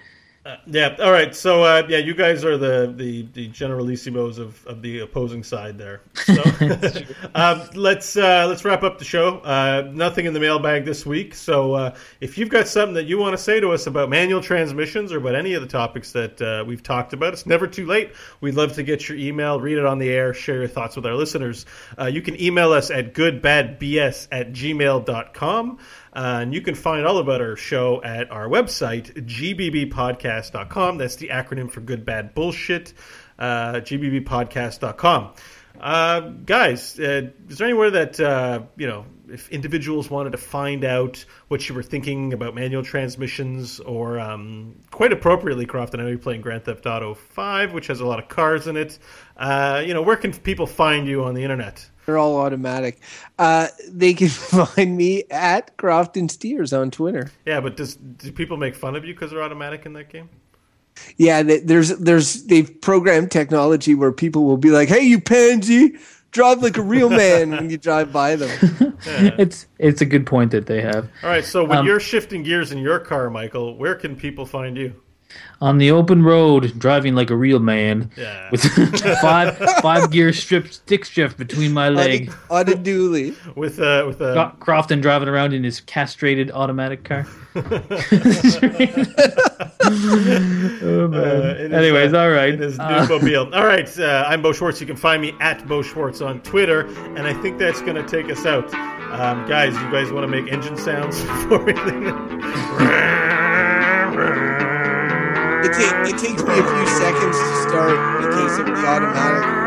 Yeah. 0.66 0.97
All 0.99 1.12
right. 1.12 1.34
So 1.36 1.62
uh, 1.62 1.86
yeah, 1.88 1.99
you 1.99 2.14
guys 2.14 2.45
are 2.45 2.57
the 2.57 2.93
the 2.97 3.28
the 3.32 3.49
generalissimos 3.51 4.38
of, 4.38 4.66
of 4.66 4.82
the 4.82 5.01
opposing 5.01 5.45
side 5.45 5.78
there. 5.78 6.01
So 6.14 6.43
um, 7.36 7.62
let's 7.74 8.16
uh, 8.16 8.47
let's 8.49 8.64
wrap 8.64 8.82
up 8.82 8.99
the 8.99 9.05
show. 9.05 9.38
Uh, 9.38 9.88
nothing 9.93 10.26
in 10.26 10.32
the 10.34 10.40
mailbag 10.40 10.84
this 10.84 11.07
week. 11.07 11.34
So 11.36 11.74
uh, 11.74 11.95
if 12.20 12.38
you've 12.38 12.49
got 12.49 12.66
something 12.66 12.95
that 12.95 13.05
you 13.05 13.18
want 13.18 13.34
to 13.34 13.43
say 13.43 13.61
to 13.61 13.70
us 13.70 13.86
about 13.86 14.09
manual 14.11 14.40
transmissions 14.40 15.12
or 15.12 15.18
about 15.18 15.36
any 15.36 15.55
of 15.55 15.62
the 15.62 15.68
topics 15.68 16.11
that 16.12 16.43
uh, 16.43 16.64
we've 16.66 16.82
talked 16.82 17.12
about, 17.12 17.32
it's 17.32 17.47
never 17.47 17.68
too 17.68 17.86
late. 17.86 18.12
We'd 18.40 18.55
love 18.55 18.72
to 18.74 18.82
get 18.82 19.09
your 19.09 19.18
email, 19.18 19.61
read 19.61 19.78
it 19.78 19.86
on 19.86 20.01
the 20.01 20.11
air, 20.11 20.34
share 20.34 20.57
your 20.57 20.68
thoughts 20.68 20.97
with 20.97 21.07
our 21.07 21.14
listeners. 21.14 21.66
Uh, 21.97 22.07
you 22.07 22.20
can 22.20 22.40
email 22.40 22.72
us 22.72 22.90
at 22.90 23.14
goodbadbs 23.14 24.26
at 24.32 24.53
gmail.com. 24.53 25.78
Uh, 26.12 26.40
and 26.42 26.54
you 26.54 26.60
can 26.60 26.74
find 26.74 27.06
all 27.06 27.18
about 27.18 27.40
our 27.40 27.56
show 27.56 28.02
at 28.02 28.30
our 28.30 28.48
website, 28.48 29.12
gbbpodcast.com. 29.26 30.98
That's 30.98 31.16
the 31.16 31.28
acronym 31.28 31.70
for 31.70 31.80
Good 31.80 32.04
Bad 32.04 32.34
Bullshit, 32.34 32.92
uh, 33.38 33.74
gbbpodcast.com. 33.74 35.32
Uh, 35.80 36.20
guys, 36.20 36.98
uh, 37.00 37.30
is 37.48 37.58
there 37.58 37.66
anywhere 37.66 37.90
that, 37.90 38.20
uh, 38.20 38.62
you 38.76 38.86
know, 38.86 39.06
if 39.28 39.48
individuals 39.48 40.10
wanted 40.10 40.30
to 40.30 40.38
find 40.38 40.84
out 40.84 41.24
what 41.48 41.66
you 41.66 41.74
were 41.74 41.82
thinking 41.82 42.34
about 42.34 42.54
manual 42.54 42.82
transmissions, 42.82 43.80
or 43.80 44.20
um, 44.20 44.76
quite 44.90 45.12
appropriately, 45.12 45.64
Crofton, 45.64 46.00
I 46.00 46.02
know 46.02 46.10
you're 46.10 46.18
playing 46.18 46.42
Grand 46.42 46.64
Theft 46.64 46.86
Auto 46.86 47.14
5, 47.14 47.72
which 47.72 47.86
has 47.86 48.00
a 48.00 48.06
lot 48.06 48.18
of 48.18 48.28
cars 48.28 48.66
in 48.66 48.76
it. 48.76 48.98
Uh, 49.36 49.82
you 49.84 49.94
know, 49.94 50.02
where 50.02 50.16
can 50.16 50.32
people 50.32 50.66
find 50.66 51.08
you 51.08 51.24
on 51.24 51.34
the 51.34 51.42
internet? 51.42 51.88
They're 52.07 52.18
all 52.18 52.36
automatic. 52.38 53.00
Uh, 53.38 53.68
they 53.88 54.14
can 54.14 54.28
find 54.28 54.96
me 54.96 55.24
at 55.30 55.76
Crofton 55.76 56.28
Steers 56.28 56.72
on 56.72 56.90
Twitter. 56.90 57.30
Yeah, 57.46 57.61
but 57.61 57.76
does 57.76 57.94
do 57.96 58.32
people 58.32 58.57
make 58.57 58.74
fun 58.74 58.96
of 58.96 59.05
you 59.05 59.14
because 59.14 59.30
they're 59.30 59.42
automatic 59.42 59.86
in 59.86 59.92
that 59.94 60.09
game? 60.09 60.28
Yeah, 61.16 61.42
th- 61.42 61.62
there's 61.64 61.88
there's 61.98 62.44
they've 62.44 62.80
programmed 62.80 63.30
technology 63.30 63.94
where 63.94 64.12
people 64.12 64.44
will 64.44 64.59
be 64.59 64.70
like, 64.70 64.88
"Hey, 64.88 65.00
you 65.03 65.20
pansy, 65.20 65.96
drive 66.32 66.62
like 66.62 66.76
a 66.76 66.82
real 66.82 67.09
man" 67.09 67.50
when 67.50 67.70
you 67.70 67.78
drive 67.78 68.12
by 68.12 68.36
them. 68.36 68.50
It's 69.05 69.66
it's 69.80 70.00
a 70.00 70.05
good 70.05 70.26
point 70.26 70.53
that 70.53 70.66
they 70.66 70.80
have 70.80 71.09
All 71.24 71.30
right, 71.30 71.44
so 71.44 71.64
when 71.64 71.78
Um, 71.78 71.86
you're 71.86 71.98
shifting 71.98 72.44
gears 72.44 72.70
in 72.70 72.78
your 72.78 73.00
car, 73.00 73.30
Michael, 73.30 73.76
where 73.76 73.96
can 73.96 74.14
people 74.14 74.46
find 74.46 74.76
you? 74.76 74.94
On 75.61 75.78
the 75.78 75.93
open 75.93 76.24
road, 76.24 76.76
driving 76.76 77.14
like 77.14 77.30
a 77.30 77.37
real 77.37 77.61
man, 77.61 78.11
Yeah. 78.16 78.51
with 78.51 78.62
five 79.20 79.57
five 79.80 80.11
gear 80.11 80.33
strip 80.33 80.72
stick 80.72 81.05
shift 81.05 81.39
between 81.39 81.72
my 81.72 81.87
On 81.87 81.99
a, 81.99 82.28
on 82.51 82.68
a 82.68 82.72
dually. 82.72 83.37
With 83.55 83.78
uh, 83.78 84.03
with 84.09 84.20
a 84.20 84.33
Cro- 84.35 84.53
Crofton 84.59 85.01
driving 85.01 85.28
around 85.28 85.53
in 85.55 85.62
his 85.62 85.80
castrated 85.80 86.51
automatic 86.51 87.05
car. 87.05 87.28
oh, 87.55 87.61
man. 91.09 91.14
uh, 91.14 91.57
in 91.59 91.70
his, 91.70 91.72
Anyways, 91.72 92.12
uh, 92.12 92.18
all 92.18 92.30
right. 92.30 92.59
his 92.59 92.78
new 92.78 92.85
Uh, 92.85 93.07
mobile. 93.09 93.55
All 93.55 93.66
right, 93.66 93.89
uh, 94.01 94.24
I'm 94.26 94.43
Beau 94.43 94.53
Schwartz. 94.53 94.80
You 94.80 94.87
can 94.87 94.97
find 94.97 95.22
me 95.22 95.33
at 95.41 95.66
Beau 95.68 95.83
Schwartz 95.83 96.20
on 96.20 96.41
Twitter, 96.41 96.87
and 97.16 97.20
I 97.20 97.35
think 97.35 97.59
that's 97.59 97.80
going 97.83 97.95
to 97.95 98.07
take 98.07 98.30
us 98.30 98.47
out. 98.47 98.72
Um, 98.74 99.47
guys, 99.49 99.74
you 99.74 99.91
guys 99.91 100.11
want 100.11 100.24
to 100.24 100.28
make 100.43 100.51
engine 100.53 100.76
sounds 100.76 101.20
before 101.22 101.59
we 101.64 101.72
leave? 101.74 102.12
It, 105.64 105.70
it 105.70 106.18
takes 106.18 106.42
me 106.42 106.58
a 106.58 106.64
few 106.64 106.86
seconds 106.98 107.38
to 107.38 107.54
start 107.68 108.24
in 108.24 108.30
case 108.32 108.58
it 108.58 108.68
was 108.68 108.82
automatic. 108.82 109.62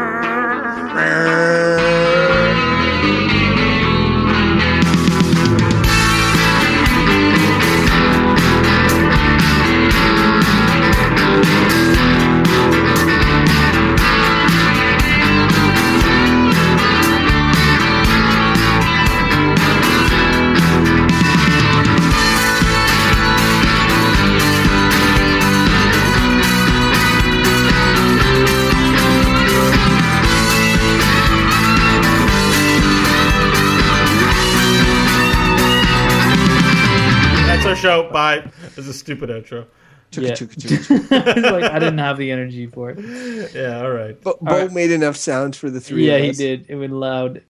That's 37.66 37.84
our 37.84 38.04
show. 38.04 38.10
Bye. 38.12 38.50
This 38.62 38.78
is 38.80 38.88
a 38.90 38.94
stupid 38.94 39.30
outro. 39.30 39.66
Yeah. 40.12 40.36
It's 40.40 40.90
like 41.12 41.64
I 41.64 41.80
didn't 41.80 41.98
have 41.98 42.18
the 42.18 42.32
energy 42.32 42.68
for 42.68 42.92
it. 42.92 43.54
Yeah, 43.54 43.82
all 43.82 43.92
right. 43.92 44.22
But 44.22 44.40
Beau 44.40 44.60
right. 44.60 44.72
made 44.72 44.92
enough 44.92 45.18
sounds 45.18 45.58
for 45.58 45.70
the 45.70 45.82
three 45.82 46.08
Yeah, 46.08 46.18
of 46.18 46.24
he 46.24 46.32
did. 46.32 46.68
It 46.70 46.76
went 46.76 46.94
loud. 46.94 47.44